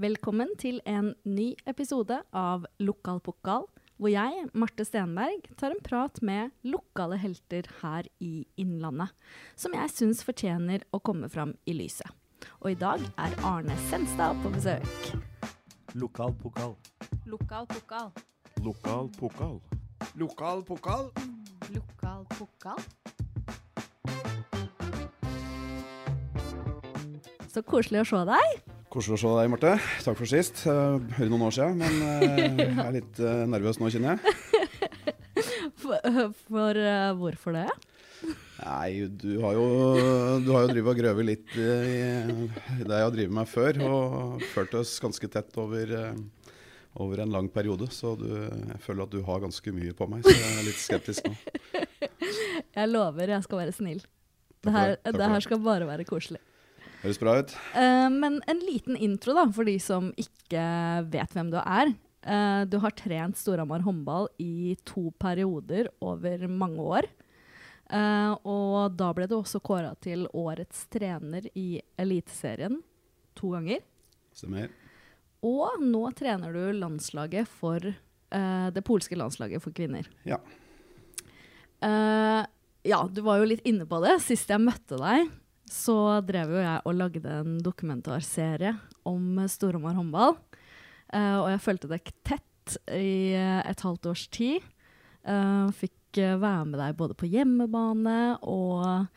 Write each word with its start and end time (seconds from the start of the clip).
Velkommen 0.00 0.48
til 0.56 0.78
en 0.88 1.10
ny 1.28 1.50
episode 1.68 2.16
av 2.32 2.62
Lokal 2.80 3.18
pokal, 3.20 3.66
hvor 4.00 4.08
jeg, 4.08 4.46
Marte 4.56 4.86
Stenberg, 4.88 5.44
tar 5.60 5.74
en 5.74 5.82
prat 5.84 6.16
med 6.24 6.54
lokale 6.64 7.18
helter 7.20 7.68
her 7.82 8.08
i 8.24 8.46
Innlandet, 8.56 9.12
som 9.52 9.76
jeg 9.76 9.92
syns 9.92 10.24
fortjener 10.24 10.86
å 10.96 11.02
komme 11.04 11.28
fram 11.28 11.52
i 11.68 11.76
lyset. 11.76 12.08
Og 12.64 12.72
i 12.72 12.80
dag 12.80 13.04
er 13.20 13.36
Arne 13.44 13.76
Senstad 13.90 14.40
på 14.40 14.54
besøk. 14.56 15.12
Lokal 15.92 16.32
pokal. 16.40 16.72
Lokal 17.28 17.68
pokal. 17.68 18.10
Lokal 18.64 19.12
pokal. 19.20 19.60
Lokal 20.16 20.64
pokal. 20.72 21.08
Lokal 21.76 22.24
pokal? 22.32 22.80
Så 27.52 27.60
koselig 27.60 28.06
å 28.06 28.14
se 28.16 28.28
deg. 28.32 28.71
Koselig 28.92 29.16
å 29.16 29.20
se 29.22 29.30
deg, 29.38 29.48
Marte. 29.48 29.70
Takk 30.04 30.18
for 30.18 30.28
sist. 30.28 30.66
Uh, 30.68 30.98
Hører 31.16 31.30
noen 31.32 31.46
år 31.46 31.54
siden, 31.56 31.78
men 31.80 31.94
jeg 32.60 32.74
er 32.84 32.90
litt 32.98 33.20
uh, 33.24 33.46
nervøs 33.48 33.80
nå, 33.80 33.88
kjenner 33.88 34.18
jeg. 34.18 34.34
For, 35.80 35.96
for 36.44 36.76
uh, 36.76 37.14
hvorfor 37.16 37.56
det? 37.56 37.64
Nei, 38.60 39.08
du 39.08 39.40
har 39.40 39.56
jo, 39.56 39.64
du 40.44 40.52
har 40.52 40.66
jo 40.66 40.74
drevet 40.74 40.92
og 40.92 41.00
grøvet 41.00 41.28
litt 41.30 41.56
i, 41.56 41.64
i 41.64 42.84
det 42.84 43.00
jeg 43.00 43.08
har 43.08 43.16
drevet 43.16 43.36
med 43.40 43.48
før, 43.48 43.80
og 43.88 44.44
ført 44.52 44.76
oss 44.82 44.92
ganske 45.02 45.32
tett 45.38 45.56
over, 45.58 45.96
over 47.00 47.24
en 47.24 47.32
lang 47.32 47.48
periode. 47.50 47.88
Så 47.96 48.12
du, 48.20 48.28
jeg 48.28 48.78
føler 48.84 49.08
at 49.08 49.16
du 49.16 49.24
har 49.24 49.42
ganske 49.48 49.74
mye 49.74 49.96
på 49.96 50.12
meg, 50.12 50.28
så 50.28 50.36
jeg 50.36 50.54
er 50.60 50.68
litt 50.68 50.84
skeptisk 50.84 51.32
nå. 51.32 51.36
Jeg 52.72 52.88
lover 52.88 53.28
jeg 53.28 53.44
skal 53.44 53.58
være 53.60 53.72
snill. 53.76 53.98
Det 54.64 54.72
her, 54.72 54.94
det, 55.04 55.26
her 55.28 55.42
skal 55.44 55.58
bare 55.60 55.84
være 55.84 56.06
koselig. 56.08 56.38
Høres 57.02 57.18
bra 57.18 57.34
ut. 57.42 57.52
Uh, 57.74 58.06
men 58.14 58.38
en 58.46 58.60
liten 58.62 58.94
intro 58.94 59.34
da, 59.34 59.48
for 59.50 59.66
de 59.66 59.74
som 59.82 60.12
ikke 60.20 60.62
vet 61.10 61.34
hvem 61.34 61.50
du 61.50 61.58
er. 61.58 61.90
Uh, 62.22 62.62
du 62.70 62.76
har 62.78 62.94
trent 62.94 63.38
Storhamar 63.38 63.82
håndball 63.82 64.28
i 64.38 64.76
to 64.86 65.10
perioder 65.18 65.90
over 65.98 66.46
mange 66.46 66.84
år. 66.98 67.08
Uh, 67.90 68.38
og 68.46 68.94
da 68.94 69.10
ble 69.16 69.26
du 69.26 69.34
også 69.40 69.58
kåra 69.60 69.90
til 70.00 70.28
årets 70.30 70.86
trener 70.94 71.50
i 71.58 71.82
Eliteserien 71.98 72.78
to 73.34 73.50
ganger. 73.56 73.82
Stemmer. 74.38 74.70
Og 75.42 75.82
nå 75.82 76.04
trener 76.14 76.54
du 76.54 76.78
landslaget 76.78 77.50
for 77.50 77.82
uh, 77.82 78.68
det 78.70 78.86
polske 78.86 79.18
landslaget 79.18 79.64
for 79.64 79.74
kvinner. 79.74 80.06
Ja. 80.28 80.38
Ja, 81.82 82.98
du 83.10 83.24
var 83.26 83.40
jo 83.40 83.46
litt 83.50 83.64
inne 83.66 83.82
på 83.90 83.98
det. 84.04 84.12
Sist 84.22 84.46
jeg 84.54 84.62
møtte 84.62 84.94
deg, 85.00 85.32
så 85.72 85.96
drev 86.26 86.52
jo 86.52 86.60
jeg 86.60 86.84
og 86.84 86.96
lagde 86.98 87.36
en 87.40 87.56
dokumentarserie 87.64 88.74
om 89.08 89.40
Storhamar 89.50 89.96
håndball. 89.96 90.36
Uh, 91.12 91.38
og 91.42 91.48
jeg 91.52 91.64
fulgte 91.64 91.90
deg 91.90 92.14
tett 92.24 92.76
i 92.94 93.34
eh, 93.34 93.60
et 93.66 93.80
halvt 93.82 94.06
års 94.12 94.22
tid. 94.32 94.62
Uh, 95.26 95.68
fikk 95.74 95.98
være 96.14 96.66
med 96.68 96.78
deg 96.78 96.96
både 96.98 97.16
på 97.18 97.28
hjemmebane 97.32 98.36
og 98.46 99.08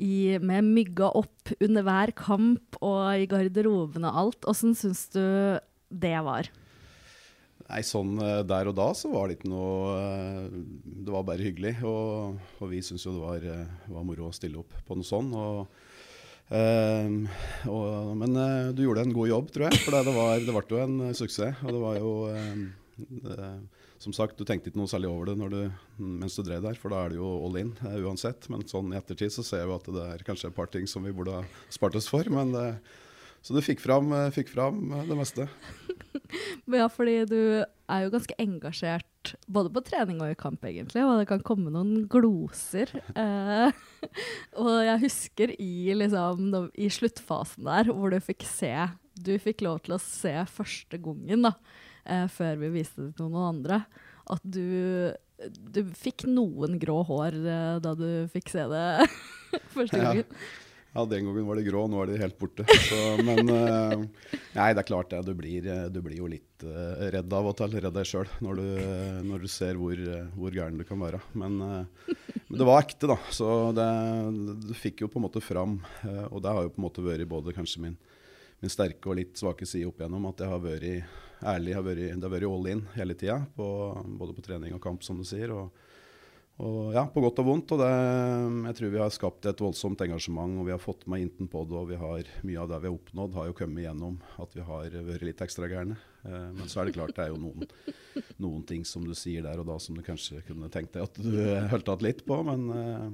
i, 0.00 0.38
med 0.42 0.66
mygga 0.66 1.10
opp 1.18 1.52
under 1.60 1.84
hver 1.86 2.12
kamp 2.16 2.78
og 2.80 3.20
i 3.20 3.28
garderoben 3.30 4.06
og 4.08 4.20
alt. 4.22 4.48
Åssen 4.50 4.74
syns 4.78 5.06
du 5.12 5.22
det 5.90 6.16
var? 6.26 6.48
Nei, 7.64 7.80
sånn 7.86 8.16
der 8.48 8.70
og 8.70 8.76
da 8.76 8.88
så 8.96 9.08
var 9.12 9.28
det 9.28 9.38
ikke 9.38 9.48
noe 9.48 9.94
Det 11.06 11.12
var 11.14 11.26
bare 11.26 11.44
hyggelig. 11.44 11.76
Og, 11.86 12.40
og 12.60 12.70
vi 12.72 12.82
syntes 12.84 13.06
jo 13.06 13.14
det 13.18 13.24
var, 13.24 13.68
var 13.98 14.06
moro 14.06 14.30
å 14.30 14.36
stille 14.36 14.62
opp 14.62 14.74
på 14.86 14.98
noe 14.98 15.06
sånn. 15.06 15.30
Og, 15.34 15.84
eh, 16.50 17.36
og, 17.70 18.10
men 18.20 18.36
uh, 18.36 18.72
du 18.74 18.84
gjorde 18.84 19.04
en 19.06 19.14
god 19.14 19.30
jobb, 19.30 19.52
tror 19.54 19.68
jeg. 19.68 19.80
For 19.84 19.96
det, 19.96 20.16
var, 20.16 20.42
det 20.42 20.54
ble 20.56 20.64
jo 20.68 20.82
en 20.82 20.98
uh, 21.06 21.12
suksess. 21.16 21.62
Og 21.64 21.72
det 21.72 21.82
var 21.82 22.00
jo 22.00 22.12
det, 23.24 23.48
Som 24.02 24.12
sagt, 24.16 24.36
du 24.38 24.44
tenkte 24.44 24.70
ikke 24.70 24.80
noe 24.80 24.90
særlig 24.90 25.08
over 25.10 25.32
det 25.32 25.48
du, 25.50 25.62
mens 25.98 26.36
du 26.36 26.44
drev 26.44 26.66
der, 26.66 26.76
for 26.78 26.92
da 26.92 27.04
er 27.04 27.14
det 27.14 27.20
jo 27.20 27.30
all 27.46 27.60
in 27.62 27.72
uansett. 28.04 28.50
Men 28.52 28.66
sånn 28.68 28.92
i 28.92 29.00
ettertid 29.00 29.32
så 29.32 29.46
ser 29.46 29.64
vi 29.68 29.78
at 29.78 29.88
det 29.96 30.10
er 30.16 30.26
kanskje 30.26 30.52
et 30.52 30.58
par 30.58 30.70
ting 30.72 30.86
som 30.90 31.06
vi 31.06 31.14
burde 31.14 31.40
ha 31.40 31.46
spart 31.72 31.96
oss 31.98 32.10
for. 32.10 32.28
men 32.30 32.54
så 33.44 33.52
du 33.52 33.60
fikk 33.60 33.82
fram, 33.82 34.08
fikk 34.32 34.54
fram 34.54 34.86
det 35.04 35.18
meste. 35.18 35.48
Ja, 36.64 36.86
fordi 36.88 37.18
du 37.28 37.40
er 37.90 38.04
jo 38.04 38.12
ganske 38.14 38.36
engasjert 38.40 39.32
både 39.50 39.72
på 39.72 39.82
trening 39.86 40.20
og 40.22 40.32
i 40.32 40.38
kamp, 40.38 40.64
egentlig. 40.68 41.04
Og 41.04 41.20
det 41.20 41.28
kan 41.30 41.44
komme 41.44 41.72
noen 41.72 42.06
gloser. 42.10 42.92
Eh, 43.16 43.74
og 44.62 44.72
jeg 44.86 45.02
husker 45.04 45.54
i, 45.56 45.92
liksom, 45.96 46.54
i 46.76 46.90
sluttfasen 46.92 47.68
der, 47.68 47.92
hvor 47.92 48.12
du 48.12 48.20
fikk 48.24 48.46
se 48.48 48.72
Du 49.14 49.34
fikk 49.38 49.62
lov 49.62 49.84
til 49.84 49.96
å 49.96 50.02
se 50.02 50.32
første 50.50 50.98
gangen, 50.98 51.46
da, 51.46 51.54
eh, 52.04 52.26
før 52.32 52.58
vi 52.64 52.72
viste 52.80 53.08
det 53.08 53.12
til 53.18 53.30
noen 53.30 53.54
andre, 53.54 53.84
at 54.32 54.42
du 54.42 55.14
du 55.44 55.80
fikk 55.98 56.26
noen 56.30 56.78
grå 56.80 57.00
hår 57.08 57.34
eh, 57.42 57.78
da 57.82 57.94
du 57.98 58.08
fikk 58.32 58.52
se 58.52 58.66
det 58.70 58.84
første 59.74 59.98
gangen. 59.98 60.22
Ja, 60.22 60.73
den 60.94 61.26
gangen 61.26 61.46
var 61.46 61.58
det 61.58 61.66
grå, 61.66 61.80
nå 61.90 62.02
er 62.02 62.12
de 62.12 62.18
helt 62.22 62.36
borte. 62.38 62.64
Så, 62.86 62.98
men 63.26 63.48
eh, 63.50 64.04
nei, 64.54 64.68
det 64.70 64.84
er 64.84 64.86
klart 64.86 65.10
det. 65.10 65.24
Du 65.26 65.32
blir, 65.34 65.66
eh, 65.66 65.88
du 65.90 65.98
blir 66.04 66.20
jo 66.20 66.28
litt 66.30 66.62
eh, 66.62 67.08
redd 67.16 67.34
av 67.34 67.48
og 67.50 67.56
til. 67.58 67.74
Redd 67.82 67.96
deg 67.96 68.06
sjøl 68.06 68.30
når, 68.44 68.62
når 69.26 69.42
du 69.42 69.50
ser 69.50 69.80
hvor, 69.80 69.98
hvor 70.36 70.54
gæren 70.54 70.78
du 70.78 70.86
kan 70.86 71.02
være. 71.02 71.18
Men, 71.34 71.58
men 71.58 72.54
det 72.60 72.68
var 72.68 72.84
ekte, 72.84 73.10
da. 73.10 73.18
Så 73.34 73.48
det, 73.74 73.88
du 74.68 74.74
fikk 74.78 75.02
jo 75.02 75.10
på 75.10 75.18
en 75.18 75.26
måte 75.26 75.42
fram. 75.42 75.80
og 76.30 76.38
det 76.44 76.54
har 76.54 76.68
jo 76.68 76.74
på 76.76 76.82
en 76.82 76.86
måte 76.86 77.06
vært 77.06 77.30
både 77.32 77.56
kanskje 77.56 77.82
min, 77.88 77.98
min 78.62 78.72
sterke 78.72 79.10
og 79.10 79.18
litt 79.18 79.34
svake 79.40 79.66
side 79.66 79.90
opp 79.90 79.98
igjennom. 79.98 80.30
At 80.30 80.44
jeg 80.46 80.52
har 80.54 80.62
vært 80.62 81.42
ærlig. 81.42 81.74
Har 81.74 81.88
vært, 81.90 82.06
det 82.14 82.28
har 82.28 82.36
vært 82.36 82.52
all 82.52 82.70
in 82.70 82.86
hele 82.94 83.18
tida. 83.18 83.40
Både 83.58 84.30
på 84.36 84.46
trening 84.46 84.78
og 84.78 84.84
kamp, 84.86 85.02
som 85.02 85.18
du 85.18 85.26
sier. 85.26 85.50
og 85.50 85.74
og 86.62 86.92
ja, 86.94 87.02
på 87.10 87.20
godt 87.24 87.40
og 87.42 87.46
vondt. 87.48 87.72
Og 87.74 87.80
det, 87.82 87.88
jeg 88.68 88.76
tror 88.78 88.92
vi 88.92 89.00
har 89.02 89.10
skapt 89.14 89.46
et 89.50 89.62
voldsomt 89.64 90.00
engasjement, 90.06 90.60
og 90.60 90.68
vi 90.68 90.74
har 90.74 90.82
fått 90.82 91.06
med 91.10 91.24
Inten 91.24 91.48
på 91.50 91.64
det. 91.66 91.78
Og 91.80 91.88
vi 91.90 91.98
har, 91.98 92.28
mye 92.46 92.60
av 92.62 92.68
det 92.70 92.78
vi 92.84 92.90
har 92.90 92.94
oppnådd, 92.98 93.34
har 93.34 93.48
jo 93.50 93.56
kommet 93.58 93.82
gjennom 93.86 94.20
at 94.44 94.54
vi 94.54 94.66
har 94.68 94.94
vært 95.08 95.26
litt 95.26 95.42
ekstra 95.42 95.66
gærne. 95.72 95.96
Eh, 96.24 96.46
men 96.54 96.70
så 96.70 96.80
er 96.80 96.86
det 96.90 96.94
klart 96.98 97.16
det 97.16 97.24
er 97.26 97.32
jo 97.34 97.40
noen, 97.42 97.66
noen 98.38 98.62
ting 98.68 98.84
som 98.86 99.02
du 99.06 99.14
sier 99.18 99.42
der 99.46 99.58
og 99.60 99.66
da 99.72 99.80
som 99.82 99.98
du 99.98 100.04
kanskje 100.06 100.44
kunne 100.46 100.70
tenkt 100.72 100.94
deg 100.94 101.08
at 101.08 101.18
du 101.18 101.34
holdt 101.72 101.90
igjen 101.90 102.06
litt 102.06 102.22
på. 102.28 102.38
Men, 102.46 102.68
eh, 102.70 103.08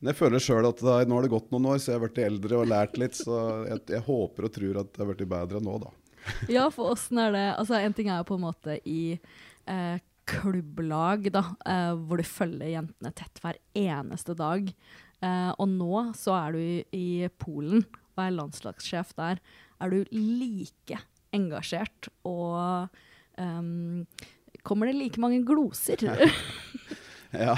men 0.00 0.10
jeg 0.12 0.18
føler 0.22 0.42
sjøl 0.42 0.70
at 0.70 0.80
er- 0.80 1.04
nå 1.08 1.18
har 1.20 1.28
det 1.28 1.34
gått 1.36 1.52
noen 1.52 1.68
år, 1.74 1.78
så 1.84 1.92
jeg 1.92 2.00
har 2.00 2.06
blitt 2.08 2.22
eldre 2.24 2.62
og 2.62 2.72
lært 2.72 2.96
litt. 3.00 3.20
Så 3.20 3.36
jeg, 3.68 3.84
jeg 3.92 4.06
håper 4.08 4.48
og 4.48 4.56
tror 4.56 4.80
at 4.80 4.90
det 4.96 5.04
har 5.04 5.12
blitt 5.12 5.28
bedre 5.36 5.60
nå, 5.64 5.76
da. 5.84 5.92
Ja, 6.48 6.70
for 6.72 6.94
åssen 6.94 7.18
er 7.20 7.34
det 7.36 7.44
Altså, 7.58 7.76
en 7.76 7.92
ting 7.92 8.08
er 8.08 8.22
jo 8.22 8.30
på 8.32 8.38
en 8.40 8.46
måte 8.46 8.78
i 8.88 9.18
eh, 9.68 9.98
klubblag, 10.28 11.28
da, 11.34 11.44
eh, 11.68 11.92
hvor 11.94 12.20
du 12.20 12.26
følger 12.26 12.74
jentene 12.74 13.12
tett 13.16 13.40
hver 13.42 13.58
eneste 13.78 14.36
dag. 14.38 14.70
Eh, 15.24 15.50
og 15.58 15.68
nå 15.70 16.06
så 16.18 16.36
er 16.38 16.56
du 16.56 16.60
i, 16.62 16.84
i 16.96 17.06
Polen 17.40 17.84
og 18.14 18.22
er 18.24 18.36
landslagssjef 18.36 19.14
der. 19.18 19.42
Er 19.82 19.92
du 19.92 20.04
like 20.14 21.00
engasjert 21.34 22.08
og 22.28 22.88
um, 23.38 24.06
Kommer 24.64 24.88
det 24.88 24.94
like 24.96 25.20
mange 25.20 25.42
gloser? 25.44 26.00
Ja, 27.34 27.56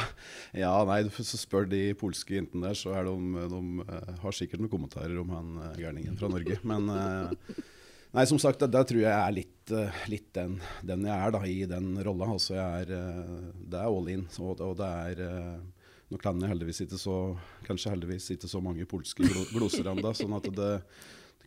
ja 0.56 0.72
nei, 0.88 1.02
så 1.12 1.36
spør 1.36 1.66
de 1.68 1.80
polske 2.00 2.38
jentene 2.38 2.70
der, 2.70 2.78
så 2.78 2.94
er 2.96 3.08
de, 3.08 3.44
de 3.52 3.84
eh, 3.84 4.12
har 4.22 4.36
sikkert 4.36 4.62
noen 4.62 4.72
kommentarer 4.72 5.18
om 5.20 5.32
han 5.34 5.50
eh, 5.60 5.80
gærningen 5.82 6.16
fra 6.16 6.30
Norge. 6.32 6.56
Men 6.64 6.88
eh, 6.94 7.58
nei, 8.16 8.24
som 8.28 8.40
sagt, 8.40 8.64
der 8.64 8.88
tror 8.88 9.02
jeg 9.02 9.10
jeg 9.10 9.22
er 9.22 9.36
litt, 9.36 9.72
eh, 9.76 10.02
litt 10.10 10.28
den, 10.36 10.58
den 10.86 11.06
jeg 11.06 11.16
er 11.16 11.34
da, 11.34 11.42
i 11.46 11.58
den 11.68 11.92
rolla. 12.06 12.30
Altså, 12.34 12.56
er, 12.58 12.92
eh, 12.96 13.50
det 13.68 13.80
er 13.80 13.90
all 13.90 14.10
in, 14.12 14.26
og, 14.40 14.62
og 14.64 14.76
det 14.80 14.92
er 15.06 15.24
eh, 15.28 15.56
Nå 16.06 16.20
kan 16.22 16.38
jeg 16.38 16.52
heldigvis 16.52 16.84
ikke 16.84 16.98
så, 17.02 17.14
kanskje 17.66 17.90
heldigvis 17.90 18.28
ikke 18.36 18.46
så 18.46 18.60
mange 18.62 18.84
polske 18.86 19.26
glo- 19.26 19.48
gloser 19.50 19.88
ennå, 19.90 20.12
sånn 20.14 20.36
at 20.38 20.46
det 20.54 20.68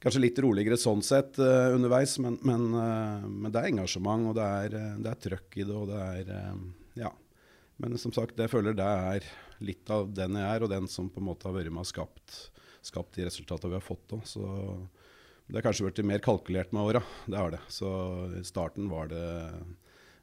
Kanskje 0.04 0.22
litt 0.24 0.40
roligere 0.40 0.78
sånn 0.80 1.02
sett 1.04 1.36
uh, 1.44 1.74
underveis, 1.76 2.14
men, 2.24 2.38
men, 2.48 2.70
uh, 2.72 3.24
men 3.28 3.52
det 3.52 3.60
er 3.60 3.68
engasjement, 3.74 4.30
og 4.30 4.38
det 4.38 4.46
er, 4.46 4.76
det 5.04 5.10
er 5.12 5.18
trøkk 5.26 5.58
i 5.60 5.66
det, 5.66 5.76
og 5.76 5.90
det 5.92 5.98
er 6.00 6.30
uh, 6.32 6.62
Ja. 7.02 7.12
Men 7.84 7.98
som 8.00 8.14
sagt, 8.16 8.40
jeg 8.40 8.52
føler 8.52 8.76
det 8.76 8.86
er 8.88 9.28
litt 9.64 9.92
av 9.92 10.08
den 10.16 10.38
jeg 10.40 10.48
er, 10.48 10.64
og 10.64 10.72
den 10.72 10.88
som 10.92 11.10
på 11.12 11.20
en 11.20 11.28
måte 11.28 11.48
har 11.50 11.56
vært 11.56 11.72
med 11.76 11.84
og 11.84 11.90
skapt, 11.92 12.38
skapt 12.84 13.20
de 13.20 13.28
resultatene 13.28 13.74
vi 13.74 13.80
har 13.80 13.84
fått 13.84 14.06
Da. 14.12 14.22
Så 14.28 14.44
det 15.50 15.58
har 15.58 15.66
kanskje 15.66 15.88
blitt 15.88 16.06
mer 16.06 16.22
kalkulert 16.22 16.72
med 16.72 16.92
åra. 16.92 17.02
Det 17.26 17.38
har 17.38 17.52
det. 17.52 17.60
Så 17.74 17.90
i 18.38 18.44
starten 18.46 18.90
var 18.90 19.08
det, 19.10 19.50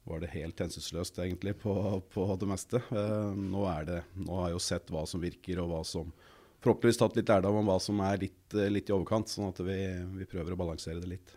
var 0.06 0.23
det 0.23 0.31
helt 0.31 0.61
hensynsløst 0.62 1.19
egentlig 1.19 1.56
på, 1.58 1.75
på 2.14 2.26
det 2.38 2.46
meste. 2.46 2.78
Eh, 2.94 3.32
nå, 3.34 3.64
det, 3.88 4.05
nå 4.23 4.38
har 4.38 4.52
jeg 4.52 4.56
jo 4.56 4.64
sett 4.69 4.93
hva 4.94 5.02
som 5.11 5.25
virker, 5.25 5.62
og 5.64 5.73
hva 5.75 5.82
som 5.87 6.14
Forhåpentligvis 6.56 6.99
tatt 6.99 7.19
litt 7.19 7.28
lærdom 7.31 7.58
om 7.61 7.69
hva 7.69 7.76
som 7.78 7.99
er 8.02 8.17
litt, 8.19 8.55
litt 8.73 8.88
i 8.88 8.94
overkant, 8.94 9.28
sånn 9.31 9.52
at 9.52 9.58
vi, 9.62 9.76
vi 10.17 10.26
prøver 10.26 10.55
å 10.55 10.58
balansere 10.58 11.02
det 11.02 11.11
litt. 11.12 11.34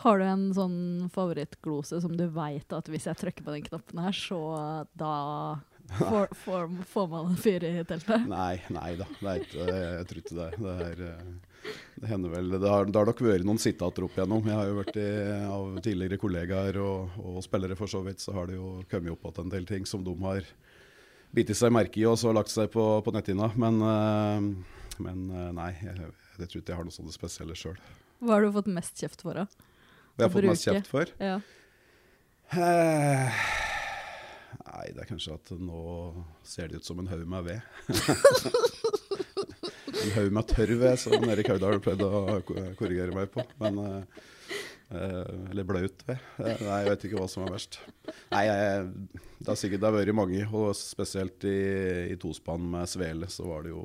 Har 0.00 0.20
du 0.20 0.24
en 0.24 0.44
sånn 0.56 0.78
favorittglose 1.12 1.98
som 2.00 2.14
du 2.16 2.22
veit 2.32 2.72
at 2.72 2.88
hvis 2.88 3.08
jeg 3.10 3.18
trykker 3.20 3.44
på 3.44 3.52
den 3.52 3.66
knappen 3.66 4.00
her, 4.00 4.16
så 4.16 4.38
da 4.96 5.10
Får, 5.86 6.34
får, 6.34 6.70
får 6.90 7.08
man 7.08 7.26
en 7.30 7.36
fyr 7.38 7.64
i 7.64 7.72
teltet? 7.86 8.24
Nei, 8.28 8.58
nei 8.74 8.92
da. 8.98 9.06
Ikke, 9.36 9.66
jeg 9.70 10.06
tror 10.10 10.20
ikke 10.22 10.36
det. 10.36 10.48
Det, 10.58 10.74
er, 10.86 11.02
eh, 11.06 11.74
det 12.02 12.10
hender 12.10 12.32
vel 12.34 12.50
Det 12.56 12.70
har, 12.70 12.88
det 12.90 12.98
har 12.98 13.10
nok 13.10 13.22
vært 13.26 13.46
noen 13.46 13.60
sitater 13.62 14.06
opp 14.06 14.16
igjennom. 14.18 14.46
Jeg 14.50 14.58
har 14.58 14.70
jo 14.70 14.78
vært 14.80 14.98
i, 15.00 15.08
av 15.46 15.76
tidligere 15.84 16.20
kollegaer 16.20 16.80
og, 16.82 17.18
og 17.22 17.38
spillere 17.46 17.78
for 17.78 17.90
så 17.90 18.02
vidt, 18.06 18.22
så 18.24 18.34
har 18.36 18.50
det 18.50 18.58
jo 18.58 18.80
kommet 18.90 19.14
opp 19.14 19.28
igjen 19.30 19.46
en 19.46 19.54
del 19.54 19.68
ting 19.68 19.86
som 19.88 20.04
de 20.06 20.16
har 20.24 20.48
bitt 21.36 21.52
seg 21.56 21.74
merke 21.74 22.00
i 22.00 22.06
og 22.08 22.18
så 22.20 22.32
lagt 22.34 22.52
seg 22.52 22.70
på, 22.72 22.86
på 23.06 23.14
netthinna. 23.14 23.52
Men, 23.60 23.78
eh, 23.92 24.98
men 25.06 25.28
eh, 25.30 25.52
nei, 25.60 25.70
jeg, 25.84 26.10
jeg 26.40 26.50
tror 26.50 26.64
ikke 26.64 26.74
jeg 26.74 26.80
har 26.80 26.88
noe 26.90 26.98
sånt 26.98 27.14
spesielle 27.14 27.58
sjøl. 27.58 27.78
Hva 28.24 28.38
har 28.38 28.46
du 28.46 28.52
fått 28.54 28.72
mest 28.72 28.98
kjeft 28.98 29.22
for, 29.22 29.38
da? 29.38 29.46
Hva 30.16 30.24
jeg 30.24 30.28
har 30.30 30.34
fått 30.34 30.50
mest 30.50 30.66
kjeft 30.66 30.90
for? 30.90 31.14
Ja. 31.20 31.38
Eh, 32.56 33.40
Nei, 34.86 34.92
det 34.94 35.02
er 35.02 35.08
kanskje 35.08 35.32
at 35.34 35.48
nå 35.58 35.80
ser 36.46 36.68
det 36.70 36.78
ut 36.78 36.86
som 36.86 37.00
en 37.02 37.08
haug 37.10 37.24
med 37.26 37.42
ved. 37.42 37.58
en 40.04 40.12
haug 40.14 40.30
med 40.36 40.46
tørr 40.52 40.70
ved, 40.78 40.94
som 41.02 41.24
Erik 41.26 41.50
Haugdal 41.50 41.82
pleide 41.82 42.06
å 42.06 42.38
korrigere 42.78 43.10
meg 43.16 43.26
på. 43.34 43.42
Men, 43.58 43.80
eh, 43.82 44.06
eller 44.90 45.66
blaut 45.66 46.04
ved. 46.06 46.20
Eh, 46.38 46.60
Nei, 46.62 46.76
jeg 46.84 46.90
vet 46.92 47.06
ikke 47.08 47.18
hva 47.18 47.28
som 47.30 47.42
er 47.46 47.54
verst. 47.56 47.78
Nei, 48.30 48.42
jeg, 48.46 48.84
det 49.40 49.48
har 49.50 49.58
sikkert 49.58 49.82
det 49.82 49.88
har 49.88 49.96
vært 49.96 50.16
mange, 50.16 50.44
og 50.54 50.68
spesielt 50.78 51.46
i, 51.48 51.56
i 52.12 52.18
tospann 52.22 52.68
med 52.70 52.86
Svele, 52.90 53.28
så 53.32 53.48
var 53.48 53.66
det 53.66 53.72
jo 53.74 53.82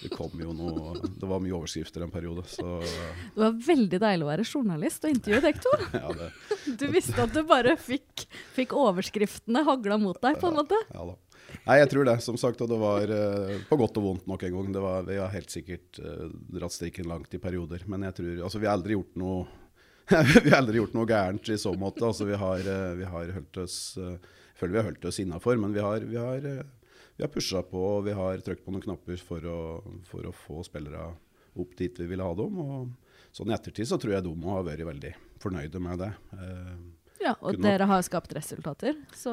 Det 0.00 0.10
kom 0.14 0.32
jo 0.40 0.54
noe 0.56 0.94
Det 1.04 1.28
var 1.28 1.42
mye 1.44 1.54
overskrifter 1.58 2.06
en 2.06 2.12
periode, 2.14 2.46
så 2.48 2.78
Det 2.80 3.42
var 3.44 3.60
veldig 3.68 4.00
deilig 4.02 4.26
å 4.26 4.30
være 4.32 4.48
journalist 4.48 5.04
og 5.04 5.12
intervjue 5.12 5.44
dere 5.44 5.62
to. 5.66 5.76
ja, 6.00 6.16
det 6.22 6.78
Du 6.80 6.88
visste 6.94 7.22
at 7.22 7.36
du 7.36 7.42
bare 7.46 7.76
fikk, 7.80 8.26
fikk 8.56 8.74
overskriftene 8.76 9.66
hagla 9.68 10.00
mot 10.00 10.18
deg, 10.22 10.40
på 10.40 10.50
en 10.50 10.60
måte. 10.62 10.80
Ja 10.94 11.06
da. 11.12 11.20
Nei, 11.66 11.76
jeg 11.80 11.90
tror 11.92 12.06
det. 12.06 12.16
Som 12.24 12.38
sagt, 12.40 12.60
og 12.62 12.70
det 12.70 12.78
var 12.80 13.10
eh, 13.12 13.60
på 13.68 13.78
godt 13.78 13.98
og 14.00 14.04
vondt 14.06 14.26
nok 14.30 14.42
en 14.46 14.56
gang. 14.56 14.72
Det 14.74 14.82
var, 14.82 15.06
vi 15.06 15.18
har 15.18 15.30
helt 15.32 15.52
sikkert 15.52 16.00
eh, 16.02 16.26
dratt 16.58 16.74
strikken 16.74 17.08
langt 17.10 17.34
i 17.34 17.40
perioder. 17.42 17.84
Men 17.90 18.06
jeg 18.08 18.18
tror 18.18 18.42
Altså, 18.46 18.60
vi 18.62 18.68
har 18.68 18.76
aldri 18.76 18.96
gjort 18.96 19.14
noe 19.20 19.46
Vi 20.44 20.50
har 20.50 20.60
aldri 20.60 20.78
gjort 20.78 20.94
noe 20.94 21.08
gærent 21.10 21.48
i 21.50 21.58
så 21.58 21.72
måte. 21.74 22.04
Altså, 22.06 22.26
vi 22.28 22.36
har, 22.38 22.60
eh, 22.62 22.92
vi 23.00 23.06
har 23.10 23.30
holdt 23.34 23.58
oss 23.58 23.96
eh, 23.98 24.18
Jeg 24.52 24.60
føler 24.60 24.72
vi 24.76 24.78
har 24.78 24.88
holdt 24.90 25.06
oss 25.10 25.18
innafor, 25.20 25.58
men 25.58 25.74
vi 25.74 25.82
har, 25.82 26.04
vi 26.06 26.18
har, 26.20 26.46
eh, 26.46 26.92
har 27.18 27.32
pusha 27.32 27.62
på 27.66 27.80
og 27.96 28.04
vi 28.06 28.14
har 28.14 28.44
trykt 28.46 28.62
på 28.64 28.72
noen 28.72 28.84
knapper 28.84 29.18
for 29.18 29.48
å, 29.50 29.58
for 30.06 30.28
å 30.28 30.34
få 30.46 30.62
spillere 30.64 31.08
opp 31.56 31.74
dit 31.76 31.98
vi 31.98 32.06
ville 32.12 32.24
ha 32.24 32.36
dem. 32.38 32.60
Og 32.62 33.34
sånn 33.34 33.50
i 33.50 33.56
ettertid 33.56 33.90
så 33.90 33.98
tror 33.98 34.14
jeg 34.14 34.26
de 34.28 34.36
må 34.38 34.54
ha 34.54 34.62
vært 34.64 34.86
veldig 34.86 35.12
fornøyde 35.42 35.82
med 35.82 36.04
det. 36.04 36.12
Ja, 37.26 37.34
Og 37.42 37.58
dere 37.62 37.86
har 37.90 38.02
skapt 38.06 38.32
resultater, 38.36 38.94
så 39.18 39.32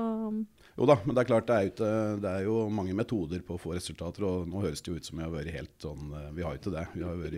Jo 0.74 0.88
da, 0.90 0.96
men 1.06 1.14
det 1.14 1.22
er 1.22 1.30
klart 1.30 1.46
det 1.52 1.56
er, 1.56 1.68
jo 1.70 2.18
det 2.24 2.30
er 2.32 2.46
jo 2.48 2.56
mange 2.74 2.96
metoder 2.98 3.44
på 3.46 3.54
å 3.54 3.62
få 3.62 3.76
resultater. 3.78 4.26
Og 4.26 4.48
nå 4.50 4.64
høres 4.64 4.82
det 4.82 4.90
jo 4.90 4.98
ut 4.98 5.06
som 5.06 5.20
vi 5.20 5.26
har 5.28 5.34
vært 5.36 5.52
helt 5.54 5.76
sånn 5.84 6.08
eh, 6.18 6.32
Vi 6.34 6.42
har 6.46 6.56
jo 6.56 6.62
ikke 6.64 6.74
det. 6.74 6.86
Vi 6.98 7.04
har 7.06 7.20
vært, 7.22 7.38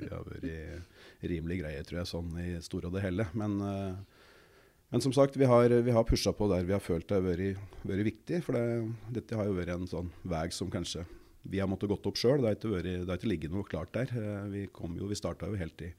vi 0.00 0.08
har 0.10 0.24
vært 0.26 1.28
rimelig 1.30 1.60
greie, 1.62 1.84
tror 1.86 2.00
jeg, 2.00 2.10
sånn 2.10 2.32
i 2.42 2.48
store 2.66 2.90
og 2.90 2.96
det 2.96 3.04
hele. 3.06 3.28
Men, 3.38 3.54
eh, 3.62 4.24
men 4.90 5.00
som 5.06 5.14
sagt, 5.14 5.36
vi 5.38 5.46
har, 5.46 5.68
vi 5.86 5.94
har 5.94 6.04
pusha 6.08 6.32
på 6.34 6.48
der 6.50 6.66
vi 6.66 6.74
har 6.74 6.82
følt 6.82 7.06
det 7.08 7.20
har 7.20 7.24
vært, 7.28 7.62
vært 7.86 8.04
viktig. 8.10 8.42
For 8.46 8.58
det, 8.58 8.66
dette 9.20 9.38
har 9.38 9.46
jo 9.46 9.54
vært 9.60 9.72
en 9.76 9.86
sånn 9.90 10.10
vei 10.24 10.48
som 10.54 10.70
kanskje 10.74 11.06
vi 11.44 11.58
har 11.60 11.68
måttet 11.70 11.90
gått 11.92 12.06
opp 12.10 12.16
sjøl. 12.18 12.40
Det 12.42 12.50
har 12.50 12.58
ikke, 12.58 12.74
vært- 12.74 12.90
det 13.04 13.08
har 13.12 13.18
ikke 13.22 13.30
ligget 13.30 13.52
noe 13.54 13.68
klart 13.70 13.92
der. 13.94 14.10
Eh, 14.10 14.48
Vi, 14.50 14.66
kom 14.74 14.98
jo, 14.98 15.06
vi 15.06 15.14
starta 15.18 15.46
jo 15.46 15.54
helt 15.62 15.78
i 15.86 15.92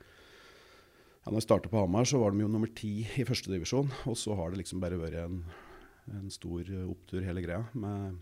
ja, 1.25 1.31
når 1.31 1.39
jeg 1.39 1.47
starta 1.47 1.69
på 1.71 1.81
Hamar, 1.81 2.05
så 2.05 2.19
var 2.21 2.35
de 2.35 2.43
jo 2.43 2.51
nummer 2.53 2.69
ti 2.77 2.99
i 3.17 3.25
førstedivisjon. 3.25 3.89
Og 4.11 4.17
så 4.21 4.35
har 4.37 4.53
det 4.53 4.61
liksom 4.61 4.83
bare 4.83 4.99
vært 5.01 5.17
en, 5.23 5.39
en 6.13 6.29
stor 6.29 6.69
eh, 6.69 6.85
opptur, 6.85 7.23
hele 7.25 7.41
greia. 7.41 7.63
Med, 7.73 8.19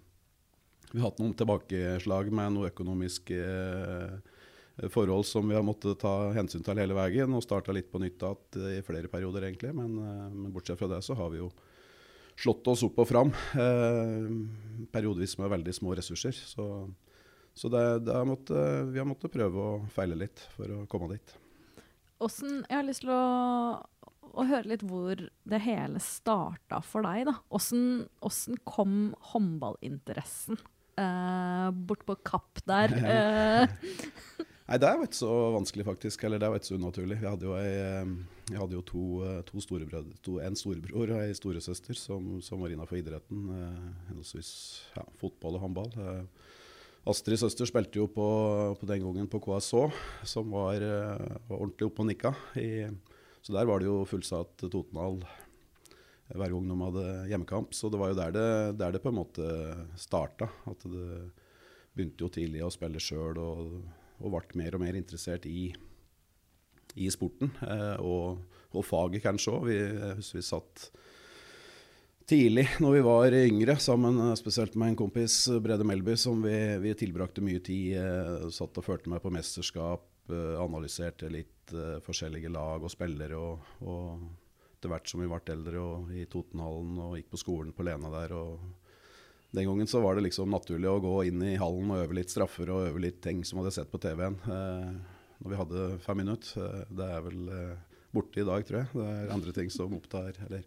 vi 0.94 1.02
har 1.02 1.10
hatt 1.10 1.20
noen 1.20 1.36
tilbakeslag 1.36 2.32
med 2.32 2.56
noe 2.56 2.72
økonomiske 2.72 3.42
eh, 3.44 4.88
forhold 4.94 5.28
som 5.28 5.52
vi 5.52 5.60
har 5.60 5.68
måttet 5.68 6.00
ta 6.00 6.32
hensyn 6.34 6.64
til 6.64 6.80
hele 6.80 6.96
veien, 6.96 7.36
og 7.36 7.44
starta 7.44 7.76
litt 7.76 7.92
på 7.92 8.00
nytt 8.00 8.24
igjen 8.24 8.72
i 8.80 8.82
flere 8.88 9.12
perioder, 9.12 9.50
egentlig. 9.50 9.76
Men, 9.76 10.00
eh, 10.00 10.26
men 10.32 10.56
bortsett 10.56 10.80
fra 10.80 10.88
det 10.96 11.04
så 11.04 11.20
har 11.20 11.36
vi 11.36 11.44
jo 11.44 11.52
slått 12.40 12.72
oss 12.72 12.88
opp 12.88 13.04
og 13.04 13.12
fram. 13.12 13.36
Eh, 13.60 14.88
periodevis 14.96 15.36
med 15.44 15.52
veldig 15.60 15.76
små 15.76 16.00
ressurser. 16.00 16.40
Så, 16.40 16.88
så 17.52 17.68
det, 17.68 17.86
det 18.08 18.16
har 18.16 18.32
måttet, 18.32 18.94
vi 18.96 19.04
har 19.04 19.12
måttet 19.12 19.36
prøve 19.36 19.60
å 19.60 19.80
feile 19.92 20.24
litt 20.24 20.48
for 20.56 20.72
å 20.72 20.86
komme 20.88 21.12
dit. 21.18 21.43
Åssen 22.24 22.62
Jeg 22.70 22.78
har 22.78 22.86
lyst 22.88 23.04
til 23.04 23.12
å, 23.14 23.24
å 24.34 24.46
høre 24.48 24.74
litt 24.74 24.86
hvor 24.88 25.20
det 25.20 25.62
hele 25.66 26.02
starta 26.04 26.80
for 26.86 27.06
deg, 27.06 27.28
da. 27.30 27.38
Åssen 27.54 28.62
kom 28.68 29.14
håndballinteressen? 29.34 30.62
Eh, 30.94 31.68
bort 31.90 32.06
på 32.06 32.18
Kapp 32.26 32.64
der. 32.70 32.98
Eh, 33.14 34.48
Nei, 34.64 34.78
det 34.80 34.90
var 34.96 35.04
ikke 35.04 35.18
så 35.20 35.34
vanskelig, 35.54 35.84
faktisk. 35.86 36.24
Eller 36.24 36.40
det 36.40 36.48
var 36.50 36.62
ikke 36.62 36.70
så 36.70 36.78
unaturlig. 36.80 37.18
Jeg 37.20 37.28
hadde 37.28 37.46
jo, 37.50 37.56
ei, 37.60 37.74
eh, 37.84 38.46
jeg 38.54 38.62
hadde 38.62 38.78
jo 38.78 38.84
to, 38.88 39.04
eh, 39.28 39.42
to 39.50 39.62
storebrødre, 39.62 40.16
to, 40.24 40.38
en 40.40 40.56
storebror 40.58 41.12
og 41.12 41.20
ei 41.20 41.36
storesøster 41.36 42.00
som, 42.00 42.38
som 42.42 42.64
var 42.64 42.72
innafor 42.74 43.02
idretten. 43.02 43.44
Eh, 43.58 43.82
henholdsvis 44.08 44.54
ja, 44.96 45.04
fotball 45.20 45.60
og 45.60 45.66
håndball. 45.66 45.92
Eh, 47.04 47.10
Astrid 47.10 47.40
søster 47.40 47.68
spilte 47.68 48.00
jo 48.00 48.08
på, 48.08 48.28
på 48.80 48.88
den 48.88 49.04
gangen 49.04 49.28
på 49.28 49.40
KSH, 49.44 49.92
som 50.24 50.52
var, 50.52 50.76
eh, 50.76 51.40
var 51.50 51.60
ordentlig 51.60 51.88
oppe 51.88 52.04
og 52.04 52.08
nikka. 52.08 52.34
I, 52.56 52.88
så 53.44 53.54
der 53.54 53.66
var 53.68 53.80
det 53.80 53.90
jo 53.90 54.06
fullsatt 54.08 54.58
Totenhall 54.70 55.22
hver 56.34 56.50
gang 56.50 56.68
de 56.70 56.78
hadde 56.80 57.08
hjemmekamp. 57.30 57.74
Så 57.76 57.92
det 57.92 58.00
var 58.00 58.14
jo 58.14 58.20
der 58.20 58.32
det, 58.32 58.78
der 58.80 58.94
det 58.96 59.04
på 59.04 59.12
en 59.12 59.20
måte 59.20 59.48
starta. 60.00 60.50
At 60.66 60.86
det 60.88 61.32
begynte 61.94 62.24
jo 62.24 62.32
tidlig 62.32 62.64
å 62.64 62.72
spille 62.74 63.02
sjøl 63.04 63.38
og, 63.38 63.82
og 64.24 64.34
ble 64.34 64.64
mer 64.64 64.78
og 64.78 64.82
mer 64.86 64.98
interessert 64.98 65.46
i, 65.46 65.74
i 66.96 67.10
sporten. 67.12 67.52
Eh, 67.68 68.00
og, 68.00 68.40
og 68.72 68.88
faget 68.88 69.26
kanskje 69.28 69.58
òg. 69.58 69.68
Vi, 69.68 69.80
vi 70.24 70.46
satt 70.46 70.88
tidlig 72.30 72.68
når 72.84 72.92
vi 72.98 73.02
var 73.06 73.36
yngre, 73.38 73.76
sammen 73.82 74.20
eh, 74.20 74.36
spesielt 74.40 74.76
med 74.76 74.94
en 74.94 75.00
kompis, 75.04 75.48
eh, 75.48 75.60
Brede 75.64 75.86
Melby, 75.88 76.16
som 76.18 76.42
vi, 76.44 76.56
vi 76.84 76.94
tilbrakte 76.98 77.44
mye 77.46 77.62
tid. 77.64 77.98
Eh, 78.00 78.48
satt 78.54 78.80
og 78.80 78.86
fulgte 78.86 79.12
med 79.14 79.24
på 79.24 79.32
mesterskap, 79.34 80.06
eh, 80.30 80.56
analyserte 80.62 81.32
litt 81.34 81.74
eh, 81.74 82.00
forskjellige 82.06 82.52
lag 82.54 82.84
og 82.84 82.94
spillere. 82.94 83.40
Og, 83.40 83.74
og 83.88 84.78
etter 84.78 84.92
hvert 84.92 85.10
som 85.10 85.24
vi 85.24 85.30
ble 85.32 85.42
eldre, 85.56 85.84
og 85.84 86.14
i 86.16 86.26
Totenhallen 86.30 87.04
og 87.04 87.18
gikk 87.20 87.34
på 87.34 87.44
skolen 87.44 87.76
på 87.76 87.86
Lena 87.88 88.12
der. 88.14 88.38
og 88.38 88.72
den 89.54 89.68
gangen 89.70 89.86
så 89.86 90.00
var 90.02 90.16
det 90.18 90.24
liksom 90.26 90.50
naturlig 90.50 90.90
å 90.90 90.98
gå 90.98 91.18
inn 91.30 91.44
i 91.46 91.60
hallen 91.62 91.92
og 91.94 92.00
øve 92.02 92.16
litt 92.18 92.32
straffer 92.34 92.72
og 92.74 92.88
øve 92.88 93.04
litt 93.04 93.20
ting 93.22 93.44
som 93.46 93.60
hadde 93.62 93.76
sett 93.76 93.92
på 93.92 94.02
TV-en. 94.02 94.40
Eh, 94.50 95.20
når 95.44 95.52
vi 95.52 95.60
hadde 95.60 95.84
fem 96.02 96.18
minutter. 96.24 96.88
Det 96.90 97.06
er 97.06 97.22
vel 97.22 97.52
borte 98.16 98.42
i 98.42 98.46
dag, 98.48 98.66
tror 98.66 98.80
jeg. 98.80 98.90
Det 98.96 99.08
er 99.12 99.34
andre 99.36 99.54
ting 99.54 99.70
som 99.74 99.94
opptar 99.94 100.40
eller. 100.48 100.64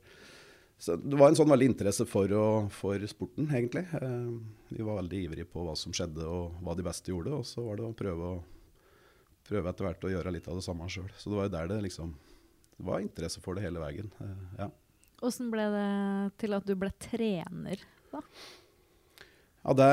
Så 0.78 0.96
Det 1.00 1.16
var 1.16 1.30
en 1.30 1.38
sånn 1.38 1.50
veldig 1.50 1.70
interesse 1.70 2.04
for, 2.08 2.30
å, 2.36 2.46
for 2.72 3.00
sporten, 3.08 3.48
egentlig. 3.48 3.86
Eh, 3.96 4.32
vi 4.76 4.84
var 4.84 5.00
veldig 5.00 5.22
ivrige 5.24 5.48
på 5.48 5.64
hva 5.64 5.76
som 5.78 5.94
skjedde 5.96 6.26
og 6.28 6.58
hva 6.64 6.76
de 6.76 6.84
beste 6.86 7.12
gjorde. 7.12 7.32
Og 7.38 7.48
så 7.48 7.64
var 7.64 7.80
det 7.80 7.86
å 7.86 7.96
prøve, 7.96 8.32
å, 8.36 9.36
prøve 9.48 9.72
etter 9.72 9.88
hvert 9.88 10.08
å 10.08 10.12
gjøre 10.12 10.34
litt 10.36 10.48
av 10.52 10.60
det 10.60 10.66
samme 10.66 10.88
sjøl. 10.92 11.08
Så 11.16 11.32
det 11.32 11.40
var 11.40 11.48
jo 11.48 11.54
der 11.56 11.70
det 11.72 11.82
liksom 11.88 12.12
det 12.76 12.84
var 12.84 13.00
interesse 13.00 13.40
for 13.40 13.56
det 13.56 13.64
hele 13.64 13.80
veien. 13.80 14.10
Eh, 14.20 14.48
ja. 14.60 14.70
Åssen 15.24 15.48
ble 15.52 15.64
det 15.72 15.90
til 16.42 16.56
at 16.56 16.66
du 16.68 16.74
ble 16.76 16.92
trener? 17.00 17.80
Ja, 19.64 19.72
det 19.74 19.92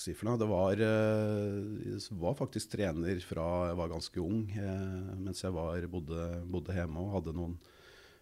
Si 0.00 0.14
for 0.16 0.30
noe. 0.30 0.40
Det 0.40 0.48
var 0.48 0.80
eh, 0.80 1.56
Jeg 1.84 2.16
var 2.22 2.38
faktisk 2.38 2.72
trener 2.72 3.20
fra 3.20 3.46
jeg 3.68 3.76
var 3.76 3.92
ganske 3.92 4.22
ung, 4.22 4.46
eh, 4.48 5.10
mens 5.20 5.44
jeg 5.44 5.52
var, 5.52 5.84
bodde, 5.92 6.28
bodde 6.48 6.76
hjemme 6.76 7.04
og 7.04 7.18
hadde 7.18 7.36
noen, 7.36 7.58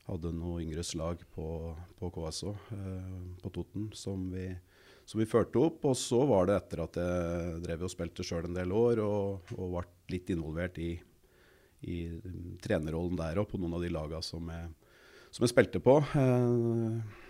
hadde 0.09 0.33
noen 0.33 0.65
yngre 0.65 0.85
slag 0.87 1.23
på, 1.35 1.47
på 1.99 2.11
KSO 2.15 2.55
eh, 2.75 3.13
på 3.43 3.53
Toten 3.55 3.91
som 3.97 4.25
vi, 4.33 4.49
som 5.05 5.21
vi 5.21 5.29
førte 5.29 5.61
opp. 5.61 5.85
Og 5.91 5.97
så 5.99 6.23
var 6.29 6.49
det 6.49 6.59
etter 6.59 6.85
at 6.85 6.99
jeg 7.01 7.63
drev 7.67 7.87
og 7.87 7.93
spilte 7.93 8.27
sjøl 8.27 8.49
en 8.49 8.59
del 8.59 8.73
år 8.75 9.05
og, 9.05 9.55
og 9.59 9.77
ble 9.77 9.87
litt 10.15 10.33
involvert 10.33 10.81
i, 10.81 10.95
i 11.85 11.99
trenerrollen 12.65 13.19
der 13.21 13.43
òg, 13.43 13.51
på 13.51 13.61
noen 13.61 13.77
av 13.77 13.85
de 13.85 13.93
laga 13.93 14.23
som 14.25 14.49
jeg, 14.53 14.73
som 15.29 15.45
jeg 15.45 15.53
spilte 15.53 15.85
på. 15.85 16.01
Eh, 16.17 17.25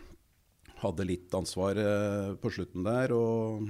hadde 0.82 1.06
litt 1.06 1.35
ansvar 1.35 1.78
eh, 1.82 2.32
på 2.38 2.52
slutten 2.54 2.87
der. 2.87 3.14
Og 3.16 3.68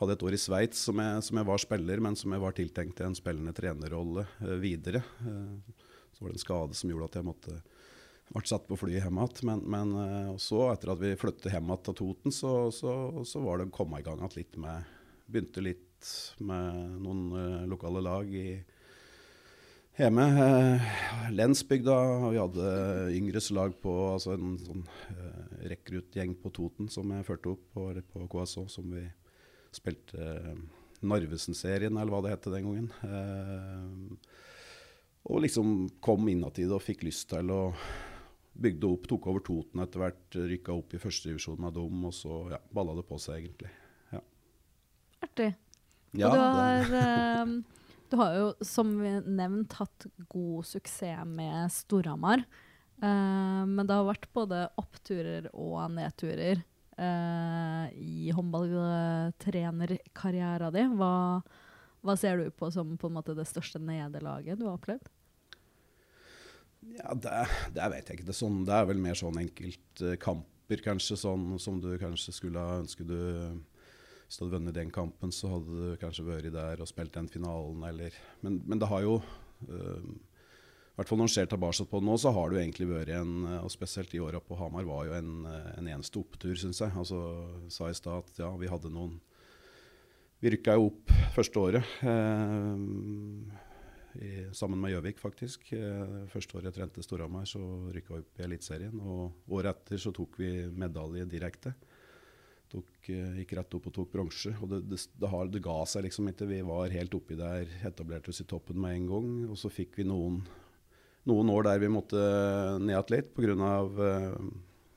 hadde 0.00 0.16
et 0.16 0.24
år 0.26 0.36
i 0.36 0.40
Sveits 0.40 0.80
som, 0.88 1.00
som 1.22 1.40
jeg 1.40 1.48
var 1.48 1.62
spiller, 1.62 2.02
men 2.02 2.16
som 2.18 2.34
jeg 2.34 2.42
var 2.42 2.56
tiltenkt 2.56 2.98
til 2.98 3.10
en 3.10 3.18
spillende 3.18 3.54
trenerrolle 3.56 4.26
eh, 4.42 4.56
videre. 4.62 5.04
Eh, 5.22 5.74
så 6.14 6.24
var 6.24 6.32
det 6.32 6.38
en 6.38 6.46
skade 6.46 6.78
som 6.78 6.90
gjorde 6.90 7.10
at 7.10 7.18
jeg 7.20 7.28
måtte 7.28 7.60
ble 8.32 8.42
satt 8.48 8.66
på 8.68 8.78
flyet 8.78 9.04
hjem 9.04 9.20
igjen. 9.20 9.48
Men, 9.48 9.64
men 9.74 9.96
eh, 10.00 10.36
så, 10.42 10.68
etter 10.72 10.94
at 10.94 11.02
vi 11.02 11.14
flyttet 11.20 11.52
hjem 11.52 11.70
igjen 11.70 11.82
til 11.88 11.98
Toten, 12.00 12.34
så, 12.34 12.54
så, 12.74 12.92
så 13.26 13.42
var 13.44 13.60
det 13.60 13.68
å 13.68 13.74
komme 13.74 14.00
i 14.00 14.06
gang 14.06 14.22
igjen 14.22 14.38
litt 14.40 14.60
med 14.60 14.92
Begynte 15.24 15.62
litt 15.64 16.08
med 16.44 16.98
noen 17.00 17.20
eh, 17.40 17.60
lokale 17.70 18.02
lag 18.04 18.28
i 18.28 18.58
Hjemme. 19.96 20.24
Eh, 20.44 20.88
Lensbygda. 21.32 21.96
Vi 22.34 22.40
hadde 22.42 22.72
yngres 23.14 23.48
lag 23.56 23.72
på 23.80 23.92
altså 24.10 24.34
en 24.34 24.58
sånn 24.60 24.82
rekruttgjeng 25.70 26.34
på 26.42 26.52
Toten 26.52 26.90
som 26.92 27.12
jeg 27.14 27.24
førte 27.24 27.54
opp 27.54 27.64
på, 27.72 27.86
på 28.10 28.26
KSO, 28.34 28.66
som 28.68 28.90
vi 28.92 29.06
spilte 29.74 30.56
Narvesen-serien, 31.04 31.96
eller 31.96 32.12
hva 32.12 32.20
det 32.26 32.34
het 32.34 32.50
den 32.52 32.68
gangen. 32.68 34.18
Og 35.24 35.40
liksom 35.46 35.76
kom 36.04 36.28
innatid 36.28 36.74
og 36.74 36.84
fikk 36.84 37.06
lyst 37.06 37.30
til 37.32 37.54
å 37.54 37.62
bygde 38.54 38.86
opp, 38.88 39.08
tok 39.10 39.26
over 39.30 39.40
Toten 39.44 39.80
etter 39.82 39.98
hvert, 40.02 40.34
rykka 40.34 40.72
opp 40.74 40.94
i 40.94 40.98
førstedivisjon 41.02 41.60
med 41.62 41.72
dem, 41.76 42.04
og 42.06 42.14
så 42.14 42.32
ja, 42.54 42.60
balla 42.74 42.92
det 42.98 43.06
på 43.08 43.16
seg, 43.22 43.34
egentlig. 43.42 43.70
Ja. 44.14 44.20
Artig. 45.26 45.50
Ja, 46.14 46.26
og 46.28 46.34
du 46.34 46.40
har, 46.40 46.80
eh, 47.00 47.44
du 48.10 48.14
har 48.20 48.30
jo, 48.38 48.46
som 48.62 48.86
vi 49.00 49.12
nevnt, 49.26 49.72
hatt 49.80 50.00
god 50.30 50.64
suksess 50.68 51.24
med 51.26 51.72
Storhamar. 51.74 52.40
Uh, 53.02 53.66
men 53.66 53.86
det 53.88 53.94
har 53.96 54.04
vært 54.06 54.32
både 54.32 54.68
oppturer 54.80 55.48
og 55.50 55.90
nedturer 55.92 56.62
uh, 56.94 57.90
i 57.90 58.30
håndballtrenerkarrieren 58.32 60.72
din. 60.76 60.94
Hva, 61.00 61.42
hva 62.06 62.14
ser 62.16 62.36
du 62.38 62.50
på 62.54 62.70
som 62.72 62.96
på 63.00 63.08
måte 63.12 63.34
det 63.36 63.46
største 63.50 63.78
nederlaget 63.82 64.58
du 64.60 64.64
har 64.68 64.76
opplevd? 64.78 65.06
Ja, 66.94 67.14
det, 67.18 67.30
det 67.74 67.86
vet 67.92 68.10
jeg 68.10 68.18
ikke. 68.18 68.26
Det 68.28 68.34
er, 68.34 68.38
sånn, 68.38 68.60
det 68.68 68.74
er 68.76 68.88
vel 68.88 69.00
mer 69.02 69.18
sånn 69.18 69.38
enkeltkamper, 69.40 70.82
kanskje, 70.84 71.16
sånn 71.20 71.54
som 71.62 71.80
du 71.82 71.90
kanskje 72.00 72.34
skulle 72.36 72.60
ha 72.62 72.80
ønsket 72.82 73.08
du 73.10 73.18
Hvis 74.24 74.38
du 74.38 74.44
hadde 74.44 74.54
vunnet 74.56 74.76
den 74.76 74.92
kampen, 74.94 75.32
så 75.34 75.50
hadde 75.56 75.74
du 75.74 75.98
kanskje 76.00 76.24
vært 76.26 76.54
der 76.54 76.80
og 76.80 76.88
spilt 76.88 77.14
den 77.16 77.28
finalen, 77.28 77.82
eller 77.88 78.14
Men, 78.44 78.62
men 78.64 78.80
det 78.80 78.88
har 78.88 79.02
jo 79.04 79.18
øh, 79.18 80.06
I 80.08 80.96
hvert 80.96 81.10
fall 81.10 81.20
når 81.20 81.28
en 81.28 81.34
ser 81.34 81.50
tilbake 81.50 81.86
på 81.90 82.00
det 82.00 82.08
nå, 82.08 82.16
så 82.22 82.32
har 82.32 82.54
jo 82.54 82.62
egentlig 82.62 82.88
vært 82.88 83.12
en 83.18 83.34
Og 83.60 83.70
spesielt 83.74 84.14
de 84.14 84.22
åra 84.24 84.40
på 84.40 84.56
Hamar 84.56 84.88
var 84.88 85.04
jo 85.10 85.18
en, 85.18 85.44
en 85.50 85.92
eneste 85.98 86.18
opptur, 86.22 86.54
syns 86.56 86.80
jeg. 86.80 86.94
Altså, 86.96 87.20
sa 87.68 87.90
i 87.90 87.98
stad 87.98 88.24
at 88.24 88.42
ja, 88.46 88.50
vi 88.60 88.70
hadde 88.70 88.94
noen 88.94 89.18
Vi 90.40 90.54
rykka 90.54 90.78
jo 90.78 90.90
opp 90.90 91.12
første 91.36 91.60
året. 91.60 91.94
Eh, 92.04 93.62
i, 94.22 94.30
sammen 94.54 94.80
med 94.80 94.92
Gjøvik, 94.94 95.18
faktisk. 95.22 95.66
Eh, 95.76 96.14
første 96.32 96.58
året 96.58 96.70
jeg 96.70 96.78
trente 96.78 97.02
Storhamar, 97.04 97.46
så 97.48 97.60
rykka 97.94 98.14
vi 98.14 98.22
opp 98.22 98.40
i 98.40 98.44
Eliteserien. 98.46 99.00
Og 99.00 99.54
året 99.56 99.72
etter 99.74 100.00
så 100.00 100.12
tok 100.14 100.38
vi 100.40 100.50
medalje 100.70 101.26
direkte. 101.30 101.74
Tok, 102.72 103.08
eh, 103.12 103.40
gikk 103.40 103.56
rett 103.58 103.78
opp 103.78 103.88
og 103.90 103.96
tok 103.96 104.12
bronse. 104.12 104.54
Og 104.60 104.70
det, 104.70 104.82
det, 104.90 105.00
det, 105.20 105.30
har, 105.30 105.48
det 105.50 105.64
ga 105.64 105.78
seg 105.90 106.06
liksom 106.06 106.30
ikke. 106.30 106.50
Vi 106.50 106.60
var 106.66 106.94
helt 106.94 107.16
oppi 107.18 107.38
der, 107.38 107.70
etablerte 107.86 108.34
oss 108.34 108.42
i 108.44 108.48
toppen 108.50 108.80
med 108.80 108.98
en 108.98 109.10
gang. 109.10 109.32
Og 109.48 109.58
så 109.60 109.72
fikk 109.72 109.98
vi 110.00 110.08
noen, 110.08 110.42
noen 111.30 111.54
år 111.54 111.70
der 111.70 111.82
vi 111.82 111.92
måtte 111.92 112.20
ned 112.82 112.94
igjen 112.94 113.12
litt 113.16 113.34
pga. 113.36 113.74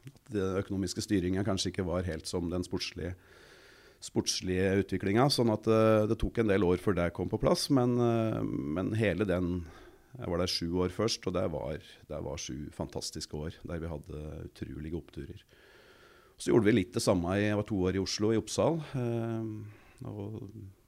At 0.08 0.32
den 0.32 0.62
økonomiske 0.62 1.04
styringa 1.04 1.44
kanskje 1.48 1.74
ikke 1.74 1.88
var 1.88 2.08
helt 2.08 2.30
som 2.30 2.52
den 2.52 2.66
sportslige 2.66 3.16
sportslige 4.04 4.76
utviklinga. 4.84 5.28
Sånn 5.34 5.52
at 5.54 5.68
uh, 5.70 6.06
det 6.10 6.20
tok 6.22 6.42
en 6.42 6.52
del 6.52 6.66
år 6.68 6.82
før 6.82 6.98
det 7.00 7.12
kom 7.18 7.32
på 7.32 7.40
plass. 7.42 7.68
Men, 7.74 7.98
uh, 8.00 8.42
men 8.44 8.94
hele 9.00 9.28
den 9.28 9.66
Jeg 10.18 10.32
var 10.32 10.40
der 10.42 10.50
sju 10.50 10.72
år 10.82 10.90
først, 10.90 11.28
og 11.30 11.34
det 11.36 11.44
var, 11.54 11.84
det 12.10 12.20
var 12.26 12.40
sju 12.42 12.72
fantastiske 12.74 13.38
år 13.38 13.58
der 13.70 13.82
vi 13.84 13.92
hadde 13.92 14.22
utrolige 14.48 14.98
oppturer. 14.98 15.44
Så 16.38 16.50
gjorde 16.50 16.66
vi 16.66 16.74
litt 16.80 16.96
det 16.96 17.04
samme. 17.04 17.36
Jeg 17.38 17.58
var 17.60 17.68
to 17.68 17.78
år 17.86 17.98
i 17.98 18.02
Oslo, 18.02 18.32
i 18.34 18.40
Oppsal. 18.40 18.80
Uh, 18.96 20.08
og 20.08 20.48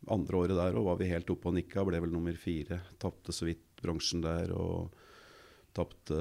andre 0.10 0.38
året 0.38 0.58
der 0.58 0.78
og 0.80 0.88
var 0.88 0.98
vi 1.02 1.12
helt 1.12 1.30
oppe 1.30 1.50
og 1.50 1.58
nikka. 1.58 1.86
Ble 1.86 2.02
vel 2.02 2.14
nummer 2.14 2.34
fire. 2.38 2.82
Tapte 3.02 3.36
så 3.36 3.50
vidt 3.50 3.82
bronsen 3.84 4.24
der. 4.26 4.54
og 4.54 4.96
Tapte 5.78 6.18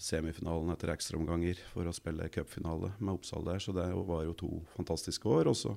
semifinalen 0.00 0.68
etter 0.74 0.92
ekstraomganger 0.92 1.60
for 1.72 1.88
å 1.88 1.94
spille 1.96 2.28
cupfinale 2.32 2.92
med 2.98 3.14
Oppsal 3.14 3.46
der. 3.46 3.62
Så 3.62 3.72
det 3.76 3.86
var 3.94 4.24
jo 4.26 4.36
to 4.36 4.50
fantastiske 4.74 5.28
år. 5.28 5.48
Og 5.48 5.56
så, 5.56 5.72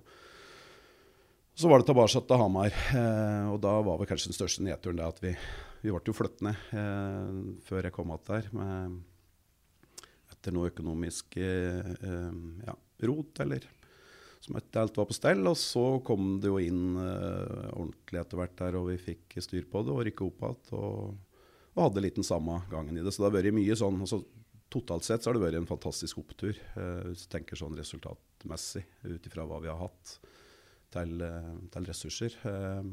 så 1.56 1.72
var 1.72 1.80
det 1.80 1.88
tilbake 1.88 2.24
til 2.28 2.42
Hamar. 2.42 2.76
Eh, 2.92 3.48
og 3.54 3.62
da 3.64 3.78
var 3.80 4.02
vel 4.02 4.10
kanskje 4.10 4.34
den 4.34 4.40
største 4.40 4.68
nedturen 4.68 5.00
det 5.00 5.08
at 5.08 5.24
vi, 5.24 5.34
vi 5.86 5.96
ble 5.96 6.04
jo 6.12 6.18
flyttet 6.18 6.44
ned 6.50 6.76
eh, 6.76 7.40
før 7.70 7.88
jeg 7.88 7.96
kom 7.96 8.12
igjen 8.12 8.28
der. 8.34 8.52
Med, 8.60 9.00
etter 10.36 10.58
noe 10.58 10.74
økonomisk 10.74 11.40
eh, 11.40 11.94
ja, 12.68 12.76
rot, 13.08 13.46
eller 13.46 13.64
som 14.44 14.58
ikke 14.60 14.82
alt 14.82 14.98
var 15.00 15.08
på 15.08 15.16
stell. 15.16 15.48
Og 15.48 15.56
så 15.56 15.86
kom 16.04 16.34
det 16.44 16.52
jo 16.52 16.60
inn 16.60 16.98
ordentlig 17.00 18.20
etter 18.20 18.42
hvert 18.42 18.58
der, 18.60 18.76
og 18.76 18.90
vi 18.92 19.00
fikk 19.00 19.40
styr 19.40 19.72
på 19.72 19.88
det 19.88 19.96
og 19.96 20.04
rykka 20.10 20.28
opp 20.28 20.50
igjen. 20.50 21.30
Og, 21.74 21.88
hadde 21.88 22.04
litt 22.06 22.18
den 22.20 22.28
samme 22.28 22.62
gangen 22.72 22.98
i 22.98 23.04
det. 23.04 23.12
Så 23.14 23.24
det 23.24 23.30
har 23.30 23.38
vært 23.38 23.56
mye 23.56 23.78
sånn 23.78 24.02
altså, 24.06 24.24
Totalt 24.74 25.06
sett 25.06 25.22
så 25.22 25.30
har 25.30 25.38
det 25.38 25.44
vært 25.44 25.60
en 25.60 25.70
fantastisk 25.70 26.18
opptur, 26.18 26.58
eh, 26.58 27.02
hvis 27.06 27.28
du 27.28 27.30
tenker 27.30 27.60
sånn 27.60 27.76
resultatmessig, 27.78 28.82
ut 29.06 29.28
ifra 29.30 29.44
hva 29.46 29.60
vi 29.62 29.70
har 29.70 29.78
hatt 29.78 30.16
til, 30.96 31.22
eh, 31.22 31.52
til 31.76 31.86
ressurser. 31.86 32.34
Eh, 32.50 32.88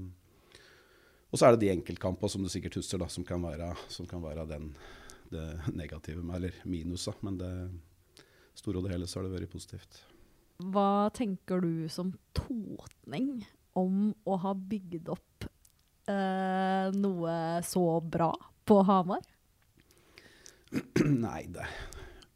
og 1.31 1.39
så 1.41 1.47
er 1.47 1.55
det 1.55 1.63
de 1.63 1.71
enkeltkampene 1.73 2.29
som 2.29 2.45
du 2.45 2.51
sikkert 2.53 2.77
husker, 2.77 3.01
da, 3.01 3.09
som 3.09 3.25
kan 3.25 3.41
være, 3.41 3.71
som 3.89 4.05
kan 4.11 4.21
være 4.21 4.45
den, 4.51 4.75
det 5.33 5.47
negative 5.73 6.21
med, 6.21 6.37
eller 6.37 6.61
minusa. 6.69 7.15
Men 7.25 7.41
det 7.41 7.53
store 8.61 8.83
og 8.83 8.85
det 8.85 8.93
hele 8.99 9.09
så 9.09 9.21
har 9.21 9.31
det 9.31 9.39
vært 9.39 9.55
positivt. 9.55 10.03
Hva 10.61 11.09
tenker 11.17 11.65
du 11.65 11.89
som 11.89 12.13
totning 12.37 13.47
om 13.79 14.11
å 14.29 14.37
ha 14.43 14.53
bygd 14.53 15.09
opp 15.09 15.49
eh, 16.11 16.93
noe 16.93 17.35
så 17.65 17.87
bra 18.05 18.35
på 18.71 18.81
Hamar? 18.87 19.27
Nei, 21.27 21.43
det 21.51 21.67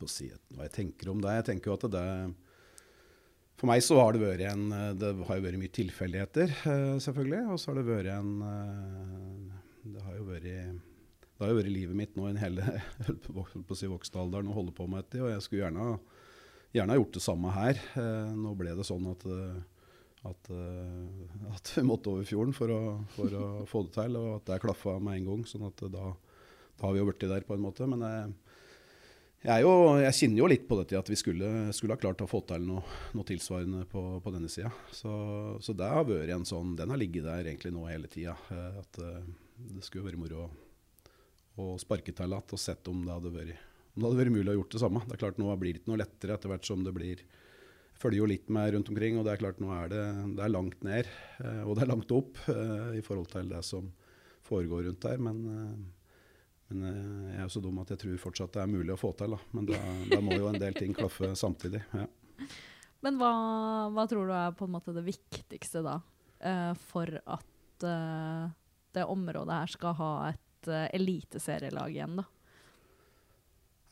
på 0.05 0.09
å 0.09 0.13
si 0.13 0.31
hva 0.55 0.67
jeg 0.67 0.75
tenker 0.75 1.11
om 1.11 1.21
det. 1.23 1.37
Jeg 1.39 1.49
tenker 1.51 1.71
jo 1.71 1.79
at 1.79 1.87
det 1.95 2.07
For 3.61 3.71
meg 3.71 3.85
så 3.87 3.99
har 4.01 4.15
det 4.15 4.25
vært 4.25 4.47
en 4.51 4.65
Det 4.99 5.13
har 5.29 5.39
jo 5.39 5.47
vært 5.47 5.61
mye 5.61 5.77
tilfeldigheter, 5.81 6.57
eh, 6.71 6.97
selvfølgelig. 7.05 7.45
Og 7.53 7.61
så 7.61 7.71
har 7.71 7.81
det 7.81 7.87
vært 7.89 8.11
en 8.15 8.33
eh, 8.49 9.63
Det 9.95 10.03
har 10.09 10.19
jo 10.19 10.27
vært 10.33 10.51
det 11.35 11.43
har 11.43 11.51
jo 11.51 11.57
vært 11.59 11.75
livet 11.75 11.99
mitt 11.99 12.13
nå 12.15 12.29
i 12.29 12.31
en 12.31 12.39
hele 12.39 12.63
på 13.69 13.77
si 13.77 13.89
voksenalderen 13.91 14.53
og 14.53 14.55
holde 14.55 14.73
på 14.77 14.85
med 14.87 15.03
dette. 15.03 15.19
Og 15.19 15.33
jeg 15.33 15.43
skulle 15.43 15.65
gjerne, 15.65 15.97
gjerne 16.73 16.95
ha 16.95 16.99
gjort 17.01 17.17
det 17.17 17.23
samme 17.25 17.55
her. 17.57 17.81
Eh, 17.99 18.37
nå 18.39 18.53
ble 18.55 18.77
det 18.79 18.87
sånn 18.87 19.09
at, 19.11 19.27
at, 20.31 20.53
at 21.57 21.73
vi 21.75 21.85
måtte 21.91 22.13
over 22.15 22.29
fjorden 22.29 22.55
for 22.55 22.71
å, 22.71 22.79
for 23.17 23.35
å, 23.35 23.49
få 23.67 23.83
det 23.89 23.97
til, 23.99 24.21
og 24.21 24.29
at 24.37 24.47
det 24.47 24.61
klaffa 24.63 24.95
med 25.03 25.19
en 25.19 25.27
gang. 25.33 25.43
sånn 25.51 25.67
at 25.67 25.83
da 25.91 26.13
da 26.79 26.87
har 26.87 26.95
vi 26.95 27.03
jo 27.03 27.07
blitt 27.09 27.29
der 27.31 27.47
på 27.47 27.57
en 27.57 27.63
måte. 27.65 27.87
Men 27.91 28.03
jeg, 28.07 28.33
jeg, 29.45 29.65
jo, 29.67 29.73
jeg, 30.03 30.17
kjenner 30.19 30.43
jo 30.43 30.51
litt 30.51 30.67
på 30.69 30.79
dette 30.81 30.99
at 30.99 31.11
vi 31.13 31.19
skulle, 31.21 31.51
skulle 31.77 31.97
ha 31.97 32.01
klart 32.01 32.25
å 32.25 32.31
få 32.31 32.43
til 32.49 32.67
noe, 32.67 32.83
noe 33.15 33.29
tilsvarende 33.29 33.85
på, 33.91 34.03
på 34.25 34.35
denne 34.35 34.51
sida. 34.53 34.73
Så, 34.91 35.13
så, 35.65 35.77
det 35.77 35.91
har 35.91 36.09
vært 36.09 36.35
en 36.35 36.49
sånn 36.49 36.75
Den 36.79 36.95
har 36.95 37.01
ligget 37.01 37.29
der 37.29 37.47
egentlig 37.47 37.75
nå 37.75 37.87
hele 37.91 38.11
tida. 38.11 38.37
At 38.81 38.99
det 38.99 39.87
skulle 39.87 40.09
vært 40.09 40.21
moro 40.21 40.49
å 41.61 41.75
sparke 41.79 42.11
til 42.11 42.35
igjen 42.35 42.57
og 42.57 42.61
sett 42.61 42.91
om 42.91 43.05
det, 43.05 43.15
hadde 43.15 43.31
vært, 43.31 43.65
om 43.95 44.03
det 44.03 44.09
hadde 44.09 44.21
vært 44.25 44.35
mulig 44.35 44.51
å 44.51 44.59
gjort 44.59 44.75
det 44.75 44.83
samme. 44.83 45.03
Det 45.07 45.15
er 45.15 45.23
klart 45.23 45.41
Nå 45.41 45.55
blir 45.61 45.75
det 45.75 45.83
ikke 45.83 45.93
noe 45.93 46.03
lettere 46.03 46.39
etter 46.39 46.51
hvert 46.51 46.67
som 46.67 46.83
det 46.87 46.95
blir 46.97 47.27
følger 47.95 48.19
jo 48.19 48.27
litt 48.27 48.49
med 48.53 48.73
rundt 48.75 48.89
omkring, 48.91 49.19
og 49.19 49.27
det 49.27 49.35
er 49.35 49.41
klart 49.41 49.61
nå 49.63 49.69
er 49.71 49.93
det, 49.93 50.05
det 50.35 50.43
er 50.43 50.51
langt 50.51 50.81
ned 50.83 51.11
og 51.63 51.77
det 51.77 51.85
er 51.85 51.91
langt 51.93 52.15
opp 52.15 52.41
i 52.99 53.03
forhold 53.07 53.29
til 53.31 53.53
det 53.53 53.61
som 53.67 53.87
foregår 54.45 54.89
rundt 54.89 55.05
der. 55.07 55.23
men 55.23 55.39
men 56.73 56.85
jeg 57.29 57.39
er 57.39 57.43
jo 57.45 57.53
så 57.55 57.63
dum 57.65 57.81
at 57.83 57.91
jeg 57.93 58.01
tror 58.01 58.21
fortsatt 58.23 58.55
det 58.57 58.63
er 58.63 58.71
mulig 58.71 58.95
å 58.95 59.01
få 59.01 59.13
til. 59.19 59.35
Da. 59.37 59.41
Men 59.57 59.69
da, 59.69 59.81
da 60.11 60.21
må 60.25 60.37
jo 60.39 60.49
en 60.51 60.61
del 60.61 60.77
ting 60.79 60.95
klaffe 60.97 61.35
samtidig. 61.39 61.83
Ja. 61.95 62.07
Men 63.05 63.19
hva, 63.21 63.33
hva, 63.93 64.07
tror 64.09 64.31
du 64.31 64.35
er 64.37 64.55
på 64.57 64.69
en 64.69 64.75
måte 64.75 64.95
det 64.97 65.05
viktigste 65.05 65.85
da, 65.85 65.99
uh, 66.01 66.73
for 66.89 67.11
at 67.21 67.85
uh, 67.85 68.47
det 68.97 69.05
området 69.05 69.61
her 69.61 69.75
skal 69.75 69.99
ha 70.01 70.13
et 70.31 70.73
eliteserielag 70.97 71.93
igjen, 71.93 72.23
da? 72.23 72.25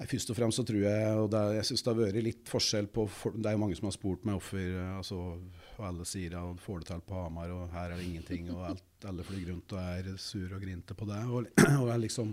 Nei, 0.01 0.09
først 0.09 0.33
og 0.33 0.39
fremst 0.39 0.59
så 0.59 0.65
tror 0.67 0.81
jeg, 0.83 1.11
og 1.21 1.35
er, 1.37 1.59
jeg 1.59 1.69
synes 1.69 1.85
det 1.85 1.91
har 1.93 1.99
vært 2.01 2.25
litt 2.25 2.49
forskjell 2.51 2.89
på 2.91 3.05
Det 3.37 3.47
er 3.47 3.55
jo 3.55 3.61
mange 3.61 3.77
som 3.79 3.87
har 3.87 3.95
spurt 3.95 4.25
meg 4.27 4.39
hvorfor 4.39 4.79
altså, 4.97 5.19
alle 5.87 6.07
sier 6.09 6.35
at 6.41 6.65
får 6.65 6.83
det 6.83 6.89
til 6.89 7.05
på 7.07 7.21
Hamar, 7.21 7.53
og 7.55 7.69
her 7.71 7.93
er 7.93 8.01
det 8.01 8.09
ingenting. 8.09 8.49
Og 8.55 8.65
alt, 8.73 8.89
alle 9.07 9.27
flyr 9.27 9.53
rundt 9.53 9.77
og 9.77 9.79
er 9.83 10.11
sur 10.19 10.57
og 10.57 10.65
grinte 10.65 10.97
på 10.99 11.07
det. 11.07 11.21
Og, 11.29 11.47
og 11.85 11.93
er 11.93 12.03
liksom 12.03 12.33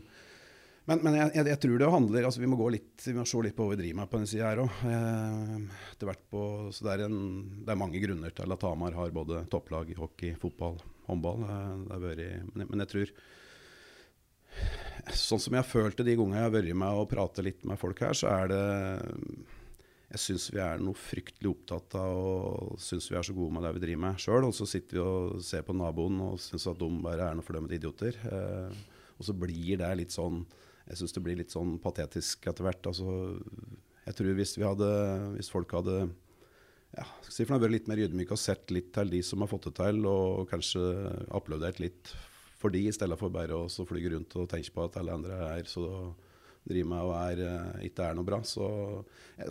men, 0.87 1.01
men 1.03 1.17
jeg, 1.17 1.31
jeg, 1.35 1.45
jeg, 1.51 1.59
tror 1.63 1.81
det 1.81 1.89
handler 1.93 2.25
altså 2.25 2.41
Vi 2.41 2.49
må 2.49 2.57
gå 2.59 2.69
litt, 2.73 2.93
vi 3.05 3.13
må 3.17 3.25
se 3.27 3.41
litt 3.45 3.55
på 3.57 3.67
hva 3.67 3.75
vi 3.75 3.81
driver 3.81 3.99
med 3.99 4.09
på 4.09 4.19
denne 4.19 4.29
sida 4.31 4.47
her 4.49 4.61
òg. 4.63 4.71
Det, 5.99 6.15
det, 6.31 7.09
det 7.67 7.73
er 7.73 7.81
mange 7.81 8.01
grunner 8.01 8.33
til 8.35 8.55
at 8.55 8.65
Hamar 8.65 8.97
har 8.97 9.13
både 9.13 9.43
topplag 9.51 9.91
i 9.93 9.99
hockey, 9.99 10.33
fotball, 10.39 10.79
håndball. 11.09 11.45
Det 11.89 12.01
vært, 12.05 12.25
men, 12.55 12.65
men, 12.65 12.85
jeg 12.85 12.93
tror 12.95 13.13
Sånn 15.15 15.39
som 15.39 15.53
jeg 15.55 15.61
har 15.61 15.69
følt 15.69 15.99
det 15.99 16.07
de 16.09 16.17
gangene 16.17 16.41
jeg 16.41 16.47
har 16.47 16.55
vært 16.57 16.77
med 16.81 17.01
og 17.01 17.09
pratet 17.11 17.45
litt 17.45 17.61
med 17.69 17.79
folk 17.79 18.01
her, 18.03 18.17
så 18.17 18.31
er 18.33 18.49
det 18.51 18.63
Jeg 20.09 20.21
syns 20.25 20.47
vi 20.51 20.59
er 20.63 20.81
noe 20.81 20.97
fryktelig 20.97 21.51
opptatt 21.51 21.95
av 22.01 22.17
og 22.17 22.79
syns 22.81 23.11
vi 23.11 23.17
er 23.19 23.27
så 23.27 23.35
gode 23.37 23.53
med 23.55 23.63
det 23.67 23.75
vi 23.77 23.83
driver 23.85 24.03
med 24.07 24.23
sjøl. 24.23 24.47
Og 24.49 24.55
så 24.57 24.65
sitter 24.67 24.97
vi 24.97 25.03
og 25.05 25.43
ser 25.45 25.61
på 25.67 25.75
naboen 25.77 26.17
og 26.31 26.41
syns 26.41 26.65
at 26.71 26.81
de 26.81 26.89
bare 27.05 27.29
er 27.29 27.37
noe 27.37 27.45
fordømmede 27.45 27.77
idioter. 27.77 28.17
Eh, 28.25 28.79
Og 29.19 29.27
så 29.27 29.35
blir 29.35 29.77
det 29.81 29.89
litt 29.99 30.15
sånn 30.15 30.45
Jeg 30.89 31.01
syns 31.01 31.13
det 31.15 31.23
blir 31.25 31.37
litt 31.39 31.53
sånn 31.53 31.77
patetisk 31.81 32.47
etter 32.49 32.65
hvert. 32.65 32.89
Altså, 32.89 33.37
jeg 34.07 34.17
tror 34.17 34.39
hvis, 34.39 34.55
vi 34.57 34.65
hadde, 34.65 34.89
hvis 35.35 35.51
folk 35.53 35.75
hadde 35.77 35.99
ja, 36.97 37.05
si 37.29 37.45
for 37.45 37.61
vært 37.61 37.75
litt 37.75 37.89
mer 37.91 38.01
ydmyke 38.01 38.33
og 38.33 38.41
sett 38.41 38.73
litt 38.73 38.89
til 38.95 39.11
de 39.13 39.21
som 39.25 39.43
har 39.43 39.51
fått 39.51 39.69
det 39.69 39.75
til, 39.77 40.01
og 40.09 40.49
kanskje 40.49 40.81
applaudert 41.37 41.81
litt 41.83 42.13
for 42.59 42.73
de, 42.73 42.87
i 42.89 42.95
stedet 42.95 43.15
for 43.19 43.31
bare 43.31 43.55
å 43.55 43.69
fly 43.69 44.01
rundt 44.15 44.35
og 44.39 44.49
tenke 44.51 44.73
på 44.75 44.87
at 44.87 44.97
alle 44.99 45.15
andre 45.15 45.37
er 45.53 45.69
så 45.69 45.85
driver 46.69 46.89
med 46.91 47.05
og 47.07 47.13
er, 47.17 47.41
eh, 47.45 47.85
ikke 47.87 48.09
er 48.09 48.17
noe 48.17 48.27
bra. 48.27 48.41
Så, 48.45 48.65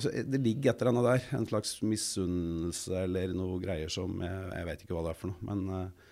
så 0.02 0.12
det 0.12 0.40
ligger 0.45 0.73
et 0.73 0.83
eller 0.83 0.92
annet 0.92 1.09
der. 1.09 1.25
En 1.38 1.49
slags 1.49 1.78
misunnelse 1.83 3.04
eller 3.07 3.35
noe 3.37 3.59
greier 3.62 3.92
som 3.92 4.21
jeg, 4.23 4.45
jeg 4.54 4.68
vet 4.68 4.85
ikke 4.85 4.99
hva 4.99 5.07
det 5.07 5.14
er 5.14 5.21
for 5.23 5.33
noe. 5.33 5.49
Men, 5.49 5.64
eh, 5.78 6.07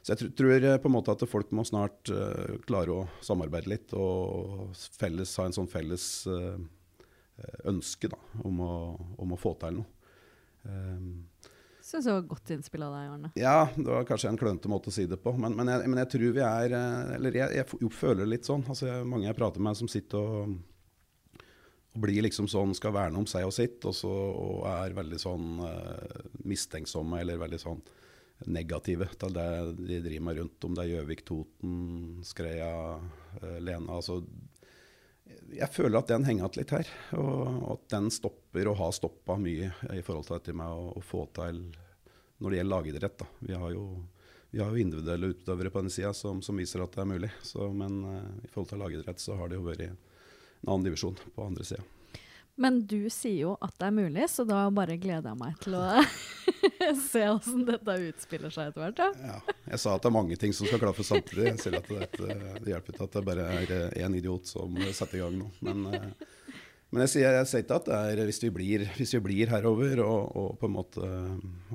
så 0.00 0.14
jeg 0.14 0.20
tr 0.20 0.28
tror 0.36 0.64
eh, 0.64 0.78
på 0.80 0.88
en 0.88 0.94
måte 0.94 1.12
at 1.12 1.22
folk 1.28 1.50
må 1.56 1.64
snart 1.68 2.08
uh, 2.14 2.56
klare 2.64 2.94
å 2.94 3.08
samarbeide 3.24 3.68
litt 3.68 3.92
og 3.92 4.70
felles, 4.96 5.34
ha 5.36 5.44
en 5.48 5.56
sånn 5.56 5.68
felles 5.68 6.04
uh, 6.30 6.56
ønske 7.68 8.08
da, 8.12 8.16
om, 8.44 8.62
å, 8.64 8.76
om, 9.20 9.34
å, 9.36 9.40
få 9.40 9.52
til 9.60 9.80
noe. 9.80 9.90
Um, 10.64 11.26
Syns 11.84 12.08
det 12.08 12.14
var 12.14 12.26
godt 12.30 12.52
innspill 12.54 12.86
av 12.86 12.96
deg, 12.96 13.12
Arne. 13.12 13.32
Ja, 13.40 13.68
det 13.76 13.86
var 13.88 14.08
kanskje 14.08 14.32
en 14.32 14.40
klønete 14.40 14.72
måte 14.72 14.92
å 14.92 14.94
si 14.94 15.04
det 15.10 15.20
på. 15.20 15.34
Men, 15.40 15.56
men, 15.58 15.68
jeg, 15.72 15.88
men 15.90 16.00
jeg, 16.02 16.10
tror 16.12 16.34
vi 16.36 16.42
er 16.44 16.74
Eller 17.16 17.38
jeg, 17.40 17.56
jeg, 17.56 17.78
jeg 17.80 17.92
føler 17.96 18.28
litt 18.28 18.48
sånn. 18.48 18.62
Altså, 18.68 18.86
jeg, 18.86 19.06
mange 19.08 19.26
jeg 19.26 19.36
prater 19.36 19.64
med 19.64 19.78
som 19.80 19.88
sitter 19.90 20.20
og, 20.20 20.52
og 21.90 22.04
blir 22.04 22.20
liksom 22.22 22.48
sånn, 22.52 22.76
skal 22.78 22.94
verne 22.94 23.18
om 23.20 23.26
seg 23.28 23.48
og 23.48 23.56
sitt, 23.56 23.80
og, 23.88 23.96
så, 23.96 24.10
og 24.12 24.68
er 24.70 24.94
veldig 25.00 25.18
sånn 25.20 25.64
uh, 25.64 26.28
mistenksomme 26.46 27.24
eller 27.24 27.40
veldig 27.40 27.60
sånn 27.64 27.82
negative 28.46 29.10
til 29.20 29.34
det 29.36 29.48
de 29.80 29.98
driver 30.04 30.24
med 30.28 30.38
rundt, 30.40 30.64
om 30.64 30.76
det 30.76 30.84
er 30.84 30.92
Gjøvik, 30.94 31.24
Toten, 31.28 31.74
Skreia, 32.24 32.72
uh, 32.96 33.58
Lena. 33.60 33.98
altså 33.98 34.22
jeg 35.50 35.68
føler 35.72 36.00
at 36.00 36.10
den 36.10 36.24
henger 36.26 36.46
igjen 36.46 36.60
litt 36.60 36.72
her. 36.74 36.88
Og 37.18 37.74
at 37.74 37.84
den 37.92 38.08
stopper 38.14 38.70
og 38.70 38.78
har 38.80 38.94
stoppa 38.96 39.36
mye 39.40 39.70
i 39.94 40.02
forhold 40.06 40.26
til 40.26 40.38
dette 40.38 40.54
med 40.56 40.66
å, 40.66 41.02
få 41.04 41.26
til 41.36 41.62
når 42.40 42.50
det 42.50 42.60
gjelder 42.60 42.74
lagidrett. 42.74 43.24
Vi 43.46 43.54
har, 43.58 43.70
jo, 43.74 43.84
vi 44.50 44.62
har 44.62 44.72
jo 44.72 44.82
individuelle 44.82 45.32
utøvere 45.34 45.72
på 45.72 45.84
den 45.84 45.92
sida 45.92 46.12
som, 46.16 46.42
som, 46.42 46.58
viser 46.58 46.84
at 46.84 46.94
det 46.96 47.04
er 47.04 47.10
mulig. 47.12 47.32
Så, 47.46 47.68
men 47.70 48.02
uh, 48.06 48.26
i 48.42 48.50
forhold 48.50 48.72
til 48.72 48.82
lagidrett 48.84 49.22
så 49.22 49.38
har 49.38 49.50
det 49.50 49.60
jo 49.60 49.66
vært 49.66 49.86
en 49.86 49.98
annen 50.66 50.90
divisjon 50.90 51.18
på 51.34 51.46
andre 51.46 51.66
sida. 51.66 51.86
Men 52.60 52.82
du 52.84 53.08
sier 53.12 53.46
jo 53.46 53.54
at 53.64 53.72
det 53.80 53.86
er 53.88 53.94
mulig, 53.96 54.26
så 54.28 54.44
da 54.48 54.66
bare 54.74 54.98
gleder 55.00 55.30
jeg 55.30 55.40
meg 55.40 55.54
til 55.62 55.78
å 55.78 55.84
se 57.10 57.22
hvordan 57.24 57.62
dette 57.70 57.94
utspiller 58.10 58.52
seg 58.52 58.68
etter 58.68 58.84
hvert. 58.84 59.00
Ja. 59.00 59.30
ja. 59.30 59.54
Jeg 59.70 59.80
sa 59.80 59.94
at 59.96 60.04
det 60.04 60.10
er 60.10 60.16
mange 60.18 60.36
ting 60.40 60.52
som 60.56 60.68
skal 60.68 60.82
klaffe 60.82 61.06
samtidig. 61.06 61.54
Jeg 61.54 61.80
at 61.80 61.88
det, 61.88 62.34
det 62.60 62.74
hjelper 62.74 62.96
ikke 62.96 63.06
at 63.06 63.16
det 63.16 63.24
bare 63.30 63.46
er 63.62 63.96
én 64.04 64.18
idiot 64.18 64.50
som 64.50 64.76
setter 64.90 65.20
i 65.20 65.22
gang 65.24 65.38
nå. 65.40 65.48
Men, 65.64 65.88
eh, 65.88 66.52
men 66.90 67.04
jeg, 67.06 67.14
sier, 67.14 67.38
jeg, 67.38 67.48
sier, 67.48 67.64
ikke 67.64 67.80
at 67.80 67.88
det 67.88 68.02
er 68.12 68.24
hvis 68.28 68.42
vi 68.44 68.52
blir, 68.52 68.84
hvis 68.98 69.16
vi 69.16 69.22
blir 69.24 69.54
herover 69.54 70.04
og, 70.04 70.36
og, 70.36 70.50
på 70.60 70.68
en 70.68 70.74
måte 70.74 71.10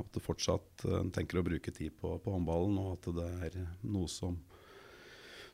at 0.04 0.10
du 0.12 0.22
fortsatt 0.22 0.86
uh, 0.86 1.00
tenker 1.16 1.40
å 1.40 1.46
bruke 1.48 1.74
tid 1.74 1.96
på, 1.98 2.18
på 2.22 2.34
håndballen, 2.36 2.78
og 2.84 2.98
at 2.98 3.10
det 3.16 3.30
er 3.48 3.62
noe 3.88 4.12
som 4.12 4.36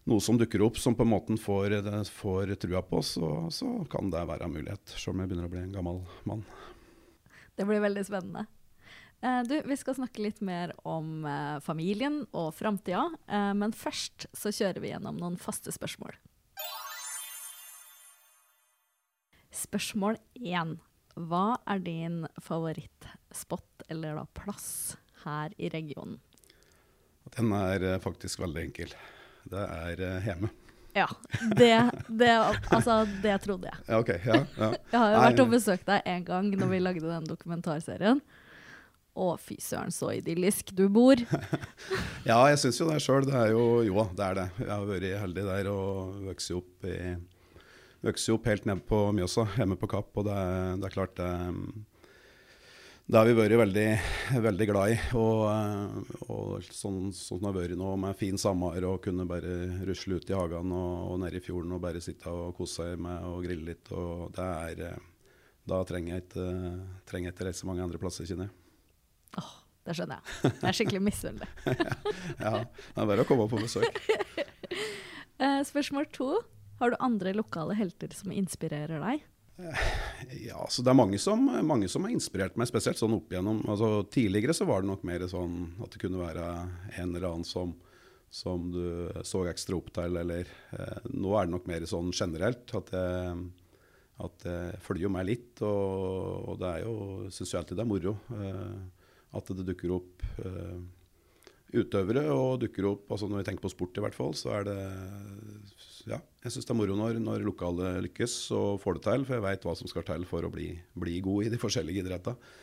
noe 0.10 0.22
som 0.22 0.38
dukker 0.38 0.62
opp 0.66 0.78
som 0.78 0.96
på 0.96 1.06
en 1.06 1.12
måte 1.14 1.38
får, 1.38 1.74
eh, 1.78 2.04
får 2.04 2.56
trua 2.56 2.82
på, 2.82 3.02
så, 3.02 3.50
så, 3.52 3.70
kan 3.92 4.10
det 4.10 4.24
være 4.26 4.48
en 4.48 4.56
mulighet. 4.56 4.96
Selv 4.96 5.16
om 5.16 5.22
jeg 5.22 5.32
begynner 5.32 5.50
å 5.50 5.54
bli 5.54 5.62
en 5.66 5.76
gammel 5.76 6.02
mann. 6.30 6.44
Det 7.56 7.68
blir 7.70 7.84
veldig 7.84 8.06
spennende. 8.08 8.48
Eh, 9.22 9.42
du, 9.46 9.56
vi 9.68 9.78
skal 9.78 10.00
snakke 10.00 10.24
litt 10.24 10.42
mer 10.42 10.74
om 10.88 11.26
eh, 11.30 11.60
familien 11.62 12.24
og 12.32 12.54
framtida, 12.58 13.06
men 13.58 13.76
først 13.76 14.30
så 14.34 14.54
kjører 14.54 14.82
vi 14.82 14.94
gjennom 14.94 15.20
noen 15.22 15.38
faste 15.40 15.74
spørsmål. 15.74 16.18
Spørsmål 19.52 20.18
én. 20.40 20.80
Hva 21.12 21.60
er 21.68 21.82
din 21.84 22.22
favorittspot, 22.40 23.84
eller 23.92 24.16
da 24.16 24.26
plass, 24.34 24.96
her 25.26 25.52
i 25.62 25.68
regionen? 25.70 26.22
Den 27.36 27.52
er 27.54 27.84
faktisk 28.02 28.40
veldig 28.42 28.64
enkel 28.64 28.96
det 29.50 29.64
er 29.64 30.04
uh, 30.06 30.28
hjemme. 30.28 30.52
Ja. 30.94 31.08
Det, 31.56 31.90
det, 32.08 32.32
altså, 32.70 33.06
det 33.24 33.38
trodde 33.46 33.70
jeg. 33.72 33.80
Ja, 33.88 34.00
ok. 34.00 34.10
Ja, 34.26 34.40
ja. 34.58 34.70
Jeg 34.92 35.00
har 35.00 35.14
jo 35.14 35.20
vært 35.24 35.44
og 35.44 35.52
besøkt 35.54 35.88
deg 35.88 36.08
en 36.14 36.26
gang 36.28 36.50
når 36.52 36.72
vi 36.74 36.80
lagde 36.84 37.08
den 37.08 37.28
dokumentarserien. 37.30 38.22
Å, 39.12 39.28
fy 39.40 39.58
søren, 39.60 39.92
så 39.92 40.14
idyllisk 40.16 40.72
du 40.76 40.86
bor. 40.92 41.20
ja, 42.30 42.38
jeg 42.52 42.60
syns 42.62 42.80
jo 42.80 42.88
det 42.88 43.00
sjøl. 43.04 43.28
Det 43.28 43.36
er 43.36 43.54
jo 43.56 43.66
Jo, 43.88 44.06
det 44.16 44.28
er 44.28 44.40
det. 44.40 44.48
Jeg 44.64 44.72
har 44.72 44.88
vært 44.88 45.08
heldig 45.24 45.48
der 45.48 45.72
og 45.72 46.20
vokst 46.30 46.54
opp, 46.56 46.88
opp 48.36 48.52
helt 48.52 48.70
ned 48.70 48.84
på 48.88 49.02
Mjøsa, 49.16 49.48
hjemme 49.58 49.80
på 49.80 49.92
Kapp. 49.92 50.12
Og 50.16 50.28
det, 50.28 50.38
det 50.80 50.88
er 50.88 50.96
klart 50.96 51.18
det 51.20 51.32
det 53.08 53.18
har 53.18 53.28
vi 53.28 53.34
vært 53.36 53.58
veldig, 53.60 53.86
veldig 54.44 54.68
glad 54.70 54.94
i. 54.94 54.98
Og, 55.20 55.42
eh, 55.52 56.28
og 56.32 56.68
sånn, 56.68 57.10
sånn, 57.12 57.14
som 57.18 57.42
det 57.42 57.50
har 57.50 57.58
vært 57.58 57.80
nå, 57.80 57.94
med 58.00 58.20
fin 58.20 58.38
sommer 58.40 58.86
og 58.88 59.02
kunne 59.04 59.28
bare 59.30 59.56
rusle 59.88 60.20
ut 60.20 60.30
i 60.30 60.38
hagen 60.38 60.76
og, 60.76 60.94
og 61.10 61.18
ned 61.24 61.36
i 61.36 61.44
fjorden 61.44 61.76
og 61.76 61.82
bare 61.84 62.04
sitte 62.04 62.32
og 62.32 62.54
kose 62.58 62.84
seg 62.84 63.02
med 63.02 63.26
og 63.28 63.42
grille 63.46 63.74
litt. 63.74 63.92
Og 63.96 64.30
det 64.38 64.48
er, 64.68 64.84
eh, 64.92 65.34
da 65.72 65.82
trenger 65.88 66.16
jeg 66.16 66.28
ikke, 66.28 66.48
trenger 67.10 67.32
jeg 67.32 67.38
ikke 67.38 67.50
reise 67.50 67.70
mange 67.70 67.86
andre 67.88 68.02
plasser, 68.02 68.30
kjenner 68.30 68.50
jeg. 68.50 68.56
Oh, 69.42 69.52
det 69.88 69.98
skjønner 69.98 70.22
jeg. 70.22 70.54
Jeg 70.54 70.70
er 70.70 70.80
skikkelig 70.80 71.04
misunnelig. 71.08 71.52
ja, 72.46 72.56
det 72.62 73.04
er 73.04 73.12
bare 73.14 73.26
å 73.26 73.30
komme 73.30 73.50
på 73.52 73.62
besøk. 73.64 74.02
Eh, 75.42 75.64
spørsmål 75.66 76.06
to. 76.14 76.28
Har 76.78 76.92
du 76.94 77.00
andre 77.02 77.32
lokale 77.34 77.74
helter 77.74 78.12
som 78.14 78.30
inspirerer 78.30 79.02
deg? 79.02 79.24
Ja, 80.42 80.66
så 80.70 80.84
det 80.84 80.92
er 80.92 80.98
mange 80.98 81.20
som, 81.22 81.44
mange 81.68 81.90
som, 81.92 82.06
har 82.06 82.14
inspirert 82.14 82.58
meg, 82.60 82.70
spesielt 82.70 83.00
sånn 83.00 83.16
opp 83.18 83.32
igjennom. 83.34 83.62
Altså, 83.70 84.02
tidligere 84.14 84.56
så 84.58 84.68
var 84.70 84.82
det 84.82 84.92
nok 84.92 85.04
mer 85.08 85.26
sånn 85.30 85.58
at 85.84 85.94
det 85.94 86.02
kunne 86.02 86.22
være 86.22 86.46
en 87.02 87.16
eller 87.16 87.28
annen 87.30 87.48
som, 87.48 87.74
som 88.32 88.70
du 88.74 89.12
så 89.28 89.44
ekstra 89.52 89.78
opp 89.78 89.92
til, 89.96 90.18
eller 90.22 90.48
eh, 90.48 91.12
Nå 91.14 91.36
er 91.36 91.50
det 91.50 91.56
nok 91.56 91.68
mer 91.70 91.86
sånn 91.90 92.14
generelt 92.16 92.74
at 92.80 92.94
jeg, 92.96 93.44
at 94.26 94.48
jeg 94.48 94.82
følger 94.88 95.14
meg 95.14 95.30
litt. 95.30 95.52
Og, 95.68 96.50
og 96.54 96.64
det 96.64 96.72
er 96.72 96.88
jo, 96.88 96.96
syns 97.34 97.54
jo 97.54 97.62
alltid 97.62 97.82
det 97.82 97.86
er 97.86 97.92
moro 97.92 98.18
eh, 98.40 98.82
at 99.38 99.54
det 99.56 99.68
dukker 99.68 99.96
opp 99.96 100.26
eh, 100.44 100.80
utøvere, 101.72 102.26
og 102.36 102.60
dukker 102.66 102.88
opp 102.90 103.14
altså 103.14 103.30
Når 103.32 103.42
vi 103.42 103.48
tenker 103.48 103.64
på 103.64 103.72
sport, 103.72 103.98
i 103.98 104.04
hvert 104.04 104.18
fall, 104.18 104.34
så 104.36 104.56
er 104.58 104.68
det 104.68 104.80
jeg 106.42 106.56
syns 106.56 106.66
det 106.66 106.74
er 106.74 106.80
moro 106.80 106.96
når, 106.98 107.20
når 107.22 107.44
lokale 107.46 107.94
lykkes 108.08 108.36
og 108.58 108.80
får 108.82 108.98
det 108.98 109.04
til, 109.06 109.26
for 109.28 109.38
jeg 109.38 109.46
veit 109.46 109.66
hva 109.68 109.76
som 109.78 109.90
skal 109.90 110.06
til 110.08 110.26
for 110.30 110.48
å 110.48 110.54
bli, 110.54 110.72
bli 110.98 111.20
god 111.22 111.46
i 111.46 111.52
de 111.54 111.60
forskjellige 111.62 112.02
idrettene. 112.02 112.54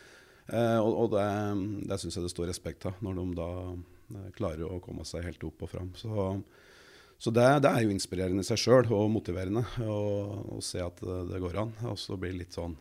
Eh, 0.49 0.79
og, 0.81 0.95
og, 1.05 1.13
det, 1.13 1.27
det 1.91 1.99
syns 2.01 2.17
jeg 2.17 2.25
det 2.25 2.33
står 2.33 2.49
respekt 2.51 2.89
av, 2.89 2.97
når 3.05 3.21
de 3.21 3.27
da 3.37 3.51
eh, 3.69 4.31
klarer 4.35 4.65
å 4.67 4.81
komme 4.83 5.05
seg 5.07 5.27
helt 5.29 5.45
opp 5.47 5.63
og 5.67 5.71
fram. 5.71 5.93
Så, 6.01 6.33
så 7.21 7.33
det, 7.35 7.47
det, 7.63 7.71
er 7.71 7.85
jo 7.85 7.93
inspirerende 7.95 8.43
i 8.43 8.49
seg 8.49 8.59
sjøl, 8.65 8.89
og 8.97 9.13
motiverende 9.13 9.63
å 9.85 10.59
se 10.65 10.83
at 10.83 11.05
det, 11.05 11.39
går 11.45 11.61
an. 11.63 11.77
Og 11.93 12.01
så 12.01 12.19
blir 12.19 12.43
sånn 12.51 12.75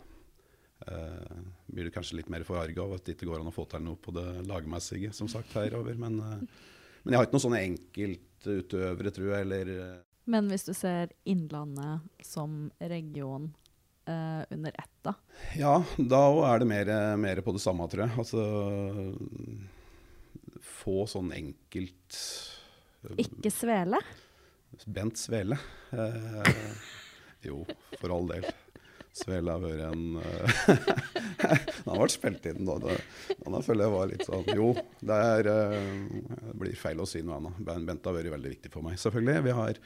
eh, 0.88 1.38
Blir 1.68 1.92
du 1.92 1.94
kanskje 1.94 2.22
litt 2.22 2.32
mer 2.34 2.48
forarga 2.48 2.88
av 2.88 2.98
at 2.98 3.06
det 3.06 3.18
ikke 3.18 3.30
går 3.30 3.44
an 3.44 3.52
å 3.52 3.56
få 3.56 3.68
til 3.70 3.86
noe 3.86 4.02
på 4.02 4.16
det 4.16 4.28
lagmessige, 4.50 5.14
som 5.14 5.30
sagt, 5.30 5.54
herover. 5.60 6.00
Men, 6.00 6.18
eh, 6.24 6.44
men 7.04 7.14
jeg 7.14 7.20
har 7.20 7.28
ikke 7.28 7.38
noen 7.38 7.48
sånne 7.50 7.64
enkeltutøvere, 7.70 9.14
tror 9.14 9.34
jeg, 9.36 9.46
eller 9.46 9.74
eh, 9.76 9.96
men 10.28 10.50
hvis 10.52 10.68
du 10.68 10.74
ser 10.76 11.14
Innlandet 11.24 12.04
som 12.26 12.68
region 12.80 13.54
eh, 14.08 14.44
under 14.50 14.76
ett, 14.76 14.96
da? 15.08 15.14
Ja, 15.56 15.74
da 15.98 16.22
er 16.50 16.60
det 16.60 16.68
mer, 16.68 16.92
mer, 17.18 17.42
på 17.46 17.56
det 17.56 17.64
samme, 17.64 17.88
tror 17.92 18.08
jeg. 18.08 18.16
Altså 18.20 18.44
Få 20.68 21.06
sånn 21.08 21.32
enkelt 21.36 22.18
uh, 23.08 23.14
Ikke 23.24 23.52
Svele? 23.54 24.00
Bent 24.84 25.20
Svele. 25.20 25.58
Eh, 25.96 26.82
jo, 27.48 27.62
for 28.02 28.14
all 28.18 28.28
del. 28.34 28.48
Svele 29.16 29.56
har 29.56 29.64
vært 29.64 29.86
en 29.88 30.20
Han 31.88 31.94
har 31.94 32.02
vært 32.04 32.14
spilt 32.18 32.50
inn, 32.52 32.68
da. 32.68 32.98
Han 33.46 33.64
føler 33.66 33.88
jeg 33.88 33.94
var 33.96 34.12
litt 34.12 34.28
sånn 34.28 34.52
Jo, 34.60 34.74
det, 35.00 35.22
er, 35.38 35.50
uh, 35.72 36.36
det 36.50 36.58
blir 36.60 36.76
feil 36.78 37.00
å 37.00 37.08
si 37.08 37.24
noe 37.24 37.40
annet. 37.40 37.64
Bent 37.64 38.12
har 38.12 38.20
vært 38.20 38.36
veldig 38.36 38.54
viktig 38.58 38.74
for 38.76 38.86
meg, 38.86 39.00
selvfølgelig. 39.02 39.48
Vi 39.48 39.58
har 39.62 39.82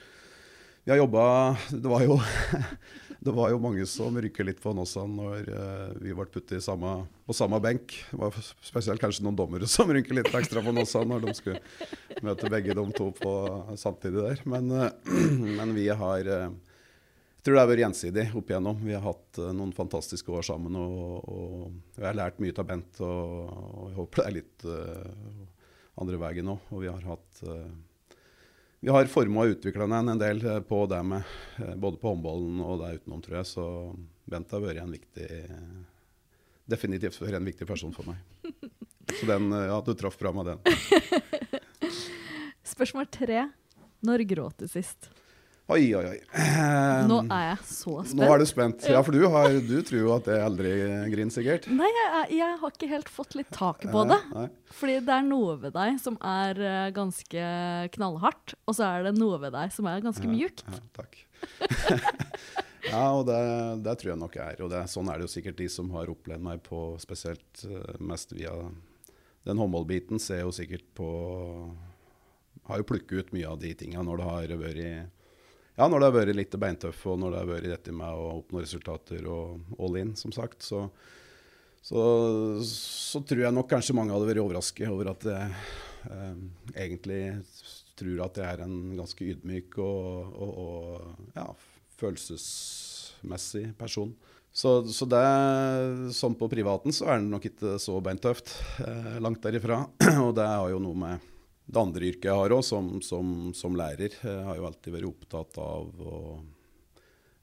vi 0.84 0.92
har 0.92 0.98
jobba 0.98 1.58
det, 1.70 1.90
det 3.20 3.32
var 3.32 3.52
jo 3.54 3.60
mange 3.62 3.86
som 3.86 4.16
rykket 4.18 4.48
litt 4.48 4.62
på 4.64 4.74
Nåsa 4.74 5.04
når 5.06 5.50
uh, 5.54 5.92
vi 6.02 6.14
ble 6.18 6.26
puttet 6.26 6.66
på 6.66 7.36
samme 7.38 7.60
benk. 7.62 7.94
Det 8.10 8.18
var 8.18 8.38
spesielt 8.66 9.02
kanskje 9.02 9.26
noen 9.28 9.38
dommere 9.38 9.70
som 9.70 9.92
rynket 9.94 10.18
litt 10.18 10.34
ekstra 10.34 10.64
på 10.66 10.74
Nåsa 10.74 11.04
når 11.06 11.28
de 11.28 11.36
skulle 11.38 11.62
møte 12.26 12.50
begge 12.50 12.74
de 12.78 12.86
to 12.98 13.12
på 13.14 13.34
samtidig 13.78 14.26
der. 14.26 14.42
Men, 14.50 14.74
uh, 14.74 14.90
men 15.60 15.76
vi 15.78 15.86
har 15.94 16.32
uh, 16.34 16.50
jeg 16.50 17.46
tror 17.46 17.58
det 17.58 17.62
har 17.62 17.70
vært 17.72 17.82
gjensidig 17.86 18.26
opp 18.38 18.50
igjennom. 18.50 18.82
Vi 18.86 18.94
har 18.94 19.06
hatt 19.06 19.38
noen 19.58 19.72
fantastiske 19.74 20.30
år 20.30 20.46
sammen. 20.46 20.76
Og, 20.78 21.24
og 21.26 21.96
jeg 21.98 22.06
har 22.06 22.20
lært 22.20 22.42
mye 22.42 22.54
av 22.54 22.68
Bent, 22.70 23.00
og, 23.02 23.32
og 23.50 23.88
jeg 23.88 23.98
håper 23.98 24.22
det 24.22 24.28
er 24.28 24.36
litt 24.36 24.66
andre 26.04 26.20
veien 26.22 26.52
òg. 26.54 26.68
Og 26.70 26.84
vi 26.84 26.92
har 26.92 27.08
hatt 27.10 27.42
vi 28.82 28.90
har 28.90 29.06
forma 29.06 29.44
og 29.44 29.54
utvikla 29.56 29.86
den 29.86 30.10
en 30.10 30.20
del 30.20 30.42
eh, 30.46 30.60
på 30.66 30.86
det 30.90 31.02
med 31.06 31.22
eh, 31.62 31.76
både 31.78 32.00
på 32.02 32.16
håndballen 32.16 32.62
og 32.66 32.80
det 32.82 32.96
utenom, 32.98 33.22
tror 33.22 33.38
jeg. 33.38 33.50
Så 33.52 33.66
Bent 34.32 34.54
har 34.54 34.64
vært 34.64 34.82
en 34.82 34.94
viktig 34.96 35.30
Definitivt 36.72 37.18
vært 37.20 37.36
en 37.40 37.48
viktig 37.50 37.66
person 37.68 37.92
for 37.92 38.08
meg. 38.08 38.22
Så 39.20 39.28
den, 39.28 39.50
eh, 39.54 39.68
ja, 39.70 39.78
du 39.86 39.94
traff 39.98 40.18
bra 40.18 40.32
med 40.34 40.50
den. 40.50 40.62
Spørsmål 42.74 43.10
tre. 43.12 43.44
Når 44.02 44.26
gråt 44.30 44.64
du 44.64 44.70
sist? 44.72 45.12
Oi, 45.72 45.86
oi, 45.96 46.04
oi. 46.10 46.18
Eh, 46.36 47.02
Nå 47.08 47.22
er 47.32 47.44
jeg 47.46 47.60
så 47.70 47.94
spent. 48.04 48.18
Nå 48.20 48.28
er 48.34 48.42
du 48.42 48.46
spent. 48.50 48.86
Ja, 48.92 49.00
for 49.08 49.16
du, 49.16 49.22
har, 49.32 49.54
du 49.64 49.78
tror 49.88 50.00
jo 50.02 50.10
at 50.18 50.26
jeg 50.28 50.42
aldri 50.44 50.72
griner, 51.14 51.32
sikkert. 51.32 51.68
Nei, 51.72 51.88
jeg, 51.96 52.08
er- 52.20 52.34
jeg 52.42 52.58
har 52.64 52.74
ikke 52.76 52.90
helt 52.92 53.12
fått 53.12 53.38
litt 53.40 53.52
tak 53.56 53.86
på 53.94 54.04
det. 54.10 54.18
Nei. 54.36 54.48
Fordi 54.76 54.98
det 55.08 55.14
er 55.16 55.28
noe 55.30 55.56
ved 55.62 55.76
deg 55.78 56.00
som 56.04 56.18
er 56.20 56.60
eh, 56.60 56.90
ganske 56.96 57.46
knallhardt, 57.96 58.56
og 58.68 58.76
så 58.76 58.90
er 58.90 59.08
det 59.08 59.14
noe 59.22 59.40
ved 59.46 59.56
deg 59.56 59.72
som 59.76 59.88
er 59.92 60.04
ganske 60.04 60.28
mjukt. 60.28 60.66
Ja, 60.68 60.82
takk. 61.00 61.16
ja, 62.92 63.06
og 63.16 63.24
det, 63.32 63.40
det 63.88 63.96
tror 64.02 64.12
jeg 64.14 64.22
nok 64.26 64.36
er. 64.44 64.60
Og 64.66 64.74
det, 64.76 64.84
sånn 64.92 65.08
er 65.14 65.22
det 65.22 65.30
jo 65.30 65.34
sikkert 65.38 65.62
de 65.62 65.70
som 65.72 65.94
har 65.96 66.12
opplevd 66.12 66.44
meg 66.52 66.66
på 66.68 66.84
spesielt 67.02 67.64
eh, 67.70 67.96
mest 68.12 68.36
via 68.36 68.58
den 69.48 69.58
håndballbiten, 69.58 70.20
ser 70.22 70.44
jo 70.44 70.52
sikkert 70.54 70.84
på 71.00 71.08
Har 72.68 72.78
jo 72.84 72.86
plukket 72.92 73.18
ut 73.24 73.32
mye 73.34 73.48
av 73.50 73.58
de 73.64 73.72
tinga 73.80 74.04
når 74.06 74.20
det 74.20 74.28
har 74.28 74.52
vært 74.68 75.21
ja, 75.78 75.88
når 75.88 75.98
det 75.98 76.08
har 76.08 76.16
vært 76.18 76.38
litt 76.38 76.58
beintøff, 76.62 77.06
og 77.10 77.20
når 77.22 77.34
det 77.34 77.42
har 77.42 77.50
vært 77.50 77.72
dette 77.72 77.96
med 77.96 78.22
å 78.22 78.30
oppnå 78.42 78.64
resultater 78.64 79.28
og 79.32 79.78
all 79.80 80.00
in, 80.02 80.16
som 80.20 80.34
sagt, 80.36 80.66
så, 80.68 80.84
så, 81.82 82.02
så 82.68 83.24
tror 83.28 83.46
jeg 83.46 83.56
nok 83.56 83.70
kanskje 83.72 83.96
mange 83.98 84.14
hadde 84.16 84.30
vært 84.30 84.44
overrasket 84.44 84.92
over 84.92 85.14
at 85.14 85.28
jeg 85.32 85.54
eh, 86.12 86.42
egentlig 86.88 87.22
tror 88.02 88.26
at 88.26 88.42
jeg 88.42 88.58
er 88.58 88.66
en 88.66 88.78
ganske 88.98 89.32
ydmyk 89.34 89.80
og, 89.82 90.36
og, 90.36 90.52
og 90.66 91.34
ja, 91.38 91.48
følelsesmessig 92.02 93.72
person. 93.80 94.14
Så, 94.52 94.82
så 94.92 95.08
det, 95.08 95.24
sånn 96.12 96.36
på 96.36 96.50
privaten 96.52 96.92
så 96.92 97.08
er 97.08 97.22
det 97.22 97.32
nok 97.32 97.46
ikke 97.48 97.78
så 97.80 97.96
beintøft. 98.04 98.52
Eh, 98.84 99.14
langt 99.24 99.44
derifra. 99.46 99.86
og 100.26 100.34
det 100.36 100.48
har 100.48 100.68
jo 100.74 100.82
noe 100.84 100.98
med 101.06 101.30
det 101.72 101.80
andre 101.80 102.10
yrket 102.10 102.28
jeg 102.28 102.40
har 102.40 102.54
òg, 102.54 102.64
som, 102.68 102.88
som, 103.06 103.52
som 103.56 103.78
lærer. 103.80 104.18
Jeg 104.20 104.48
har 104.48 104.58
jo 104.60 104.66
alltid 104.68 104.96
vært 104.98 105.08
opptatt 105.08 105.60
av 105.64 106.02
å 106.04 106.18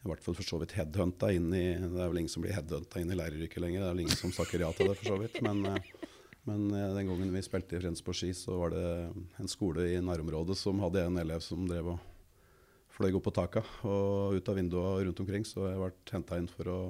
i 0.04 0.08
hvert 0.12 0.22
fall 0.22 0.36
for 0.38 0.46
så 0.46 0.58
vidt 0.60 0.76
headhunta 0.78 1.30
inn 1.34 1.48
i 1.52 1.64
Det 1.74 1.98
er 1.98 2.10
vel 2.10 2.20
ingen 2.22 2.32
som 2.32 2.44
blir 2.44 2.54
headhunta 2.54 3.00
inn 3.00 3.10
i 3.12 3.16
læreryrket 3.18 3.60
lenger. 3.60 3.82
Det 3.82 3.88
er 3.88 3.96
vel 3.96 4.04
ingen 4.04 4.20
som 4.20 4.34
takker 4.34 4.62
ja 4.62 4.68
til 4.76 4.88
det, 4.88 4.94
for 5.00 5.10
så 5.10 5.16
vidt. 5.20 5.40
Men, 5.44 5.64
eh, 5.66 6.06
men 6.48 6.68
eh, 6.70 6.92
den 6.94 7.10
gangen 7.10 7.34
vi 7.34 7.42
spilte 7.44 7.76
i 7.76 7.82
Frens 7.82 8.04
på 8.04 8.14
ski, 8.16 8.30
så 8.36 8.56
var 8.60 8.72
det 8.76 8.84
en 9.42 9.50
skole 9.50 9.88
i 9.90 9.98
nærområdet 10.04 10.56
som 10.60 10.80
hadde 10.84 11.02
en 11.02 11.18
elev 11.20 11.42
som 11.44 11.66
drev 11.68 11.92
og 11.96 12.06
fløy 12.94 13.12
opp 13.18 13.26
på 13.28 13.34
taka 13.36 13.62
og 13.86 14.38
ut 14.38 14.48
av 14.50 14.58
vinduet 14.58 14.86
og 14.86 15.04
rundt 15.08 15.22
omkring. 15.24 15.46
Så 15.48 15.66
jeg 15.66 15.80
ble 15.82 15.92
henta 16.14 16.40
inn 16.40 16.50
for 16.52 16.72
å 16.72 16.80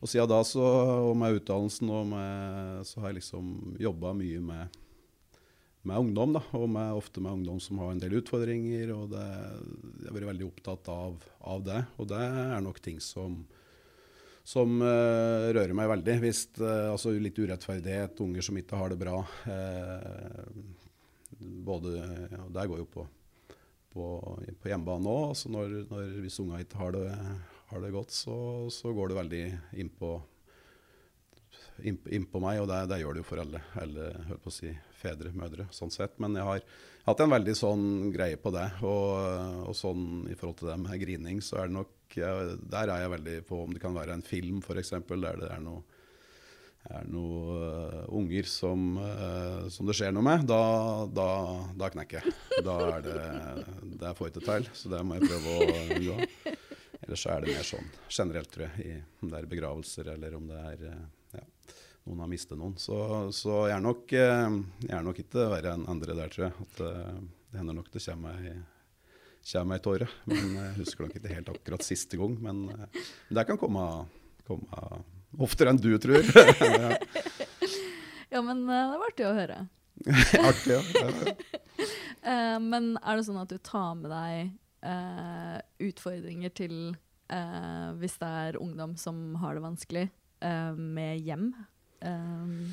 Og 0.00 0.08
siden 0.08 0.30
da, 0.32 0.38
så, 0.48 0.64
og 1.10 1.16
med 1.20 1.34
utdannelsen, 1.36 1.90
og 1.92 2.06
med, 2.08 2.86
så 2.88 3.02
har 3.02 3.10
jeg 3.10 3.18
liksom 3.18 3.76
jobba 3.76 4.14
mye 4.16 4.38
med 4.40 4.78
med 5.82 5.96
ungdom, 5.96 6.34
da, 6.36 6.42
og 6.56 6.66
med, 6.68 6.92
ofte 6.92 7.22
med 7.24 7.38
ungdom 7.38 7.60
som 7.62 7.78
har 7.80 7.94
en 7.94 8.02
del 8.02 8.18
utfordringer. 8.20 8.92
og 8.92 9.14
det, 9.14 9.24
Jeg 9.24 10.10
har 10.10 10.16
vært 10.18 10.30
veldig 10.34 10.48
opptatt 10.50 10.90
av, 10.92 11.22
av, 11.40 11.62
det. 11.64 11.80
Og 11.96 12.10
det 12.10 12.20
er 12.20 12.64
nok 12.64 12.80
ting 12.84 12.98
som, 13.00 13.38
som 14.44 14.76
uh, 14.84 15.48
rører 15.56 15.72
meg 15.76 15.88
veldig. 15.94 16.18
Hvis, 16.24 16.42
uh, 16.60 16.90
altså 16.92 17.14
litt 17.16 17.38
urettferdighet, 17.40 18.20
unger 18.20 18.44
som 18.44 18.60
ikke 18.60 18.80
har 18.80 18.92
det 18.92 19.00
bra. 19.00 19.22
Uh, 19.48 20.44
både, 21.40 21.96
ja, 22.28 22.42
Det 22.58 22.66
går 22.68 22.82
jo 22.82 22.90
på, 22.98 23.06
på, 23.94 24.10
på 24.60 24.72
hjemmebane 24.72 25.08
òg. 25.08 25.30
Altså 25.32 25.54
når, 25.54 25.80
når, 25.88 26.12
hvis 26.26 26.38
unger 26.44 26.66
ikke 26.66 26.82
har 26.82 26.92
det, 26.98 27.06
har 27.72 27.86
det 27.86 27.94
godt, 27.96 28.12
så, 28.12 28.36
så, 28.68 28.92
går 28.92 29.08
det 29.08 29.18
veldig 29.22 29.42
innpå 29.80 30.12
inn, 31.88 31.96
inn 32.12 32.28
meg, 32.36 32.60
og 32.60 32.68
det, 32.68 32.84
det, 32.92 33.00
gjør 33.00 33.16
det 33.16 33.24
jo 33.24 33.28
for 33.32 33.40
alle, 33.40 33.64
alle 33.80 34.12
hør 34.28 34.44
på 34.44 34.52
å 34.52 34.58
si, 34.60 34.76
fedre, 35.00 35.32
mødre, 35.36 35.68
sånn 35.74 35.92
sett. 35.94 36.18
Men 36.22 36.36
jeg 36.38 36.46
har 36.46 36.64
hatt 37.08 37.22
en 37.24 37.32
veldig 37.34 37.54
sånn 37.58 37.86
greie 38.14 38.38
på 38.40 38.52
det. 38.54 38.66
Og, 38.86 39.70
og 39.70 39.76
sånn 39.76 40.28
i 40.30 40.36
forhold 40.36 40.60
til 40.60 40.72
det 40.72 40.80
med 40.82 41.00
grining, 41.02 41.40
så 41.44 41.62
er 41.62 41.70
det 41.70 41.78
nok 41.78 41.96
jeg, 42.10 42.58
Der 42.72 42.90
er 42.90 43.04
jeg 43.04 43.14
veldig 43.14 43.38
på 43.46 43.64
om 43.64 43.74
det 43.74 43.82
kan 43.82 43.94
være 43.94 44.16
en 44.18 44.26
film, 44.26 44.60
f.eks., 44.64 44.96
der 44.98 45.42
det 45.44 45.50
er 45.54 45.64
noe 45.64 45.82
er 46.88 47.04
noen 47.12 47.60
uh, 47.60 48.04
unger 48.16 48.46
som, 48.48 48.94
uh, 48.96 49.68
som, 49.72 49.84
det 49.88 49.96
skjer 49.98 50.14
noe 50.16 50.24
med, 50.24 50.46
da, 50.48 50.60
da, 51.12 51.28
da 51.76 51.90
knekker 51.92 52.20
jeg. 52.20 52.34
Da 52.64 52.76
er 52.86 53.04
det 53.04 53.18
Det 54.00 54.14
får 54.16 54.26
jeg 54.26 54.34
ikke 54.34 54.46
til, 54.46 54.68
så 54.80 54.92
det 54.94 55.02
må 55.04 55.18
jeg 55.18 55.28
prøve 55.28 55.52
å 55.52 55.68
unngå. 55.84 56.16
Ellers 57.00 57.26
er 57.28 57.44
det 57.44 57.54
mer 57.58 57.68
sånn 57.68 57.92
generelt, 58.08 58.50
tror 58.52 58.66
jeg, 58.66 58.86
i, 58.86 58.96
om 59.20 59.32
det 59.32 59.40
er 59.42 59.50
begravelser 59.52 60.12
eller 60.14 60.36
om 60.40 60.48
det 60.48 60.64
er 60.72 60.86
uh, 60.88 61.44
noen 62.08 62.24
har 62.24 62.30
mistet 62.30 62.58
noen. 62.58 62.76
Så, 62.80 62.96
så 63.36 63.64
jeg, 63.68 63.76
er 63.76 63.84
nok, 63.84 64.12
jeg 64.12 64.92
er 64.96 65.06
nok 65.06 65.22
ikke 65.22 65.48
verre 65.52 65.74
enn 65.76 65.88
andre 65.90 66.16
der, 66.18 66.32
tror 66.32 66.48
jeg. 66.48 66.66
At 66.66 66.80
det 66.80 67.58
hender 67.58 67.76
nok 67.76 67.90
det 67.92 68.02
kommer 68.04 68.38
ei, 68.40 68.54
kommer 69.52 69.76
ei 69.76 69.84
tåre. 69.84 70.08
Men 70.30 70.56
jeg 70.56 70.76
husker 70.80 71.06
nok 71.06 71.18
ikke 71.20 71.34
helt 71.34 71.52
akkurat 71.52 71.86
siste 71.86 72.20
gang. 72.20 72.38
Men 72.42 72.64
det 73.28 73.46
kan 73.48 73.60
komme, 73.60 73.86
komme 74.48 74.86
oftere 75.38 75.74
enn 75.74 75.82
du 75.82 75.92
tror. 76.02 76.24
ja. 76.24 76.96
ja, 78.34 78.42
men 78.42 78.64
det 78.66 78.80
var 78.80 79.06
artig 79.10 79.28
å 79.28 79.36
høre. 79.36 79.60
artig, 80.48 80.72
ja. 80.72 81.34
uh, 82.24 82.58
men 82.72 82.94
er 83.02 83.18
det 83.18 83.26
sånn 83.26 83.40
at 83.40 83.52
du 83.52 83.58
tar 83.62 83.92
med 83.98 84.12
deg 84.12 84.52
uh, 84.86 85.58
utfordringer 85.90 86.54
til 86.56 86.76
uh, 87.32 87.90
hvis 88.00 88.16
det 88.22 88.30
er 88.44 88.60
ungdom 88.60 88.96
som 89.00 89.36
har 89.42 89.58
det 89.58 89.66
vanskelig, 89.66 90.08
med 90.40 91.18
hjem? 91.20 91.50
Um. 92.00 92.72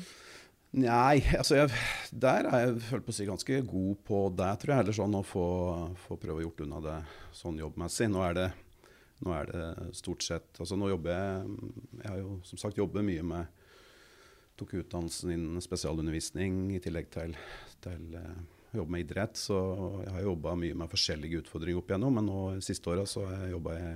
Nei, 0.78 1.22
altså 1.32 1.56
jeg, 1.56 1.72
der 2.12 2.44
er 2.44 2.62
jeg 2.66 2.80
føler 2.90 3.04
på 3.06 3.12
å 3.14 3.16
si 3.16 3.26
ganske 3.28 3.60
god 3.64 4.00
på 4.04 4.18
det, 4.36 4.50
tror 4.60 4.72
jeg. 4.72 4.80
Heller 4.82 4.96
sånn 4.98 5.16
å 5.16 5.24
få, 5.24 5.44
få 6.04 6.18
prøve 6.20 6.44
gjort 6.44 6.60
unna 6.66 6.80
det 6.84 6.96
sånn 7.36 7.60
jobbmessig. 7.60 8.10
Nå 8.12 8.20
er 8.26 8.36
det, 8.36 8.48
nå 9.24 9.32
er 9.32 9.48
det 9.48 9.68
stort 9.98 10.22
sett 10.22 10.60
Altså 10.60 10.76
nå 10.78 10.92
jobber 10.92 11.10
jeg 11.10 11.46
Jeg 11.96 12.06
har 12.06 12.18
jo 12.20 12.36
som 12.46 12.60
sagt 12.60 12.78
jobbet 12.78 13.02
mye 13.02 13.24
med 13.26 13.64
Tok 14.58 14.76
utdannelsen 14.78 15.32
innen 15.34 15.62
spesialundervisning 15.62 16.68
i 16.74 16.78
tillegg 16.82 17.08
til, 17.14 17.34
til 17.82 18.14
å 18.18 18.80
jobbe 18.80 18.90
med 18.90 19.04
idrett. 19.04 19.38
Så 19.38 19.54
jeg 20.02 20.14
har 20.16 20.24
jobba 20.26 20.56
mye 20.58 20.78
med 20.80 20.90
forskjellige 20.90 21.44
utfordringer 21.44 21.78
opp 21.78 21.92
igjennom. 21.92 22.18
Men 22.18 22.26
nå 22.26 22.40
siste 22.66 22.90
åra 22.90 23.04
så 23.06 23.22
har 23.28 23.44
jeg 23.44 23.52
jobba 23.54 23.76
i 23.78 23.92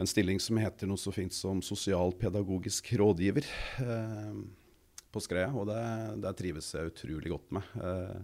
en 0.00 0.08
stilling 0.08 0.40
som 0.40 0.56
heter 0.56 0.88
noe 0.88 1.00
så 1.00 1.12
fint 1.12 1.34
som 1.34 1.60
sosialpedagogisk 1.64 2.92
rådgiver 3.00 3.44
eh, 3.84 4.36
på 5.12 5.22
Skreia. 5.22 5.50
Og 5.52 5.68
det, 5.68 5.80
det, 6.24 6.36
trives 6.38 6.70
jeg 6.74 6.92
utrolig 6.92 7.32
godt 7.34 7.52
med. 7.58 7.74
Eh, 7.84 8.20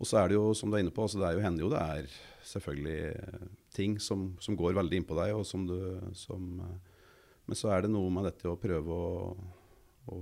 og 0.00 0.08
så 0.08 0.18
er 0.18 0.30
det 0.30 0.38
jo, 0.38 0.48
som 0.56 0.70
du 0.70 0.78
er 0.78 0.82
inne 0.82 0.94
på, 0.94 1.04
altså 1.04 1.20
det 1.20 1.28
er 1.28 1.36
jo, 1.36 1.44
hender 1.44 1.66
jo 1.66 1.70
det 1.70 1.80
er 1.84 2.14
selvfølgelig 2.50 3.40
ting 3.76 3.98
som, 4.02 4.30
som 4.42 4.56
går 4.58 4.78
veldig 4.80 5.02
innpå 5.02 5.18
deg, 5.18 5.34
og 5.36 5.44
som 5.46 5.66
du 5.68 5.76
som, 6.16 6.62
Men 7.46 7.58
så 7.58 7.70
er 7.74 7.84
det 7.84 7.92
noe 7.92 8.10
med 8.10 8.26
dette 8.30 8.48
å 8.48 8.58
prøve 8.58 8.96
å, 8.96 9.34
å 10.10 10.18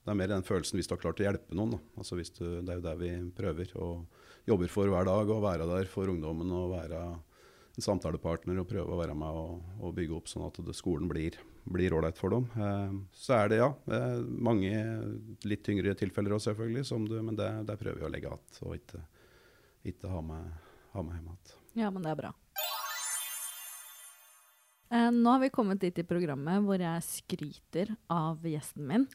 Det 0.00 0.12
er 0.12 0.16
mer 0.16 0.30
den 0.30 0.46
følelsen 0.46 0.78
hvis 0.78 0.88
du 0.88 0.94
har 0.94 1.02
klart 1.02 1.20
å 1.20 1.26
hjelpe 1.26 1.58
noen. 1.58 1.74
Altså 1.98 2.16
du, 2.16 2.46
det 2.62 2.70
er 2.70 2.78
jo 2.78 2.86
det 2.86 2.94
vi 3.02 3.10
prøver 3.36 3.74
og 3.82 4.22
jobber 4.48 4.70
for 4.72 4.88
hver 4.88 5.10
dag. 5.10 5.28
Å 5.28 5.42
være 5.44 5.68
der 5.68 5.90
for 5.90 6.08
ungdommen 6.08 6.54
og 6.56 6.72
være 6.72 7.02
en 7.76 7.84
samtalepartner 7.84 8.58
og 8.60 8.68
prøve 8.70 8.94
å 8.94 8.98
være 8.98 9.14
med 9.18 9.36
og, 9.40 9.60
og 9.80 9.94
bygge 9.96 10.16
opp 10.16 10.30
sånn 10.30 10.46
at 10.48 10.58
det, 10.66 10.74
skolen 10.76 11.08
blir 11.10 11.94
ålreit 11.96 12.18
for 12.18 12.34
dem. 12.34 12.48
Eh, 12.56 12.96
så 13.16 13.36
er 13.38 13.52
det 13.52 13.60
ja, 13.60 13.70
eh, 13.92 14.18
mange 14.48 14.72
litt 15.48 15.64
tyngre 15.66 15.94
tilfeller 15.98 16.36
òg, 16.36 16.44
selvfølgelig, 16.44 16.84
du, 17.06 17.16
men 17.22 17.38
det, 17.38 17.50
det, 17.68 17.78
prøver 17.80 18.02
vi 18.02 18.08
å 18.08 18.12
legge 18.12 18.30
igjen 18.30 18.66
og 18.66 18.76
ikke, 18.78 19.04
ikke 19.92 20.12
ha, 20.12 20.24
med, 20.32 20.50
ha 20.96 21.06
med 21.06 21.18
hjem 21.18 21.30
igjen. 21.30 21.56
Ja, 21.78 21.92
men 21.94 22.04
det 22.04 22.12
er 22.12 22.20
bra. 22.24 22.34
Eh, 24.90 25.10
nå 25.14 25.36
har 25.36 25.44
vi 25.44 25.52
kommet 25.54 25.80
dit 25.82 26.02
i 26.02 26.06
programmet 26.06 26.66
hvor 26.66 26.82
jeg 26.82 27.06
skryter 27.06 27.94
av 28.10 28.42
gjesten 28.42 28.88
min. 28.88 29.06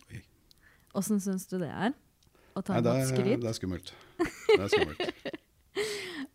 Åssen 0.95 1.19
syns 1.19 1.49
du 1.51 1.57
det 1.59 1.71
er? 1.71 1.95
Å 2.55 2.61
ta 2.63 2.77
imot 2.79 3.09
skryt? 3.09 3.41
Det 3.43 3.49
er 3.51 3.57
skummelt. 3.57 3.91
Det 4.55 4.61
er 4.63 4.71
skummelt. 4.71 5.34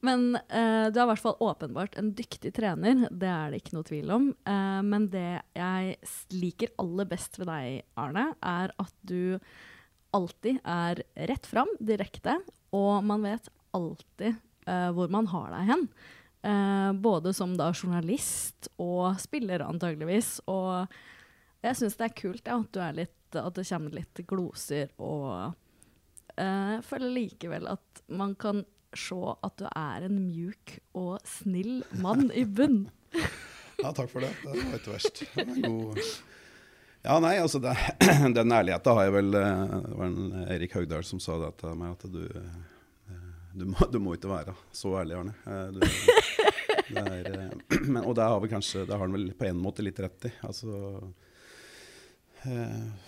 Men 0.05 0.33
uh, 0.37 0.89
du 0.89 0.97
er 0.97 1.05
i 1.05 1.09
hvert 1.11 1.23
fall 1.23 1.43
åpenbart 1.45 1.99
en 2.01 2.13
dyktig 2.17 2.55
trener, 2.57 3.05
det 3.13 3.29
er 3.29 3.53
det 3.53 3.61
ikke 3.61 3.77
noe 3.77 3.89
tvil 3.89 4.13
om. 4.15 4.31
Uh, 4.49 4.81
men 4.87 5.09
det 5.13 5.43
jeg 5.57 5.97
liker 6.33 6.73
aller 6.81 7.09
best 7.11 7.37
ved 7.41 7.51
deg, 7.51 7.83
Arne, 8.01 8.31
er 8.41 8.73
at 8.81 8.95
du 9.05 9.37
alltid 10.17 10.63
er 10.67 11.03
rett 11.31 11.47
fram, 11.47 11.69
direkte, 11.79 12.39
og 12.75 13.05
man 13.07 13.27
vet 13.29 13.53
alltid 13.77 14.41
uh, 14.67 14.89
hvor 14.97 15.13
man 15.13 15.29
har 15.35 15.53
deg 15.59 15.71
hen. 15.75 15.87
både 17.05 17.35
som 17.37 17.51
da 17.59 17.67
journalist 17.69 18.71
og 18.81 19.19
spiller, 19.21 19.61
antageligvis. 19.61 20.39
Og 20.49 20.89
jeg 21.61 21.77
syns 21.77 21.99
det 22.01 22.07
er 22.07 22.15
kult 22.17 22.47
ja, 22.49 22.57
at, 22.57 22.79
litt, 22.97 23.35
at, 23.37 23.55
det 23.59 23.67
kommer 23.69 23.93
litt 23.93 24.23
gloser 24.25 24.95
og 24.97 25.53
føler 26.89 27.13
likevel 27.13 27.69
at 27.69 28.01
man 28.09 28.33
kan 28.41 28.63
se 28.97 29.19
at 29.47 29.57
du 29.61 29.67
er 29.71 30.07
en 30.09 30.17
mjuk 30.25 30.77
og 30.99 31.21
snill 31.29 31.83
mann 32.03 32.31
i 32.35 32.45
bunn. 32.45 32.85
Ja, 33.81 33.93
takk 33.97 34.11
for 34.13 34.25
det. 34.25 34.33
Det 34.43 34.51
var 34.67 34.81
ikke 34.81 34.95
verst. 34.97 35.23
God... 35.65 36.01
Ja, 37.01 37.15
nei, 37.25 37.37
altså 37.41 37.57
det, 37.65 37.73
Den 38.37 38.53
ærligheten 38.53 38.93
har 38.99 39.07
jeg 39.07 39.15
vel 39.15 39.37
eh, 39.39 39.61
Det 39.87 39.95
var 39.97 40.11
en 40.11 40.43
Erik 40.53 40.75
Haugdal 40.77 41.07
som 41.09 41.23
sa 41.23 41.39
det 41.41 41.55
til 41.63 41.79
meg, 41.81 41.95
at 41.97 42.05
du, 42.13 42.27
eh, 42.29 43.15
du, 43.57 43.65
må, 43.73 43.87
du 43.89 43.97
må 44.05 44.19
ikke 44.19 44.29
være 44.29 44.53
så 44.77 44.93
ærlig, 45.01 45.17
Arne. 45.23 45.33
Eh, 45.49 45.71
Du, 45.79 45.81
det 46.91 47.07
er, 47.07 47.55
men, 47.95 48.03
og 48.03 48.13
det 48.19 48.27
har, 48.27 48.37
vi 48.43 48.51
kanskje, 48.53 48.83
det 48.85 48.93
har 48.97 49.05
han 49.07 49.15
vel 49.17 49.31
på 49.39 49.49
en 49.49 49.63
måte 49.63 49.85
litt 49.87 50.01
rett 50.03 50.27
i. 50.29 50.33
Altså, 50.45 50.75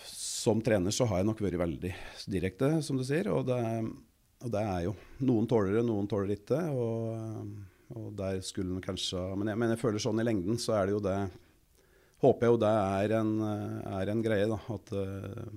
som 0.07 0.61
trener 0.65 0.95
så 0.95 1.07
har 1.11 1.21
jeg 1.21 1.29
nok 1.29 1.41
vært 1.43 1.61
veldig 1.61 1.93
direkte, 2.31 2.69
som 2.87 2.99
du 2.99 3.05
sier. 3.07 3.29
Og 3.33 3.45
det, 3.49 3.59
og 4.43 4.51
det 4.53 4.63
er 4.63 4.81
jo 4.89 4.97
Noen 5.23 5.47
tåler 5.51 5.77
det, 5.79 5.85
noen 5.87 6.09
tåler 6.11 6.33
det 6.33 6.41
ikke. 6.41 6.59
Og, 6.75 7.53
og 7.95 8.11
der 8.19 8.41
skulle 8.45 8.75
den 8.75 8.85
kanskje 8.85 9.23
men 9.39 9.53
jeg, 9.53 9.61
men 9.61 9.75
jeg 9.75 9.83
føler 9.83 10.03
sånn 10.03 10.23
i 10.23 10.27
lengden 10.27 10.59
så 10.61 10.77
er 10.81 10.89
det 10.89 10.97
jo 10.97 11.03
det 11.05 11.17
Håper 12.23 12.47
jeg 12.47 12.55
jo 12.55 12.59
det 12.63 12.71
er 12.71 13.13
en, 13.19 13.31
er 13.43 14.11
en 14.13 14.21
greie, 14.23 14.47
da. 14.47 14.59
At, 14.71 14.93
eh, 14.95 15.55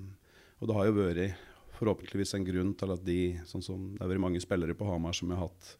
og 0.58 0.70
det 0.70 0.78
har 0.78 0.88
jo 0.88 0.96
vært 0.98 1.44
forhåpentligvis 1.78 2.34
en 2.38 2.46
grunn 2.48 2.72
til 2.80 2.94
at 2.96 3.04
de 3.06 3.20
sånn 3.46 3.66
som 3.66 3.90
Det 3.94 4.02
har 4.02 4.10
vært 4.10 4.24
mange 4.24 4.42
spillere 4.42 4.78
på 4.78 4.88
Hamar 4.88 5.14
som 5.14 5.30
har 5.34 5.44
hatt, 5.44 5.76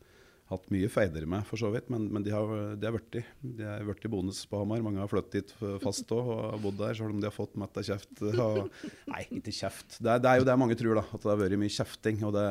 hatt 0.52 0.68
mye 0.70 0.90
feidere 0.94 1.26
med, 1.30 1.42
for 1.50 1.58
så 1.58 1.72
vidt. 1.74 1.90
Men, 1.90 2.06
men 2.14 2.26
de 2.26 2.34
har, 2.36 2.54
blitt. 2.78 3.18
De 3.42 3.72
vært 3.88 4.06
i 4.06 4.12
bonus 4.14 4.44
på 4.46 4.62
Hamar. 4.62 4.84
Mange 4.86 5.02
har 5.02 5.10
flyttet 5.10 5.40
dit 5.40 5.56
fast 5.82 6.12
òg 6.14 6.30
og 6.36 6.62
bodd 6.68 6.78
der, 6.84 6.94
selv 7.00 7.16
om 7.16 7.24
de 7.24 7.32
har 7.32 7.34
fått 7.34 7.58
mett 7.58 7.82
av 7.82 7.88
kjeft. 7.90 8.22
Og, 8.36 8.62
nei, 9.10 9.24
ikke 9.40 9.56
kjeft. 9.58 9.98
Det 9.98 10.12
er, 10.12 10.22
det 10.22 10.32
er 10.32 10.44
jo 10.44 10.50
det 10.52 10.60
mange 10.62 10.78
tror, 10.78 11.02
da. 11.02 11.08
At 11.10 11.26
det 11.26 11.34
har 11.34 11.42
vært 11.42 11.62
mye 11.64 11.78
kjefting. 11.80 12.22
Og 12.30 12.38
det, 12.38 12.46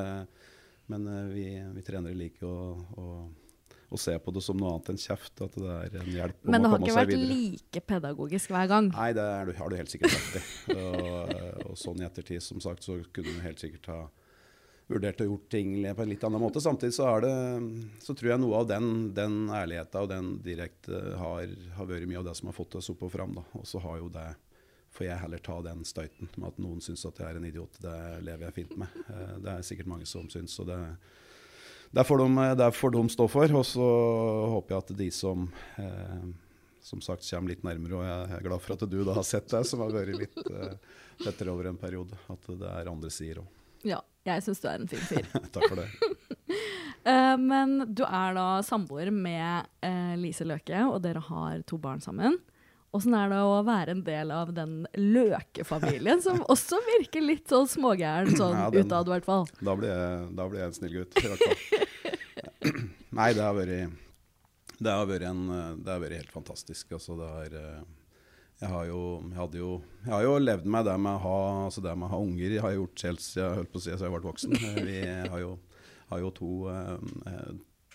men 0.92 1.07
eh, 1.09 1.25
vi, 1.33 1.47
vi 1.77 1.85
trenere 1.87 2.16
liker 2.18 2.49
å, 2.49 2.73
å, 3.01 3.07
å 3.88 4.01
se 4.01 4.16
på 4.20 4.35
det 4.35 4.42
som 4.44 4.59
noe 4.61 4.75
annet 4.75 4.90
enn 4.94 5.01
kjeft. 5.01 5.44
At 5.44 5.57
det 5.57 5.77
er 5.77 6.01
en 6.03 6.11
hjelp 6.12 6.42
Men 6.49 6.66
det 6.66 6.73
har 6.73 6.85
ikke 6.85 6.99
vært 6.99 7.14
videre. 7.14 7.31
like 7.31 7.85
pedagogisk 7.94 8.53
hver 8.55 8.68
gang. 8.70 8.90
Nei, 8.94 9.12
det 9.16 9.25
er, 9.37 9.55
har 9.61 9.73
du 9.73 9.79
helt 9.79 9.94
sikkert 9.94 10.18
rett 10.18 10.37
i. 10.40 10.77
Og, 10.77 11.33
og 11.70 11.81
sånn 11.81 12.03
i 12.03 12.07
ettertid, 12.09 12.44
som 12.44 12.61
sagt, 12.64 12.87
så 12.87 12.99
kunne 13.14 13.33
du 13.33 13.42
helt 13.44 13.62
sikkert 13.62 13.90
ha 13.92 14.03
vurdert 14.90 15.23
å 15.25 15.27
gjort 15.29 15.47
ting 15.49 15.77
på 15.97 16.05
en 16.05 16.11
litt 16.12 16.25
annen 16.27 16.42
måte. 16.42 16.61
Samtidig 16.61 16.92
så, 16.97 17.07
er 17.14 17.25
det, 17.25 17.35
så 18.05 18.12
tror 18.12 18.35
jeg 18.35 18.42
noe 18.42 18.61
av 18.61 18.68
den, 18.68 18.90
den 19.16 19.38
ærligheten 19.49 20.03
og 20.03 20.11
den 20.11 20.33
direkte 20.44 21.01
har, 21.20 21.55
har 21.79 21.88
vært 21.88 22.09
mye 22.11 22.20
av 22.20 22.29
det 22.29 22.35
som 22.37 22.51
har 22.51 22.57
fått 22.57 22.77
oss 22.81 22.90
opp 22.92 23.07
og 23.07 23.14
fram. 23.14 23.33
Da. 23.38 23.47
Og 23.57 23.64
så 23.68 23.81
har 23.85 24.03
jo 24.03 24.11
det 24.12 24.27
får 24.94 25.07
jeg 25.09 25.20
heller 25.24 25.42
ta 25.42 25.59
den 25.66 25.83
støyten 25.88 26.30
med 26.37 26.48
at 26.52 26.62
noen 26.62 26.80
syns 26.85 27.04
at 27.09 27.18
jeg 27.20 27.28
er 27.28 27.40
en 27.40 27.48
idiot. 27.50 27.78
Det 27.83 27.98
lever 28.22 28.46
jeg 28.48 28.57
fint 28.61 28.76
med. 28.78 28.96
Eh, 29.09 29.37
Det 29.44 29.52
er 29.57 29.66
sikkert 29.66 29.90
mange 29.90 30.07
som 30.07 30.28
syns. 30.30 30.59
og 30.62 30.70
det 30.70 30.80
det 31.94 32.02
får, 32.02 32.18
de, 32.18 32.44
det 32.59 32.72
får 32.74 32.90
de 32.90 33.02
stå 33.09 33.28
for. 33.30 33.52
Og 33.54 33.66
så 33.68 33.85
håper 34.50 34.74
jeg 34.74 34.83
at 34.83 34.96
de 34.98 35.11
som 35.14 35.44
eh, 35.78 36.24
som 36.85 37.00
sagt 37.00 37.24
kommer 37.30 37.54
litt 37.54 37.62
nærmere, 37.64 37.96
og 37.96 38.04
jeg 38.04 38.37
er 38.37 38.44
glad 38.44 38.61
for 38.61 38.74
at 38.76 38.83
du 38.90 38.98
da 39.07 39.14
har 39.16 39.24
sett 39.24 39.48
det, 39.48 39.62
som 39.64 39.80
har 39.80 39.94
vært 39.94 40.18
litt 40.18 40.40
eh, 40.50 41.46
over 41.48 41.70
en 41.70 41.78
periode. 41.80 42.18
At 42.28 42.50
det 42.50 42.72
er 42.72 42.90
andre 42.90 43.12
sider 43.14 43.40
òg. 43.44 43.48
Ja, 43.88 44.00
jeg 44.26 44.44
syns 44.44 44.61
du 44.61 44.68
er 44.68 44.83
en 44.83 44.90
fin 44.90 45.07
fyr. 45.09 45.28
Takk 45.54 45.70
for 45.70 45.80
det. 45.83 45.88
Eh, 47.04 47.35
men 47.37 47.83
du 47.92 48.00
er 48.07 48.33
da 48.33 48.62
samboer 48.64 49.11
med 49.12 49.66
eh, 49.85 50.14
Lise 50.16 50.46
Løke, 50.48 50.78
og 50.88 51.02
dere 51.04 51.20
har 51.26 51.61
to 51.68 51.76
barn 51.76 52.00
sammen. 52.00 52.38
Åssen 52.94 53.14
er 53.18 53.33
det 53.33 53.40
å 53.42 53.57
være 53.66 53.94
en 53.96 54.02
del 54.07 54.30
av 54.30 54.52
den 54.54 54.74
Løke-familien, 54.94 56.20
som 56.22 56.38
også 56.52 56.78
virker 56.87 57.24
litt 57.24 57.50
sånn 57.50 57.66
smågæren 57.70 58.37
sånn 58.40 58.54
Ja, 58.54 58.68
den- 58.70 58.87
utad, 58.87 59.09
i 59.11 59.14
hvert 59.16 59.26
fall? 59.28 59.48
Da 59.61 59.74
blir 59.80 59.90
jeg, 59.90 60.28
da 60.38 60.46
blir 60.50 60.62
jeg 60.62 60.70
en 60.70 60.78
snill 60.78 60.96
gutt, 61.00 61.18
i 61.18 61.26
hvert 61.33 61.44
fall. 61.44 61.59
Nei, 63.18 63.28
det 63.37 63.42
har 63.44 63.54
vært 63.59 64.00
det 64.85 64.90
har 64.90 65.07
vært, 65.07 65.22
en, 65.30 65.42
det 65.85 65.90
har 65.92 66.00
vært 66.02 66.16
helt 66.18 66.33
fantastisk. 66.35 66.90
Altså, 66.96 67.14
det 67.16 67.28
har, 67.30 67.52
jeg, 67.54 68.68
har 68.72 68.88
jo, 68.88 69.02
jeg, 69.30 69.61
jo, 69.61 69.68
jeg 70.02 70.12
har 70.12 70.24
jo 70.26 70.33
levd 70.42 70.66
med 70.74 70.88
det 70.88 70.96
med 71.00 71.14
å 71.14 71.22
ha, 71.22 71.37
altså 71.68 71.85
det 71.85 71.92
med 71.96 72.09
å 72.09 72.14
ha 72.16 72.18
unger. 72.24 72.57
Jeg 72.57 72.64
har 72.64 72.74
gjort 72.74 73.04
helt 73.07 73.22
siden 73.22 73.44
jeg 73.46 73.61
holdt 73.61 73.70
på 73.72 73.80
å 73.80 73.85
si, 73.85 73.94
så 73.94 74.09
jeg 74.09 74.14
ble 74.16 74.26
voksen. 74.26 74.57
Vi 74.88 74.98
har 75.30 75.38
jo, 75.44 75.52
har 76.11 76.24
jo 76.24 76.33
to, 76.37 76.50
eh, 76.74 77.46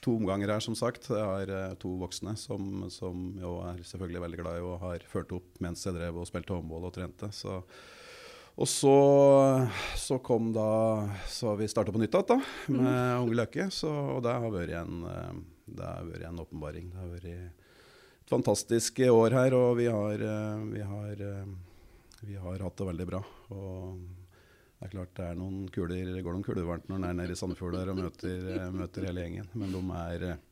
to 0.03 0.15
omganger 0.15 0.53
her, 0.53 0.63
som 0.63 0.75
sagt. 0.77 1.09
Jeg 1.11 1.25
har 1.25 1.51
eh, 1.53 1.77
to 1.81 1.93
voksne 1.99 2.35
som, 2.39 2.85
som 2.93 3.29
jo 3.39 3.57
er 3.67 3.81
selvfølgelig 3.85 4.23
veldig 4.25 4.41
glad 4.41 4.59
i 4.59 4.65
og 4.65 4.83
har 4.83 5.05
ført 5.09 5.33
opp 5.35 5.61
mens 5.63 5.85
jeg 5.85 5.97
drev 5.97 6.19
og 6.21 6.27
spilte 6.29 6.55
håndball 6.55 6.87
og 6.89 6.93
trente. 6.95 7.31
Så, 7.35 7.59
og 8.59 8.67
så, 8.67 8.95
så 9.99 10.19
kom 10.23 10.51
da 10.55 10.69
Så 11.31 11.51
har 11.51 11.59
vi 11.61 11.69
starta 11.71 11.93
på 11.95 12.01
nytt 12.01 12.15
igjen, 12.15 12.29
da, 12.31 12.39
med 12.75 13.23
Unge 13.23 13.39
Løke. 13.41 13.69
Så, 13.75 13.91
og 14.15 14.23
det 14.25 14.35
har 14.35 14.55
vært 14.55 14.77
en, 14.81 15.01
eh, 15.13 15.41
det 15.79 15.89
har 15.89 16.07
vært 16.11 16.29
en 16.29 16.45
åpenbaring. 16.45 16.93
Det 16.93 17.03
har 17.03 17.11
vært 17.15 17.33
et 17.33 18.31
fantastisk 18.31 19.03
år 19.09 19.35
her, 19.35 19.57
og 19.57 19.75
vi 19.81 19.89
har, 19.91 20.25
eh, 20.31 20.63
vi 20.75 20.87
har, 20.93 21.27
vi 22.23 22.39
har 22.39 22.65
hatt 22.67 22.79
det 22.79 22.89
veldig 22.93 23.11
bra. 23.11 23.23
Og 23.55 24.18
det 24.79 24.87
er 24.87 24.91
klart 24.93 25.17
det 25.17 25.23
er 25.27 25.35
noen 25.35 25.63
kuler, 25.75 26.09
går 26.23 26.35
noen 26.35 26.43
kuler 26.45 26.63
varmt 26.63 26.85
når 26.87 27.01
en 27.01 27.05
er 27.09 27.15
nede 27.17 27.33
i 27.35 27.39
Sandefjord 27.39 27.75
og 27.81 27.97
møter, 27.97 28.45
eh, 28.53 28.69
møter 28.71 29.09
hele 29.09 29.25
gjengen. 29.25 29.49
Men 29.59 29.73
de 29.75 29.81
er 30.05 30.23
eh, 30.29 30.45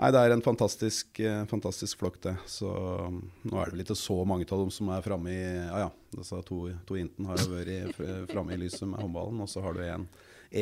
Nei, 0.00 0.08
det 0.16 0.20
er 0.24 0.32
en 0.32 0.42
fantastisk, 0.42 1.18
eh, 1.20 1.42
fantastisk 1.46 2.00
flokk, 2.00 2.16
det. 2.24 2.32
Så 2.48 2.66
um, 2.72 3.18
nå 3.44 3.58
er 3.60 3.68
det 3.68 3.74
vel 3.74 3.82
ikke 3.84 3.96
så 4.00 4.16
mange 4.26 4.46
av 4.48 4.62
dem 4.62 4.70
som 4.72 4.88
er 4.94 5.04
framme 5.04 5.30
i 5.30 5.42
Ja 5.42 5.82
ja, 5.82 5.90
disse 6.16 6.40
to, 6.48 6.62
to 6.88 6.96
jentene 6.96 7.28
har 7.28 7.42
jo 7.42 7.50
vært 7.52 8.00
framme 8.32 8.56
i 8.56 8.60
lyset 8.62 8.88
med 8.88 9.04
håndballen. 9.04 9.42
Og 9.44 9.50
så 9.52 9.62
har 9.62 9.76
du 9.76 9.84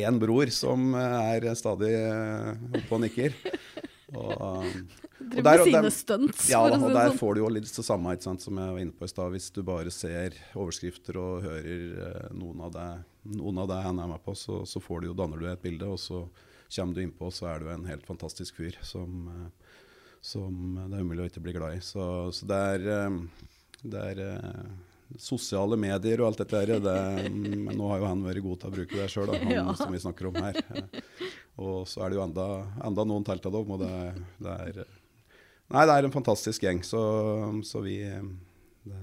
en 0.03 0.19
bror 0.21 0.51
som 0.53 0.91
er 0.99 1.47
stadig 1.57 1.93
oppe 2.67 2.99
og 2.99 3.05
nikker. 3.05 3.37
Og, 4.15 4.31
um, 4.65 4.87
Driver 5.19 5.43
der- 5.43 5.61
og 5.61 5.65
der- 5.73 5.83
ja, 6.49 6.59
da, 6.69 6.77
og 6.79 6.93
der 6.95 7.11
får 7.19 7.35
du 7.35 7.41
jo 7.43 7.49
litt 7.51 7.69
det 7.75 7.85
samme 7.85 8.13
sant, 8.23 8.41
som 8.41 8.57
jeg 8.57 8.73
var 8.75 8.79
inne 8.81 8.95
på 8.95 9.05
i 9.05 9.11
stad. 9.11 9.31
Hvis 9.35 9.49
du 9.53 9.61
bare 9.67 9.91
ser 9.93 10.33
overskrifter 10.55 11.19
og 11.19 11.43
hører 11.43 11.83
eh, 12.07 12.29
noen 12.39 12.61
av 12.65 12.71
det, 12.73 12.87
noen 13.35 13.57
av 13.61 13.67
det 13.69 13.81
han 13.83 13.99
er 13.99 14.07
med 14.13 14.23
på, 14.25 14.33
så, 14.39 14.61
så 14.65 14.81
får 14.81 15.01
du 15.05 15.13
danner 15.13 15.37
du 15.37 15.45
et 15.51 15.61
bilde, 15.61 15.85
og 15.85 15.99
så 16.01 16.23
kommer 16.73 16.95
du 16.95 17.01
innpå, 17.03 17.29
så 17.33 17.49
er 17.53 17.59
du 17.65 17.69
en 17.73 17.85
helt 17.89 18.05
fantastisk 18.07 18.55
fyr 18.61 18.77
som, 18.85 19.27
eh, 19.35 19.77
som 20.21 20.79
det 20.89 20.97
er 20.97 21.05
umulig 21.05 21.25
å 21.27 21.29
ikke 21.31 21.43
bli 21.45 21.53
glad 21.59 21.77
i. 21.77 21.81
Så, 21.85 22.03
så 22.33 22.47
det 22.49 22.61
er, 22.75 22.87
eh, 22.95 23.49
det 23.83 24.05
er 24.13 24.23
Sosiale 25.17 25.73
medier 25.79 26.21
og 26.21 26.27
alt 26.29 26.37
dette 26.43 26.59
her, 26.59 26.75
det, 26.85 27.31
men 27.33 27.73
nå 27.73 27.87
har 27.89 27.97
jo 28.03 28.05
han 28.11 28.19
vært 28.27 28.43
god 28.45 28.59
til 28.61 28.69
å 28.69 28.75
bruke 28.75 28.99
det 28.99 29.07
sjøl, 29.09 29.31
han 29.33 29.49
Ja. 29.57 29.63
som 29.79 29.89
vi 29.95 30.01
snakker 30.03 30.27
om 30.29 30.35
her. 30.37 30.59
Og 31.57 31.87
så 31.89 32.03
er 32.05 32.11
det 32.13 32.19
jo 32.19 32.25
enda, 32.27 32.45
enda 32.85 33.05
noen 33.09 33.25
telt 33.25 33.47
av 33.49 33.55
dem, 33.57 33.71
og 33.73 33.81
det, 33.81 33.93
det 34.37 34.53
er 34.67 34.83
Nei, 35.69 35.83
det 35.85 35.95
er 35.99 36.05
en 36.07 36.13
fantastisk 36.13 36.63
gjeng, 36.65 36.79
så, 36.85 36.99
så 37.65 37.81
vi, 37.85 37.97
det, 38.89 39.01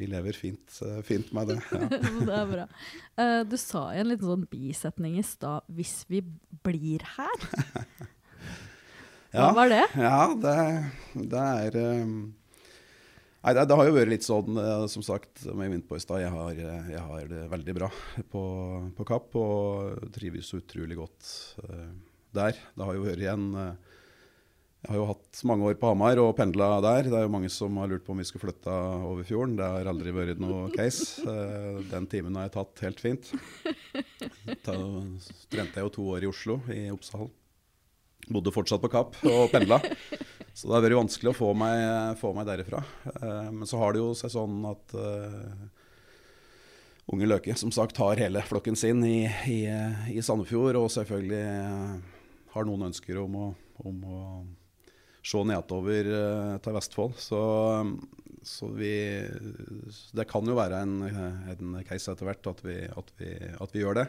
vi 0.00 0.06
lever 0.08 0.32
fint, 0.36 0.78
fint 1.04 1.32
med 1.36 1.50
det. 1.52 1.58
Ja. 1.72 1.88
det 2.28 2.36
er 2.38 2.46
bra. 2.52 2.64
Uh, 3.20 3.40
du 3.48 3.56
sa 3.60 3.82
i 3.92 4.00
en 4.00 4.08
liten 4.08 4.28
sånn 4.30 4.46
bisetning 4.52 5.18
i 5.20 5.24
stad 5.24 5.64
'hvis 5.68 5.98
vi 6.08 6.22
blir 6.64 7.04
her'. 7.16 7.44
Hva 9.36 9.36
Ja. 9.36 9.52
var 9.52 9.68
det? 9.68 9.82
Ja, 10.00 10.20
det, 10.32 10.56
det 11.28 11.44
er 11.44 11.76
um, 12.04 12.34
Nei, 13.46 13.52
det, 13.54 13.62
det 13.70 13.76
har 13.78 13.86
jo 13.86 13.94
vært 13.94 14.10
litt 14.10 14.24
sånn, 14.26 14.56
eh, 14.58 14.84
som 14.90 15.04
sagt, 15.06 15.44
som 15.44 15.60
jeg 15.62 15.70
var 15.70 15.82
på 15.86 15.94
i 15.94 16.02
stad. 16.02 16.18
Jeg, 16.24 16.64
eh, 16.66 16.88
jeg 16.96 17.02
har 17.06 17.28
det 17.30 17.44
veldig 17.52 17.74
bra 17.76 17.88
på, 18.32 18.42
på 18.96 19.06
Kapp 19.06 19.36
og 19.38 20.08
trives 20.16 20.50
utrolig 20.56 20.98
godt 20.98 21.28
uh, 21.62 21.92
der. 22.34 22.58
Det 22.74 22.88
har 22.88 22.98
jo 22.98 23.04
vært 23.04 23.22
en 23.30 23.46
uh, 23.54 23.94
Jeg 24.82 24.90
har 24.90 24.98
jo 24.98 25.06
hatt 25.12 25.44
mange 25.46 25.70
år 25.70 25.78
på 25.78 25.92
Hamar 25.92 26.18
og 26.24 26.32
pendla 26.40 26.72
der. 26.88 27.06
Det 27.06 27.20
er 27.20 27.28
jo 27.28 27.34
mange 27.36 27.52
som 27.54 27.78
har 27.78 27.92
lurt 27.92 28.02
på 28.08 28.16
om 28.16 28.24
vi 28.24 28.26
skulle 28.26 28.48
flytta 28.48 28.74
over 29.12 29.22
fjorden. 29.30 29.54
Det 29.62 29.70
har 29.76 29.92
aldri 29.94 30.18
vært 30.18 30.42
noe 30.42 30.66
case. 30.74 31.22
Uh, 31.22 31.86
Den 31.94 32.10
timen 32.10 32.34
har 32.34 32.48
jeg 32.48 32.56
tatt 32.58 32.86
helt 32.88 33.06
fint. 33.06 33.30
Da 34.66 34.74
trente 35.54 35.78
jeg 35.78 35.86
jo 35.86 35.94
to 36.00 36.12
år 36.18 36.26
i 36.26 36.34
Oslo, 36.34 36.64
i 36.74 36.88
Oppsal. 36.90 37.30
Bodde 38.32 38.52
fortsatt 38.54 38.82
på 38.82 38.90
Kapp 38.90 39.18
og 39.28 39.50
pendla. 39.52 39.78
Så 40.56 40.66
det 40.66 40.74
har 40.74 40.84
vært 40.86 40.98
vanskelig 40.98 41.30
å 41.30 41.36
få 41.36 41.52
meg, 41.58 42.16
få 42.18 42.32
meg 42.34 42.48
derifra. 42.48 42.80
Eh, 43.12 43.48
men 43.52 43.68
så 43.68 43.78
har 43.82 43.92
det 43.94 44.00
jo 44.00 44.14
seg 44.16 44.32
sånn 44.32 44.62
at 44.70 44.94
eh, 44.96 45.66
Unge 47.12 47.28
Løke 47.28 47.54
som 47.54 47.70
sagt 47.74 48.00
har 48.02 48.18
hele 48.18 48.42
flokken 48.42 48.78
sin 48.78 49.04
i, 49.06 49.28
i, 49.52 49.60
i 50.10 50.22
Sandefjord, 50.24 50.78
og 50.80 50.88
selvfølgelig 50.90 51.42
eh, 51.44 52.14
har 52.56 52.66
noen 52.66 52.88
ønsker 52.88 53.20
om 53.22 53.36
å, 53.38 53.48
om 53.86 54.06
å 54.08 54.22
se 55.26 55.42
nedover 55.46 56.10
eh, 56.16 56.56
til 56.64 56.76
Vestfold. 56.78 57.14
Så, 57.20 57.42
så 58.46 58.72
vi 58.74 58.94
Det 60.16 60.26
kan 60.30 60.48
jo 60.48 60.58
være 60.58 60.82
en, 60.82 60.98
en 61.06 61.78
case 61.86 62.10
etter 62.10 62.26
hvert 62.30 62.50
at 62.50 62.64
at, 62.64 63.14
at 63.60 63.76
vi 63.76 63.84
gjør 63.84 64.00
det. 64.00 64.08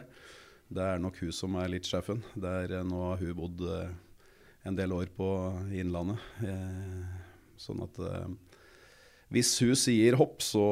Det 0.68 0.84
er 0.84 1.00
nok 1.00 1.16
hun 1.22 1.32
som 1.32 1.54
er 1.56 1.70
litt 1.72 1.86
sjefen. 1.88 2.20
Der, 2.36 2.80
nå 2.84 3.00
har 3.12 3.22
hun 3.22 3.36
bodd 3.38 3.62
eh, 3.68 3.94
en 4.66 4.76
del 4.78 4.92
år 4.92 5.10
på 5.16 5.28
Innlandet. 5.76 6.22
Eh, 6.44 7.04
sånn 7.58 7.82
at 7.84 7.98
eh, 8.02 8.28
hvis 9.34 9.50
hun 9.60 9.76
sier 9.76 10.16
hopp, 10.16 10.40
så 10.44 10.64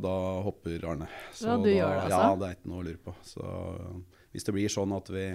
da 0.00 0.14
hopper 0.46 0.86
Arne. 0.88 1.08
Så 1.36 1.50
Ja, 1.50 1.56
du 1.60 1.68
da, 1.68 1.74
gjør 1.74 1.90
det, 1.94 2.02
altså? 2.06 2.20
Ja, 2.20 2.36
det 2.40 2.46
er 2.48 2.56
ikke 2.56 2.70
noe 2.72 2.80
å 2.80 2.86
lure 2.88 3.02
på. 3.04 3.14
Så 3.28 3.46
hvis 4.32 4.46
det 4.46 4.54
blir 4.56 4.72
sånn 4.72 4.96
at 4.96 5.10
vi 5.12 5.30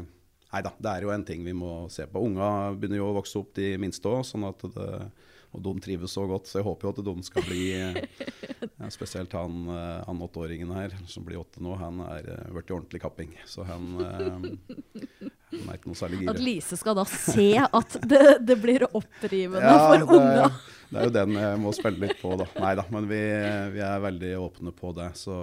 Nei 0.56 0.62
da, 0.64 0.72
det 0.80 0.88
er 0.88 1.04
jo 1.04 1.10
en 1.12 1.24
ting 1.28 1.42
vi 1.44 1.52
må 1.58 1.90
se 1.92 2.06
på. 2.08 2.22
Unga 2.24 2.70
begynner 2.80 3.02
jo 3.02 3.10
å 3.10 3.16
vokse 3.18 3.36
opp, 3.42 3.50
de 3.58 3.74
minste 3.82 4.08
òg. 4.08 4.22
Sånn 4.24 4.46
at 4.48 4.62
det, 4.72 4.86
og 5.56 5.62
de 5.64 5.74
trives 5.84 6.12
så 6.12 6.26
godt, 6.28 6.50
så 6.50 6.60
jeg 6.60 6.68
håper 6.68 6.88
jo 6.88 6.94
at 6.94 7.02
de 7.08 7.26
skal 7.26 7.46
bli 7.48 7.66
Spesielt 8.96 9.34
han, 9.34 9.70
eh, 9.72 10.04
han 10.06 10.22
åtteåringen 10.22 10.72
her, 10.76 10.94
som 11.10 11.26
blir 11.26 11.40
åtte 11.40 11.64
nå, 11.64 11.74
han 11.80 12.02
er 12.06 12.28
eh, 12.36 12.52
blitt 12.54 12.70
ordentlig 12.76 13.02
kapping. 13.02 13.32
Så 13.50 13.66
han, 13.66 13.88
eh, 14.04 15.00
han 15.56 15.72
er 15.72 15.80
ikke 15.80 15.90
noe 15.90 15.98
særlig 15.98 16.28
At. 16.30 16.42
Lise 16.44 16.78
skal 16.78 16.98
da 17.00 17.06
se 17.10 17.48
at 17.64 17.98
det, 18.06 18.22
det 18.46 18.60
blir 18.62 18.86
opprivende 18.92 19.64
Ja, 19.64 19.88
for 19.88 20.20
unga. 20.20 20.50
det 20.92 21.02
er 21.02 21.10
jo 21.10 21.16
den 21.16 21.40
jeg 21.40 21.62
må 21.64 21.74
spille 21.78 22.04
litt 22.04 22.22
på, 22.22 22.36
da. 22.42 22.50
Nei 22.62 22.76
da, 22.78 22.86
men 22.94 23.10
vi, 23.10 23.22
vi 23.74 23.84
er 23.88 24.06
veldig 24.06 24.34
åpne 24.44 24.76
på 24.76 24.94
det, 25.00 25.12
så, 25.24 25.36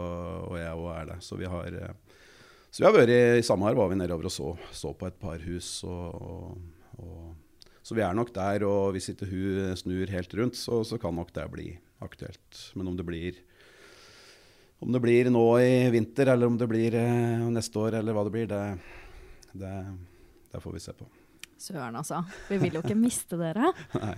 og 0.46 0.58
jeg 0.60 0.76
òg 0.76 0.90
er 0.94 1.12
det. 1.14 1.20
Så 1.26 1.40
vi 1.40 1.50
har 1.50 1.80
så 2.72 2.80
vi 2.80 2.86
har 2.86 2.94
vært 2.96 3.10
i 3.12 3.42
Samar 3.44 3.74
var 3.76 3.90
vi 3.90 3.98
nedover 4.00 4.30
og 4.30 4.32
så, 4.32 4.54
så 4.72 4.94
på 4.96 5.04
et 5.04 5.18
par 5.20 5.42
hus. 5.44 5.82
Og, 5.84 6.22
og, 6.24 6.54
og, 7.04 7.34
så 7.92 7.98
vi 7.98 8.04
er 8.06 8.14
nok 8.16 8.30
der, 8.32 8.62
og 8.64 8.94
hvis 8.94 9.10
ikke 9.12 9.26
hun 9.28 9.76
snur 9.76 10.08
helt 10.08 10.34
rundt, 10.38 10.56
så, 10.56 10.78
så 10.80 10.96
kan 10.96 11.12
nok 11.12 11.28
det 11.36 11.44
bli 11.52 11.66
aktuelt. 12.00 12.60
Men 12.72 12.88
om 12.88 12.96
det 12.96 13.04
blir 13.04 13.36
om 14.80 14.90
det 14.90 15.02
blir 15.04 15.28
nå 15.30 15.44
i 15.60 15.90
vinter, 15.92 16.32
eller 16.32 16.48
om 16.48 16.56
det 16.58 16.66
blir 16.70 16.96
eh, 16.96 17.44
neste 17.52 17.78
år, 17.78 18.00
eller 18.00 18.16
hva 18.16 18.24
det 18.26 18.32
blir, 18.34 18.48
det, 18.50 18.62
det, 19.52 19.74
det 20.50 20.62
får 20.64 20.74
vi 20.74 20.82
se 20.82 20.96
på. 20.96 21.06
Søren, 21.62 21.94
altså. 21.94 22.18
Vi 22.48 22.56
vil 22.58 22.74
jo 22.74 22.80
ikke 22.82 22.96
miste 22.98 23.36
dere. 23.38 23.68
Nei, 24.02 24.16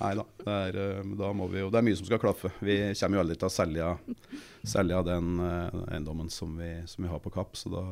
nei 0.00 0.10
da. 0.18 0.24
Det 0.40 0.54
er, 0.56 0.78
eh, 0.82 1.12
da 1.20 1.28
må 1.36 1.46
vi 1.52 1.60
jo, 1.62 1.68
det 1.70 1.78
er 1.78 1.86
mye 1.86 1.98
som 2.00 2.08
skal 2.08 2.18
klaffe. 2.22 2.50
Vi 2.58 2.76
kommer 2.98 3.20
jo 3.20 3.22
aldri 3.22 3.36
til 3.38 3.46
å 3.46 3.52
selge, 3.54 3.90
selge 4.72 5.02
den 5.06 5.28
eh, 5.46 5.78
eiendommen 5.94 6.32
som 6.34 6.56
vi, 6.58 6.72
som 6.90 7.06
vi 7.06 7.12
har 7.12 7.22
på 7.22 7.30
Kapp, 7.34 7.54
så 7.58 7.70
da, 7.70 7.84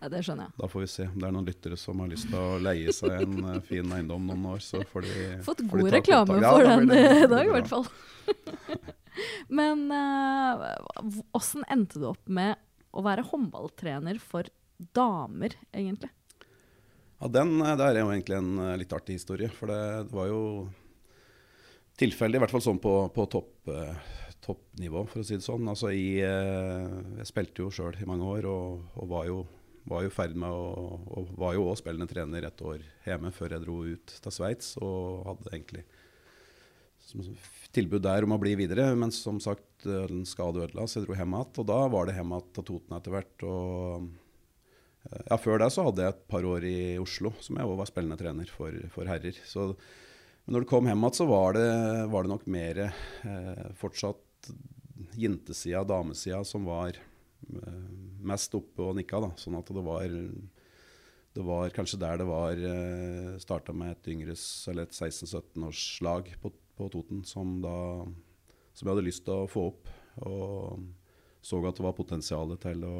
Ja, 0.00 0.10
det 0.12 0.22
skjønner 0.24 0.48
jeg. 0.48 0.56
da 0.62 0.70
får 0.72 0.84
vi 0.86 0.90
se. 0.94 1.08
Om 1.10 1.20
det 1.20 1.28
er 1.28 1.36
noen 1.36 1.50
lyttere 1.50 1.80
som 1.80 2.00
har 2.00 2.12
lyst 2.14 2.30
til 2.30 2.40
å 2.40 2.58
leie 2.64 2.96
seg 2.96 3.16
en 3.20 3.38
eh, 3.52 3.62
fin 3.68 3.96
eiendom 3.98 4.30
noen 4.30 4.50
år, 4.54 4.64
så 4.64 4.80
får 4.92 5.04
de 5.04 5.16
Fått 5.50 5.64
får 5.66 5.82
de 5.82 5.86
god 5.86 5.96
reklame. 5.98 6.40
Ja, 6.40 6.54
for 6.56 6.70
den 6.72 6.94
i 7.26 7.32
dag, 7.34 7.42
i 7.44 7.54
hvert 7.58 7.72
fall. 7.72 7.90
Men 9.48 9.88
uh, 9.92 11.64
endte 11.72 12.00
du 12.00 12.08
opp 12.08 12.24
med 12.28 12.56
å 12.96 13.04
være 13.04 13.24
håndballtrener 13.28 14.20
for 14.22 14.48
damer, 14.96 15.56
egentlig? 15.72 16.10
Ja, 17.16 17.30
den 17.32 17.60
eh, 17.62 17.76
der 17.78 17.94
er 17.94 18.02
jo 18.02 18.12
egentlig 18.12 18.36
en 18.38 18.58
eh, 18.60 18.76
litt 18.82 18.92
artig 18.92 19.16
historie. 19.16 19.48
For 19.56 19.70
det, 19.72 19.80
det 20.10 20.16
var 20.16 20.28
jo 20.30 20.40
tilfeldig, 22.00 22.38
i 22.38 22.44
hvert 22.44 22.52
fall 22.52 22.64
sånn 22.64 22.80
på, 22.82 22.94
på 23.14 23.26
topp, 23.32 23.70
eh, 23.72 24.16
toppnivå, 24.44 25.06
for 25.08 25.22
å 25.22 25.26
si 25.26 25.38
det 25.38 25.46
sånn. 25.46 25.68
Altså 25.70 25.92
i 25.96 26.18
Jeg 26.20 27.28
spilte 27.28 27.64
jo 27.64 27.72
sjøl 27.72 27.96
i 28.02 28.08
mange 28.08 28.26
år, 28.36 28.50
og, 28.50 28.90
og 29.00 29.14
var 29.14 29.30
jo 29.30 29.44
var 29.86 30.02
jo 30.02 30.10
ferdig 30.10 30.34
med 30.42 30.50
å 30.50 30.96
Og 31.14 31.28
var 31.38 31.52
jo 31.54 31.68
òg 31.70 31.76
spillende 31.78 32.10
trener 32.10 32.42
et 32.48 32.62
år 32.66 32.80
hjemme 33.04 33.30
før 33.30 33.52
jeg 33.54 33.62
dro 33.62 33.76
ut 33.86 34.14
til 34.22 34.34
Sveits. 34.34 34.74
Og 34.82 35.22
hadde 35.28 35.52
egentlig 35.52 35.84
tilbud 37.70 38.02
der 38.02 38.26
om 38.26 38.34
å 38.34 38.40
bli 38.42 38.56
videre. 38.58 38.88
Men 38.98 39.14
som 39.14 39.38
sagt, 39.40 39.86
den 39.86 40.24
en 40.24 40.26
skade 40.26 40.64
ødela, 40.66 40.88
så 40.90 40.98
jeg 40.98 41.06
dro 41.06 41.14
hjem 41.14 41.38
igjen. 41.38 41.52
Og 41.62 41.68
da 41.70 41.78
var 41.92 42.08
det 42.10 42.16
hjem 42.18 42.34
igjen 42.34 42.50
til 42.58 42.66
Toten 42.72 42.98
etter 42.98 43.14
hvert. 43.14 43.46
Og 43.46 44.08
ja, 45.06 45.38
før 45.38 45.60
det 45.62 45.70
så 45.74 45.86
hadde 45.86 46.04
jeg 46.04 46.14
et 46.14 46.26
par 46.30 46.46
år 46.48 46.66
i 46.66 46.78
Oslo, 47.02 47.32
som 47.44 47.58
jeg 47.58 47.68
òg 47.68 47.78
var 47.80 47.88
spillende 47.90 48.18
trener 48.20 48.50
for, 48.50 48.74
for 48.92 49.08
herrer. 49.10 49.38
Så 49.46 49.72
men 50.46 50.54
når 50.54 50.62
du 50.62 50.70
kom 50.70 50.86
hjem 50.86 51.02
igjen, 51.02 51.16
så 51.18 51.24
var 51.26 51.56
det, 51.56 51.70
var 52.12 52.22
det 52.22 52.30
nok 52.30 52.44
mer 52.54 52.78
eh, 52.86 53.64
fortsatt 53.80 54.50
jentesida, 55.18 55.82
damesida, 55.82 56.44
som 56.46 56.68
var 56.68 56.94
eh, 56.94 57.88
mest 58.22 58.54
oppe 58.54 58.84
og 58.84 58.94
nikka. 58.94 59.24
da, 59.24 59.32
Sånn 59.42 59.58
at 59.58 59.72
det 59.74 59.82
var 59.82 60.06
det 61.36 61.44
var 61.44 61.74
kanskje 61.74 61.98
der 62.00 62.22
det 62.22 62.28
var 62.30 62.62
eh, 62.64 63.34
starta 63.42 63.74
med 63.76 63.96
et 63.96 64.08
yngres, 64.14 64.44
eller 64.70 64.86
et 64.86 64.94
16-17-årslag 64.94 66.30
på, 66.40 66.52
på 66.78 66.88
Toten, 66.94 67.26
som, 67.28 67.58
da, 67.64 67.74
som 68.70 68.86
jeg 68.86 68.94
hadde 68.94 69.04
lyst 69.04 69.26
til 69.26 69.42
å 69.42 69.50
få 69.50 69.66
opp. 69.72 69.90
Og 70.30 70.86
så 71.44 71.58
at 71.66 71.76
det 71.76 71.84
var 71.84 71.98
potensial 71.98 72.54
til 72.62 72.86
å 72.86 72.96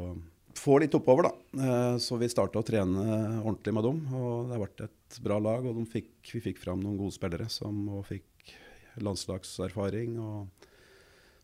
få 0.58 0.78
litt 0.82 0.94
oppover, 0.96 1.28
da. 1.28 1.62
Eh, 1.62 1.96
så 2.02 2.18
vi 2.20 2.28
starta 2.32 2.60
å 2.60 2.66
trene 2.66 3.04
ordentlig 3.42 3.74
med 3.76 3.86
dem. 3.86 4.00
Og 4.16 4.46
det 4.46 4.56
har 4.56 4.64
vært 4.64 4.86
et 4.88 5.20
bra 5.24 5.40
lag, 5.42 5.66
og 5.66 5.82
fikk, 5.90 6.14
vi 6.34 6.42
fikk 6.50 6.62
fram 6.62 6.82
noen 6.82 6.98
gode 7.00 7.16
spillere 7.16 7.48
som 7.52 7.86
fikk 8.08 8.54
landslagserfaring. 9.04 10.18
og 10.22 10.72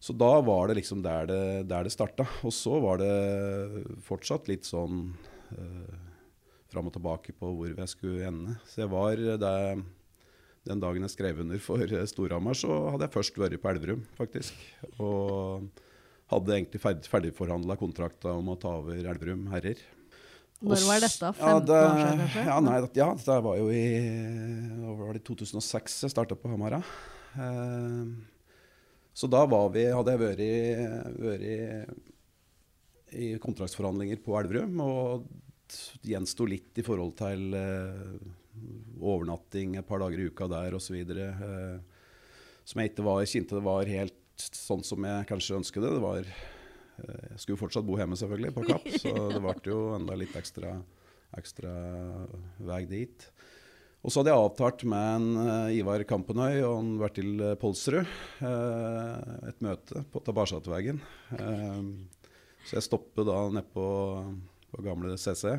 så 0.03 0.15
da 0.19 0.41
var 0.43 0.67
det 0.67 0.81
liksom 0.81 1.03
der 1.05 1.29
det, 1.31 1.43
der 1.71 1.87
det 1.87 1.93
starta. 1.95 2.27
Og 2.43 2.51
så 2.55 2.81
var 2.83 2.99
det 2.99 3.85
fortsatt 4.03 4.49
litt 4.51 4.67
sånn 4.67 5.13
eh, 5.55 5.93
fram 6.73 6.89
og 6.91 6.97
tilbake 6.97 7.35
på 7.39 7.53
hvor 7.55 7.71
jeg 7.71 7.93
skulle 7.93 8.27
ende. 8.27 8.57
Så 8.67 8.83
jeg 8.83 8.91
var 8.91 9.21
der 9.21 9.85
Den 10.63 10.79
dagen 10.83 11.03
jeg 11.03 11.11
skrev 11.11 11.41
under 11.43 11.59
for 11.59 11.95
Storhamar, 12.07 12.55
så 12.55 12.71
hadde 12.93 13.09
jeg 13.09 13.15
først 13.17 13.39
vært 13.39 13.59
på 13.63 13.71
Elverum, 13.71 14.05
faktisk. 14.15 14.59
Og 15.03 15.71
hadde 16.33 16.55
egentlig 16.57 16.81
ferdig, 16.83 17.09
ferdigforhandla 17.13 17.77
kontrakta 17.81 18.37
om 18.39 18.53
å 18.53 18.59
ta 18.61 18.77
over 18.81 18.99
Elverum 18.99 19.47
herrer. 19.53 19.81
Når 20.63 20.85
var 20.87 21.03
dette? 21.03 21.33
15 21.35 21.43
ja, 21.43 21.55
det, 21.67 21.79
år 21.79 21.97
siden, 21.99 22.21
kanskje? 22.23 22.45
Ja, 22.47 22.59
nei, 22.63 22.77
ja, 22.99 23.09
det 23.19 23.39
var 23.47 23.57
jo 23.59 23.71
i 23.75 23.87
var 25.01 25.17
det, 25.17 25.25
2006 25.27 25.97
jeg 26.07 26.15
starta 26.15 26.39
på 26.39 26.53
Hamara. 26.53 26.83
Eh, 27.35 28.05
så 29.13 29.29
da 29.29 29.43
var 29.51 29.73
vi, 29.75 29.89
hadde 29.91 30.15
jeg 30.15 30.23
vært, 30.23 30.45
vært 31.27 32.13
i 33.19 33.33
kontraktsforhandlinger 33.43 34.23
på 34.25 34.37
Elverum. 34.39 34.79
Og 34.85 35.27
gjensto 36.07 36.47
litt 36.49 36.79
i 36.79 36.85
forhold 36.87 37.17
til 37.19 37.57
eh, 37.57 38.17
overnatting 39.01 39.77
et 39.81 39.89
par 39.89 40.03
dager 40.05 40.21
i 40.21 40.29
uka 40.31 40.49
der 40.51 40.77
osv. 40.79 40.97
Eh, 40.97 41.77
som 42.63 42.81
jeg 42.81 42.93
ikke 42.93 43.07
var, 43.07 43.25
kjente 43.27 43.59
det 43.59 43.65
var 43.67 43.91
helt 43.91 44.22
sånn 44.41 44.85
som 44.87 45.05
jeg 45.07 45.29
kanskje 45.29 45.59
ønsket 45.61 45.85
det. 45.85 45.95
det 45.97 46.03
var, 46.03 46.29
eh, 47.03 47.25
jeg 47.33 47.45
skulle 47.45 47.61
fortsatt 47.61 47.87
bo 47.87 47.99
hjemme, 48.01 48.19
selvfølgelig, 48.19 48.55
på 48.57 48.67
Kapp, 48.69 48.89
så 49.03 49.15
det 49.33 49.43
ble 49.45 49.57
jo 49.67 49.81
enda 49.97 50.19
litt 50.19 50.37
ekstra, 50.39 50.77
ekstra 51.39 51.73
vei 52.63 52.85
dit. 52.91 53.29
Og 54.03 54.11
så 54.11 54.19
hadde 54.19 54.33
jeg 54.33 54.43
avtalt 54.43 54.81
med 54.91 55.09
en 55.17 55.27
eh, 55.45 55.77
Ivar 55.79 56.03
Kampenøy 56.11 56.57
og 56.67 56.73
en 56.81 56.89
Bertil 56.99 57.45
Polsrud 57.61 58.01
eh, 58.03 59.29
et 59.47 59.63
møte 59.63 60.03
på 60.11 60.23
Tabarsatveien. 60.27 60.99
Eh, 61.39 61.85
så 62.67 62.79
jeg 62.79 62.87
stoppet 62.89 63.29
da 63.29 63.45
nede 63.55 63.69
på, 63.75 63.87
på 64.73 64.83
gamle 64.87 65.15
CC 65.19 65.57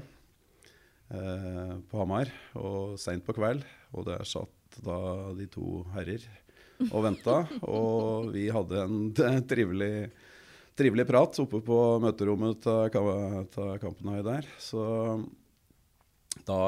på 1.14 2.00
Hamar 2.00 2.30
og 2.58 2.96
seint 2.98 3.22
på 3.28 3.36
kveld. 3.38 3.62
Og 3.94 4.08
der 4.08 4.24
satt 4.26 4.80
da 4.82 4.98
de 5.38 5.46
to 5.52 5.84
herrer 5.94 6.24
og 6.90 7.04
venta. 7.06 7.38
Og 7.68 8.32
vi 8.34 8.48
hadde 8.54 8.82
en 8.84 9.44
trivelig, 9.50 10.10
trivelig 10.80 11.06
prat 11.10 11.40
oppe 11.44 11.62
på 11.66 11.80
møterommet 12.04 12.62
til 12.66 12.92
Ka- 12.94 13.78
Kampenøy 13.84 14.22
der. 14.26 14.48
Så 14.62 14.84
da 16.48 16.60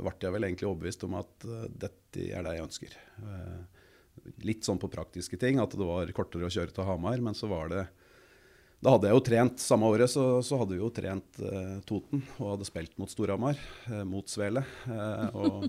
ble 0.00 0.14
jeg 0.24 0.32
vel 0.34 0.46
egentlig 0.48 0.68
overbevist 0.70 1.04
om 1.06 1.18
at 1.20 1.44
eh, 1.46 1.66
dette 1.84 2.28
er 2.32 2.46
det 2.46 2.54
jeg 2.56 2.64
ønsker. 2.64 2.94
Eh, 3.20 3.58
litt 4.48 4.64
sånn 4.66 4.80
på 4.80 4.88
praktiske 4.90 5.36
ting, 5.38 5.60
at 5.62 5.76
det 5.76 5.86
var 5.86 6.10
kortere 6.16 6.48
å 6.48 6.52
kjøre 6.52 6.72
til 6.74 6.86
Hamar, 6.88 7.20
men 7.22 7.36
så 7.36 7.46
var 7.50 7.68
det 7.70 7.84
Da 8.82 8.92
hadde 8.94 9.08
jeg 9.10 9.16
jo 9.18 9.24
trent 9.28 9.60
samme 9.62 9.88
året, 9.92 10.10
så, 10.12 10.24
så 10.44 10.58
hadde 10.62 10.74
vi 10.76 10.80
jo 10.82 10.90
trent 10.96 11.38
eh, 11.44 11.76
Toten 11.88 12.24
og 12.40 12.54
hadde 12.54 12.66
spilt 12.68 12.96
mot 13.00 13.12
Storhamar, 13.12 13.60
eh, 13.92 14.02
mot 14.08 14.26
Svele. 14.32 14.64
Eh, 14.88 15.36
og, 15.36 15.68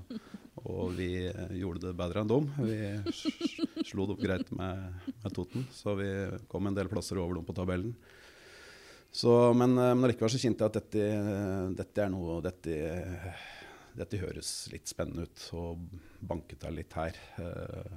og 0.68 0.94
vi 0.98 1.10
eh, 1.30 1.54
gjorde 1.62 1.88
det 1.88 1.98
bedre 1.98 2.24
enn 2.24 2.32
dem. 2.32 2.48
Vi 2.60 3.86
slo 3.88 4.08
det 4.08 4.18
opp 4.18 4.24
greit 4.24 4.50
med, 4.56 5.12
med 5.24 5.36
Toten, 5.36 5.68
så 5.74 5.96
vi 6.00 6.10
kom 6.52 6.68
en 6.68 6.78
del 6.78 6.92
plasser 6.92 7.20
over 7.22 7.38
dem 7.38 7.48
på 7.48 7.56
tabellen. 7.58 7.96
Så, 9.12 9.32
men, 9.58 9.78
eh, 9.80 9.94
men 9.96 10.12
likevel 10.12 10.34
så 10.34 10.42
kjente 10.42 10.66
jeg 10.66 10.74
at 10.74 10.80
dette, 10.82 11.08
dette 11.80 12.04
er 12.04 12.12
noe 12.14 12.42
dette, 12.46 12.76
dette 13.98 14.22
høres 14.22 14.52
litt 14.74 14.92
spennende 14.92 15.28
ut, 15.28 15.48
og 15.58 15.88
banket 16.20 16.62
til 16.66 16.78
litt 16.78 16.98
her. 17.00 17.18
Eh, 17.42 17.96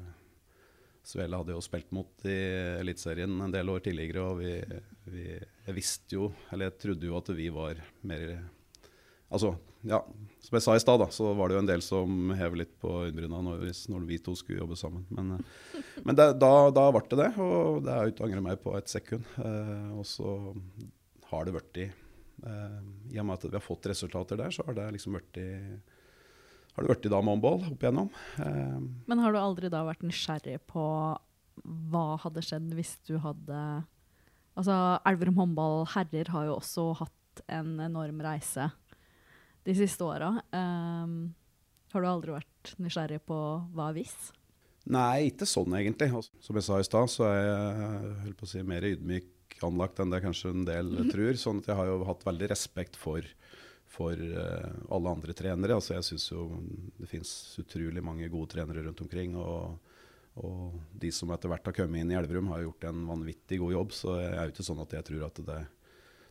Svele 1.10 1.40
hadde 1.40 1.56
jo 1.56 1.64
spilt 1.64 1.90
mot 1.96 2.28
i 2.28 2.38
Eliteserien 2.78 3.32
en 3.42 3.52
del 3.52 3.72
år 3.72 3.82
tidligere, 3.82 4.24
og 4.30 4.42
vi, 4.44 4.54
vi, 5.10 5.26
jeg 5.66 5.76
visste 5.76 6.16
jo, 6.18 6.30
eller 6.52 6.70
jeg 6.70 6.80
trodde 6.84 7.08
jo 7.08 7.18
at 7.18 7.34
vi 7.34 7.50
var 7.54 7.82
mer 8.06 8.32
Altså, 9.30 9.52
ja, 9.88 10.00
som 10.44 10.56
jeg 10.56 10.64
sa 10.64 10.74
i 10.76 10.82
stad, 10.82 11.00
da, 11.00 11.08
så 11.14 11.30
var 11.36 11.48
det 11.48 11.56
jo 11.56 11.62
en 11.62 11.70
del 11.70 11.82
som 11.84 12.32
hev 12.36 12.56
litt 12.58 12.72
på 12.82 12.92
øyenbryna 13.06 13.40
når, 13.46 13.64
når 13.92 14.06
vi 14.08 14.18
to 14.24 14.34
skulle 14.38 14.60
jobbe 14.62 14.78
sammen. 14.78 15.06
Men, 15.14 15.36
eh, 15.38 15.84
men 16.04 16.18
det, 16.18 16.26
da, 16.42 16.52
da 16.74 16.88
ble 16.92 17.04
det 17.08 17.20
det, 17.22 17.30
og 17.40 17.80
det 17.86 17.94
er 17.94 18.12
ikke 18.12 18.26
å 18.26 18.28
angre 18.28 18.44
meg 18.44 18.60
på 18.64 18.74
et 18.78 18.92
sekund. 18.92 19.24
Eh, 19.40 19.88
og 19.96 20.04
så 20.08 20.34
har 21.30 21.46
det 21.46 21.54
blitt 21.56 21.80
eh, 21.84 22.78
I 23.14 23.22
og 23.22 23.28
med 23.28 23.38
at 23.38 23.48
vi 23.48 23.56
har 23.56 23.64
fått 23.64 23.88
resultater 23.92 24.40
der, 24.40 24.52
så 24.54 24.66
har 24.66 24.76
det 24.76 24.90
liksom 24.98 25.16
blitt 25.16 25.40
har 26.74 26.86
det 26.86 26.92
blitt 26.92 27.10
da 27.10 27.18
med 27.20 27.34
håndball 27.34 27.64
opp 27.66 27.82
igjennom. 27.82 28.10
Eh, 28.40 28.76
Men 29.10 29.22
har 29.24 29.32
du 29.32 29.40
aldri 29.40 29.70
da 29.72 29.82
vært 29.88 30.04
nysgjerrig 30.06 30.60
på 30.70 30.84
hva 31.92 32.04
hadde 32.22 32.44
skjedd 32.44 32.70
hvis 32.76 32.98
du 33.08 33.16
hadde 33.20 33.62
Altså, 34.58 34.74
Elverum 35.06 35.36
håndball 35.38 35.84
herrer 35.92 36.28
har 36.34 36.48
jo 36.48 36.56
også 36.58 36.84
hatt 36.98 37.42
en 37.48 37.76
enorm 37.80 38.18
reise 38.24 38.66
de 39.66 39.76
siste 39.76 40.04
åra. 40.06 40.32
Um, 40.54 41.32
har 41.92 42.04
du 42.04 42.08
aldri 42.08 42.36
vært 42.36 42.74
nysgjerrig 42.80 43.20
på 43.26 43.38
hva 43.74 43.90
hvis? 43.96 44.14
Nei, 44.90 45.28
ikke 45.28 45.48
sånn 45.48 45.74
egentlig. 45.76 46.08
Som 46.40 46.58
jeg 46.58 46.66
sa 46.66 46.78
i 46.80 46.86
stad, 46.86 47.10
så 47.12 47.26
er 47.28 47.40
jeg 47.44 48.48
si, 48.48 48.62
mer 48.66 48.86
ydmyk 48.86 49.58
anlagt 49.66 50.00
enn 50.00 50.12
det 50.12 50.22
kanskje 50.24 50.54
en 50.54 50.66
del 50.68 50.94
tror. 51.10 51.34
Sånn 51.38 51.60
at 51.60 51.70
jeg 51.70 51.78
har 51.80 51.90
jo 51.90 52.00
hatt 52.08 52.24
veldig 52.26 52.48
respekt 52.52 52.96
for, 52.98 53.26
for 53.90 54.16
eh, 54.16 54.70
alle 54.88 55.12
andre 55.12 55.36
trenere. 55.36 55.76
Altså, 55.76 55.96
jeg 55.98 56.08
syns 56.08 56.30
jo 56.30 56.46
det 56.96 57.10
finnes 57.10 57.34
utrolig 57.60 58.04
mange 58.04 58.30
gode 58.32 58.54
trenere 58.56 58.86
rundt 58.86 59.04
omkring. 59.04 59.36
og 59.38 59.78
og 60.40 60.76
de 61.02 61.10
som 61.12 61.30
etter 61.34 61.50
hvert 61.50 61.66
har 61.66 61.74
kommet 61.74 62.00
inn 62.00 62.12
i 62.12 62.16
Elverum, 62.16 62.52
har 62.54 62.62
gjort 62.62 62.86
en 62.88 63.02
vanvittig 63.08 63.58
god 63.60 63.74
jobb. 63.74 63.94
Så 63.96 64.14
jeg 64.20 64.30
er 64.30 64.46
jo 64.46 64.54
ikke 64.54 64.66
sånn 64.68 64.82
at 64.84 64.94
jeg 64.96 65.06
tror 65.08 65.24
at 65.26 65.40
det 65.48 65.58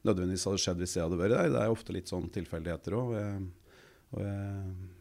nødvendigvis 0.07 0.45
hadde 0.47 0.61
skjedd 0.63 0.83
hvis 0.83 0.97
jeg 0.97 1.05
hadde 1.05 1.19
vært 1.19 1.35
der. 1.35 1.53
Det 1.53 1.63
er 1.63 1.73
ofte 1.73 1.95
litt 1.95 2.11
sånn 2.11 2.29
tilfeldigheter 2.33 2.97
òg. 2.99 3.15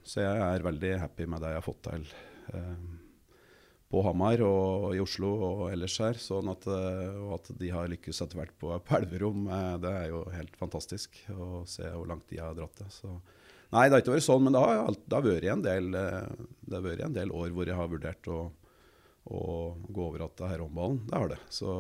Så 0.05 0.25
jeg 0.25 0.47
er 0.47 0.65
veldig 0.67 0.95
happy 1.03 1.29
med 1.31 1.45
det 1.45 1.53
jeg 1.55 1.61
har 1.61 1.65
fått 1.65 1.85
til 1.87 2.05
eh, 2.53 2.75
på 3.89 4.03
Hamar 4.05 4.43
og 4.45 4.91
i 4.93 5.01
Oslo 5.01 5.31
og 5.47 5.63
ellers 5.71 5.97
her. 6.03 6.21
Sånn 6.21 6.51
at, 6.53 6.69
eh, 6.69 7.17
og 7.25 7.39
at 7.39 7.51
de 7.61 7.73
har 7.73 7.89
lykkes 7.89 8.21
etter 8.25 8.43
hvert 8.43 8.55
på, 8.61 8.75
på 8.85 8.97
Elverum, 9.01 9.49
eh, 9.49 9.75
det 9.85 9.95
er 10.03 10.09
jo 10.13 10.23
helt 10.35 10.57
fantastisk 10.61 11.21
å 11.33 11.65
se 11.69 11.89
hvor 11.89 12.09
langt 12.11 12.29
de 12.33 12.41
har 12.43 12.57
dratt 12.59 12.83
det. 12.83 12.91
Så. 12.93 13.15
Nei, 13.73 13.89
det 13.89 13.97
har 13.97 14.05
ikke 14.05 14.17
vært 14.17 14.29
sånn, 14.29 14.45
men 14.45 14.57
det 14.57 14.65
har, 14.65 14.95
det 14.97 15.17
har 15.17 15.27
vært 15.29 15.51
en 15.53 15.65
del, 15.65 15.91
det 15.93 16.77
har 16.77 16.85
vært 16.85 17.05
en 17.05 17.17
del 17.17 17.33
år 17.37 17.53
hvor 17.53 17.69
jeg 17.69 17.77
har 17.77 17.91
vurdert 17.93 18.33
å 18.33 18.41
å 19.29 19.77
gå 19.89 20.07
over 20.07 20.25
til 20.33 20.49
herrehåndballen. 20.49 21.03
Det 21.09 21.19
har 21.21 21.31
det. 21.33 21.39
Så, 21.53 21.73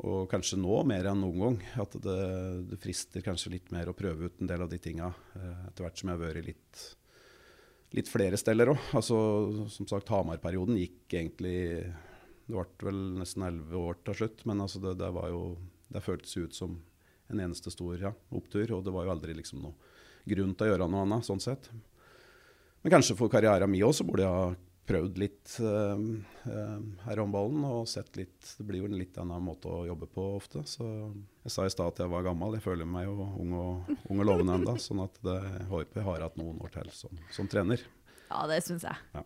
og 0.00 0.30
kanskje 0.30 0.56
nå 0.60 0.78
mer 0.88 1.10
enn 1.10 1.20
noen 1.20 1.42
gang. 1.42 1.58
At 1.82 1.96
det, 2.00 2.20
det 2.70 2.78
frister 2.80 3.24
kanskje 3.24 3.52
litt 3.56 3.72
mer 3.74 3.90
å 3.90 3.96
prøve 3.96 4.30
ut 4.30 4.40
en 4.40 4.48
del 4.48 4.64
av 4.64 4.70
de 4.70 4.78
tinga 4.80 5.10
eh, 5.36 5.66
etter 5.68 5.84
hvert 5.84 6.00
som 6.00 6.08
jeg 6.08 6.16
har 6.16 6.22
vært 6.22 6.46
litt, 6.46 6.84
litt 7.98 8.08
flere 8.08 8.40
steder 8.40 8.72
òg. 8.72 8.86
Altså, 8.96 9.18
som 9.72 9.88
sagt, 9.90 10.12
Hamar-perioden 10.12 10.78
gikk 10.80 11.18
egentlig 11.20 11.58
Det 12.50 12.56
ble 12.56 12.88
vel 12.88 13.02
nesten 13.20 13.44
elleve 13.46 13.84
år 13.90 14.00
til 14.06 14.22
slutt, 14.22 14.46
men 14.48 14.64
altså 14.64 14.80
det, 14.82 14.96
det 15.02 15.10
var 15.14 15.28
jo 15.30 15.44
Det 15.90 16.02
føltes 16.04 16.36
ut 16.38 16.56
som 16.56 16.80
en 17.30 17.44
eneste 17.44 17.70
stor 17.70 18.00
ja, 18.00 18.10
opptur, 18.34 18.72
og 18.74 18.82
det 18.82 18.94
var 18.94 19.04
jo 19.06 19.12
aldri 19.12 19.36
liksom 19.36 19.60
noe 19.62 19.76
grunn 20.26 20.56
til 20.56 20.66
å 20.66 20.72
gjøre 20.72 20.88
noe 20.90 21.04
annet, 21.04 21.26
sånn 21.26 21.42
sett. 21.42 21.68
Men 22.82 22.96
kanskje 22.96 23.14
for 23.18 23.30
karrieren 23.30 23.70
min 23.70 23.84
òg, 23.86 23.94
så 23.94 24.06
burde 24.08 24.24
jeg 24.24 24.34
ha 24.34 24.48
prøvd 24.90 25.20
litt 25.22 25.54
uh, 25.62 26.02
herrehåndballen 27.06 27.64
og 27.68 27.88
sett 27.90 28.16
litt 28.18 28.52
Det 28.58 28.66
blir 28.66 28.82
jo 28.82 28.88
en 28.90 28.98
litt 28.98 29.18
annen 29.22 29.44
måte 29.46 29.70
å 29.70 29.84
jobbe 29.88 30.08
på 30.10 30.24
ofte. 30.36 30.64
Så 30.68 30.84
jeg 31.44 31.54
sa 31.54 31.66
i 31.66 31.72
stad 31.72 31.94
at 31.94 32.02
jeg 32.02 32.12
var 32.12 32.26
gammel. 32.26 32.58
Jeg 32.58 32.66
føler 32.66 32.88
meg 32.88 33.06
jo 33.06 33.28
ung 33.28 33.54
og, 33.56 33.92
ung 34.10 34.22
og 34.22 34.28
lovende 34.28 34.58
ennå. 34.58 34.76
Sånn 34.86 35.04
at 35.04 35.16
det 35.24 35.38
håper 35.70 36.02
jeg 36.02 36.08
har 36.08 36.26
hatt 36.26 36.40
noen 36.40 36.58
år 36.64 36.74
til 36.74 36.90
som, 36.96 37.22
som 37.34 37.50
trener. 37.50 37.86
Ja, 38.30 38.44
det 38.50 38.60
syns 38.66 38.86
jeg. 38.86 38.98
Ja. 39.14 39.24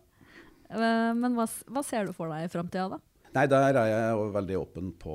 Eh, 0.69 1.11
Men 1.17 1.35
hva, 1.37 1.45
hva 1.45 1.83
ser 1.85 2.07
du 2.07 2.15
for 2.15 2.31
deg 2.33 2.47
i 2.47 2.51
framtida, 2.51 2.95
da? 2.95 3.01
Nei, 3.35 3.49
der 3.51 3.75
er 3.75 3.87
jeg 3.89 4.27
veldig 4.31 4.57
åpen 4.61 4.91
på 4.95 5.13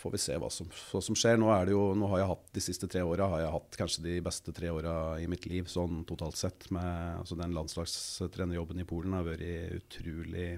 Får 0.00 0.14
vi 0.14 0.18
se 0.18 0.34
hva 0.42 0.48
som, 0.50 0.66
hva 0.90 1.02
som 1.04 1.14
skjer. 1.18 1.36
Nå, 1.38 1.52
jo, 1.70 1.82
nå 1.94 2.08
har 2.10 2.22
jeg 2.22 2.30
hatt 2.32 2.48
de 2.56 2.62
siste 2.64 2.88
tre 2.90 3.04
åra 3.06 3.28
har 3.30 3.44
jeg 3.44 3.52
hatt 3.54 3.78
kanskje 3.78 4.02
de 4.08 4.16
beste 4.26 4.54
tre 4.56 4.72
åra 4.74 4.94
i 5.22 5.28
mitt 5.30 5.46
liv, 5.46 5.68
sånn 5.70 6.02
totalt 6.08 6.38
sett. 6.40 6.66
Med, 6.74 7.20
altså 7.20 7.38
den 7.38 7.54
landslagstrenerjobben 7.54 8.82
i 8.82 8.88
Polen 8.88 9.14
har 9.14 9.26
vært 9.28 9.46
utrolig, 9.78 10.48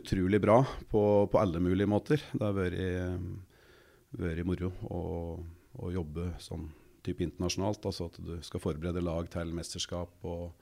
utrolig 0.00 0.40
bra 0.40 0.62
på, 0.88 1.04
på 1.28 1.42
alle 1.42 1.60
mulige 1.60 1.90
måter. 1.92 2.24
Det 2.32 2.48
har 2.48 2.56
vært, 2.56 2.80
vært 4.24 4.48
moro 4.48 4.72
å, 4.88 5.02
å 5.84 5.92
jobbe 5.92 6.32
sånn 6.40 6.64
type 7.04 7.28
internasjonalt. 7.28 7.84
Altså 7.92 8.08
at 8.08 8.16
du 8.24 8.38
skal 8.46 8.64
forberede 8.64 9.04
lag 9.04 9.28
til 9.32 9.52
mesterskap. 9.52 10.16
og 10.24 10.59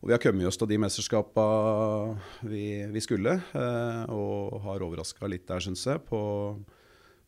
og 0.00 0.08
vi 0.08 0.14
har 0.14 0.22
kommet 0.22 0.48
oss 0.48 0.56
til 0.56 0.70
de 0.70 0.78
mesterskapene 0.80 2.48
vi, 2.48 2.64
vi 2.88 3.02
skulle, 3.04 3.34
eh, 3.36 4.04
og 4.08 4.60
har 4.64 4.84
overraska 4.86 5.28
litt 5.28 5.44
der, 5.48 5.60
syns 5.60 5.84
jeg. 5.84 6.00
På, 6.08 6.20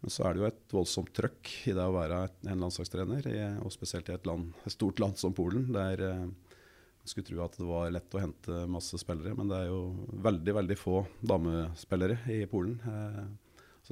men 0.01 0.13
så 0.13 0.25
er 0.25 0.33
det 0.33 0.43
jo 0.43 0.49
et 0.49 0.77
voldsomt 0.79 1.13
trøkk 1.13 1.53
i 1.69 1.75
det 1.77 1.85
å 1.85 1.93
være 1.93 2.23
en 2.49 2.65
landslagstrener, 2.65 3.29
og 3.61 3.75
spesielt 3.75 4.09
i 4.09 4.17
et, 4.17 4.25
land, 4.29 4.57
et 4.65 4.73
stort 4.73 5.05
land 5.05 5.21
som 5.21 5.37
Polen. 5.37 5.69
der 5.77 6.01
eh, 6.09 6.25
skulle 7.05 7.29
tro 7.29 7.45
at 7.45 7.61
det 7.61 7.69
var 7.69 7.93
lett 7.93 8.17
å 8.17 8.23
hente 8.23 8.65
masse 8.71 8.97
spillere, 9.01 9.37
men 9.37 9.53
det 9.53 9.59
er 9.59 9.69
jo 9.69 9.83
veldig 10.25 10.57
veldig 10.63 10.79
få 10.81 11.05
damespillere 11.21 12.23
i 12.33 12.45
Polen. 12.49 12.79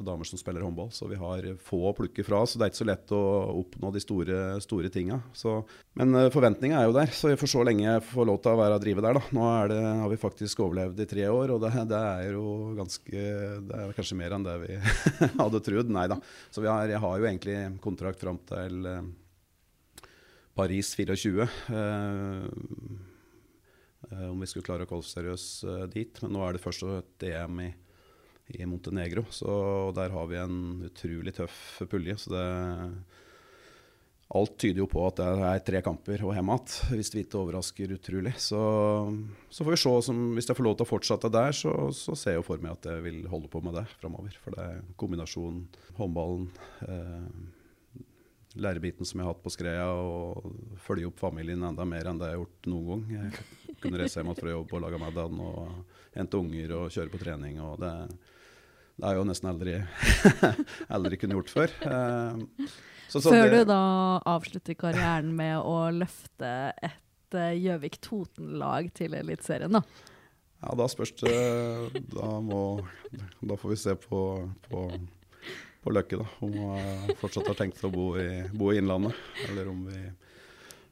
Eh, 0.01 0.05
damer 0.05 0.25
som 0.25 0.39
spiller 0.39 0.65
håndball. 0.65 0.91
Så 0.93 1.09
vi 1.11 1.19
har 1.21 1.47
få 1.63 1.81
å 1.91 1.95
plukke 1.97 2.25
fra, 2.27 2.43
så 2.47 2.59
det 2.59 2.67
er 2.67 2.73
ikke 2.73 2.81
så 2.83 2.89
lett 2.89 3.15
å 3.15 3.23
oppnå 3.61 3.93
de 3.95 4.03
store, 4.03 4.39
store 4.65 4.91
tinga. 4.93 5.21
Men 6.01 6.17
uh, 6.17 6.29
forventninga 6.33 6.81
er 6.81 6.89
jo 6.89 6.97
der, 6.97 7.13
så 7.15 7.31
vi 7.31 7.39
får 7.41 7.53
så 7.53 7.65
lenge 7.67 7.87
jeg 7.87 8.05
får 8.11 8.29
lov 8.29 8.41
til 8.43 8.55
å 8.55 8.61
være 8.61 8.79
og 8.79 8.85
drive 8.85 9.05
der. 9.05 9.19
Da. 9.21 9.25
Nå 9.37 9.47
det, 9.71 9.81
har 10.03 10.13
vi 10.13 10.21
faktisk 10.21 10.65
overlevd 10.67 11.05
i 11.05 11.09
tre 11.11 11.29
år, 11.31 11.55
og 11.55 11.65
det, 11.65 11.73
det 11.91 12.01
er 12.01 12.35
jo 12.35 12.45
ganske 12.79 13.25
Det 13.71 13.81
er 13.81 13.97
kanskje 13.97 14.19
mer 14.19 14.37
enn 14.37 14.47
det 14.47 14.59
vi 14.65 14.79
hadde 15.43 15.65
trodd. 15.67 15.93
Nei 15.93 16.07
da. 16.11 16.21
Så 16.51 16.65
har, 16.65 16.91
jeg 16.91 17.03
har 17.03 17.19
jo 17.19 17.29
egentlig 17.29 17.59
kontrakt 17.85 18.23
fram 18.23 18.39
til 18.49 18.87
eh, 18.89 19.03
Paris 20.57 20.95
24. 20.99 21.43
eh, 21.43 22.45
eh, 24.11 24.27
om 24.31 24.41
vi 24.41 24.49
skulle 24.51 24.67
klare 24.67 24.87
å 24.87 24.91
kvalifisere 24.91 25.35
oss 25.35 25.49
eh, 25.65 25.87
dit. 25.93 26.23
Men 26.25 26.37
nå 26.37 26.45
er 26.45 26.57
det 26.57 26.65
først 26.65 26.87
et 26.91 27.29
EM 27.31 27.63
i, 27.65 27.71
i 28.59 28.67
Montenegro, 28.69 29.27
så 29.35 29.53
der 29.97 30.13
har 30.15 30.29
vi 30.31 30.39
en 30.41 30.61
utrolig 30.89 31.35
tøff 31.37 31.83
pulje. 31.91 32.17
Så 32.21 32.35
det 32.35 32.47
Alt 34.31 34.61
tyder 34.63 34.85
jo 34.85 34.87
på 34.87 35.03
at 35.09 35.19
det 35.19 35.27
er 35.43 35.63
tre 35.67 35.79
kamper 35.83 36.21
og 36.23 36.37
hjem 36.37 36.53
igjen, 36.53 36.75
hvis 36.95 37.09
det 37.11 37.23
ikke 37.25 37.41
overrasker 37.41 37.95
utrolig. 37.97 38.37
Så, 38.39 38.61
så 39.51 39.65
får 39.67 39.75
vi 39.75 39.79
se. 39.83 39.95
Som, 40.07 40.21
hvis 40.37 40.47
jeg 40.47 40.59
får 40.59 40.67
lov 40.69 40.77
til 40.79 40.87
å 40.87 40.91
fortsette 40.93 41.31
der, 41.35 41.57
så, 41.57 41.73
så 41.91 42.15
ser 42.15 42.37
jeg 42.37 42.45
for 42.47 42.63
meg 42.63 42.77
at 42.77 42.87
jeg 42.93 43.03
vil 43.09 43.25
holde 43.33 43.51
på 43.51 43.63
med 43.65 43.75
det 43.75 43.89
framover. 43.99 44.37
For 44.45 44.55
det 44.55 44.67
er 44.69 44.85
kombinasjonen 45.03 45.65
håndballen, 45.99 46.47
eh, 46.87 48.05
lærebiten 48.63 49.09
som 49.09 49.19
jeg 49.19 49.27
har 49.27 49.35
hatt 49.35 49.43
på 49.43 49.55
Skreia, 49.57 49.89
og 49.99 50.79
følge 50.87 51.11
opp 51.11 51.19
familien 51.19 51.67
enda 51.67 51.89
mer 51.89 52.13
enn 52.13 52.23
det 52.23 52.31
jeg 52.31 52.39
har 52.39 52.45
gjort 52.45 52.71
noen 52.71 52.87
gang. 53.11 53.35
Jeg 53.67 53.81
kunne 53.83 54.05
reise 54.05 54.23
hjem 54.23 54.35
fra 54.39 54.55
jobb 54.55 54.79
og 54.79 54.87
lage 54.87 55.03
middag 55.09 55.35
hente 56.21 56.39
unger 56.41 56.77
og 56.79 56.91
kjøre 56.95 57.13
på 57.13 57.21
trening. 57.23 57.59
og 57.65 57.81
det, 57.83 57.93
det 59.01 59.05
har 59.09 59.17
jeg 59.17 59.23
jo 59.23 59.29
nesten 59.31 59.51
aldri, 59.51 59.75
aldri 60.97 61.19
kunne 61.21 61.39
gjort 61.39 61.53
før. 61.55 61.75
Eh, 61.89 62.67
så- 63.11 63.21
så 63.25 63.31
Før 63.33 63.49
det- 63.51 63.65
du 63.65 63.71
da 63.73 63.81
avslutter 64.27 64.75
karrieren 64.79 65.33
med 65.35 65.57
å 65.59 65.91
løfte 65.91 66.73
et 66.83 67.35
eh, 67.35 67.57
Gjøvik 67.59 68.01
Toten-lag 68.01 68.93
til 68.95 69.15
Eliteserien, 69.15 69.73
da. 69.73 69.83
Ja, 70.63 70.75
da 70.77 70.85
spørs 70.93 71.15
det 71.23 72.03
Da, 72.13 72.27
må, 72.45 72.85
da 73.41 73.57
får 73.57 73.71
vi 73.73 73.77
se 73.81 73.95
på, 73.97 74.21
på, 74.69 74.83
på 75.83 75.93
Løkke, 75.95 76.19
da. 76.21 76.27
Om 76.45 76.53
hun 76.53 77.15
fortsatt 77.17 77.49
har 77.49 77.57
tenkt 77.57 77.81
å 77.83 77.91
bo 77.91 78.11
i, 78.21 78.43
bo 78.53 78.69
i 78.71 78.77
Innlandet. 78.83 79.17
Eller 79.49 79.71
om 79.73 79.87
vi 79.89 80.03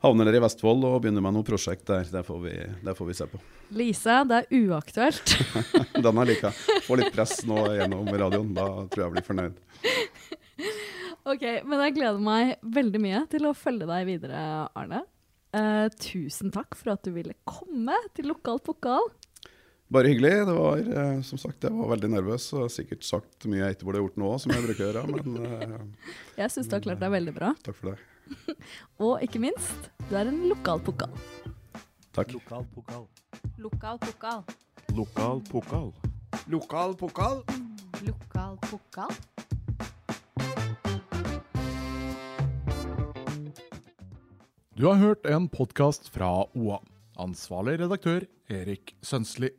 havner 0.05 0.29
der 0.29 0.39
i 0.39 0.43
Vestfold 0.43 0.85
og 0.89 1.01
begynner 1.05 1.25
med 1.25 1.35
noe 1.37 1.47
prosjekt 1.47 1.87
der. 1.91 2.09
Det 2.13 2.23
får 2.27 2.41
vi, 2.45 2.55
det 2.87 2.95
får 2.99 3.09
vi 3.11 3.17
se 3.19 3.27
på. 3.31 3.41
Lise, 3.79 4.17
det 4.31 4.41
er 4.45 4.65
uaktuelt. 4.69 5.35
Den 6.05 6.23
er 6.23 6.31
like. 6.33 6.53
Får 6.87 7.03
litt 7.03 7.15
press 7.15 7.39
nå 7.49 7.61
gjennom 7.79 8.09
radioen. 8.13 8.53
Da 8.57 8.69
tror 8.87 9.03
jeg 9.03 9.07
jeg 9.07 9.17
blir 9.17 9.29
fornøyd. 9.29 9.63
ok, 11.29 11.47
men 11.69 11.85
jeg 11.87 11.97
gleder 11.99 12.23
meg 12.23 12.57
veldig 12.79 13.03
mye 13.05 13.23
til 13.33 13.49
å 13.51 13.55
følge 13.57 13.89
deg 13.91 14.09
videre, 14.09 14.43
Arne. 14.79 15.05
Eh, 15.57 15.87
tusen 16.03 16.53
takk 16.53 16.77
for 16.77 16.93
at 16.95 17.07
du 17.07 17.15
ville 17.15 17.37
komme 17.49 17.97
til 18.17 18.29
Lokal 18.31 18.61
pokal. 18.65 19.07
Bare 19.89 20.11
hyggelig. 20.13 20.35
Det 20.45 20.55
var, 20.59 20.83
eh, 20.85 21.21
som 21.25 21.41
sagt, 21.41 21.65
jeg 21.65 21.73
var 21.73 21.89
veldig 21.95 22.11
nervøs 22.13 22.51
og 22.53 22.67
har 22.67 22.73
sikkert 22.75 23.07
sagt 23.09 23.47
mye 23.49 23.63
jeg 23.63 23.79
ikke 23.79 23.89
burde 23.89 24.03
gjort 24.03 24.19
nå, 24.21 24.33
som 24.43 24.53
jeg 24.53 24.67
bruker 24.67 24.85
å 24.85 24.89
gjøre. 24.91 25.05
Men 25.17 25.49
eh, 25.49 25.79
Jeg 26.43 26.53
syns 26.53 26.69
du 26.69 26.77
har 26.77 26.85
klart 26.85 27.01
deg 27.01 27.15
veldig 27.17 27.35
bra. 27.39 27.55
takk 27.65 27.79
for 27.81 27.95
det. 27.95 27.97
Og 29.05 29.23
ikke 29.23 29.41
minst, 29.43 29.91
du 30.09 30.17
er 30.17 30.29
en 30.31 30.45
lokal 30.51 30.81
pokal. 30.85 31.13
Takk. 32.17 32.33
Lokal 32.35 32.65
pokal. 32.75 33.05
Lokal 33.59 33.99
pokal. 34.03 34.43
Lokal 34.97 35.43
pokal. 35.51 35.93
Lokal 36.49 36.97
pokal. 36.99 37.43
Lokal 38.07 38.57
pokal. 38.71 39.15
Du 44.79 44.87
har 44.87 44.95
hørt 44.95 45.27
en 45.27 45.49
podkast 45.51 46.07
fra 46.15 46.47
OA. 46.55 46.79
Ansvarlig 47.19 47.81
redaktør 47.81 48.29
Erik 48.47 48.95
Sønsli. 49.03 49.51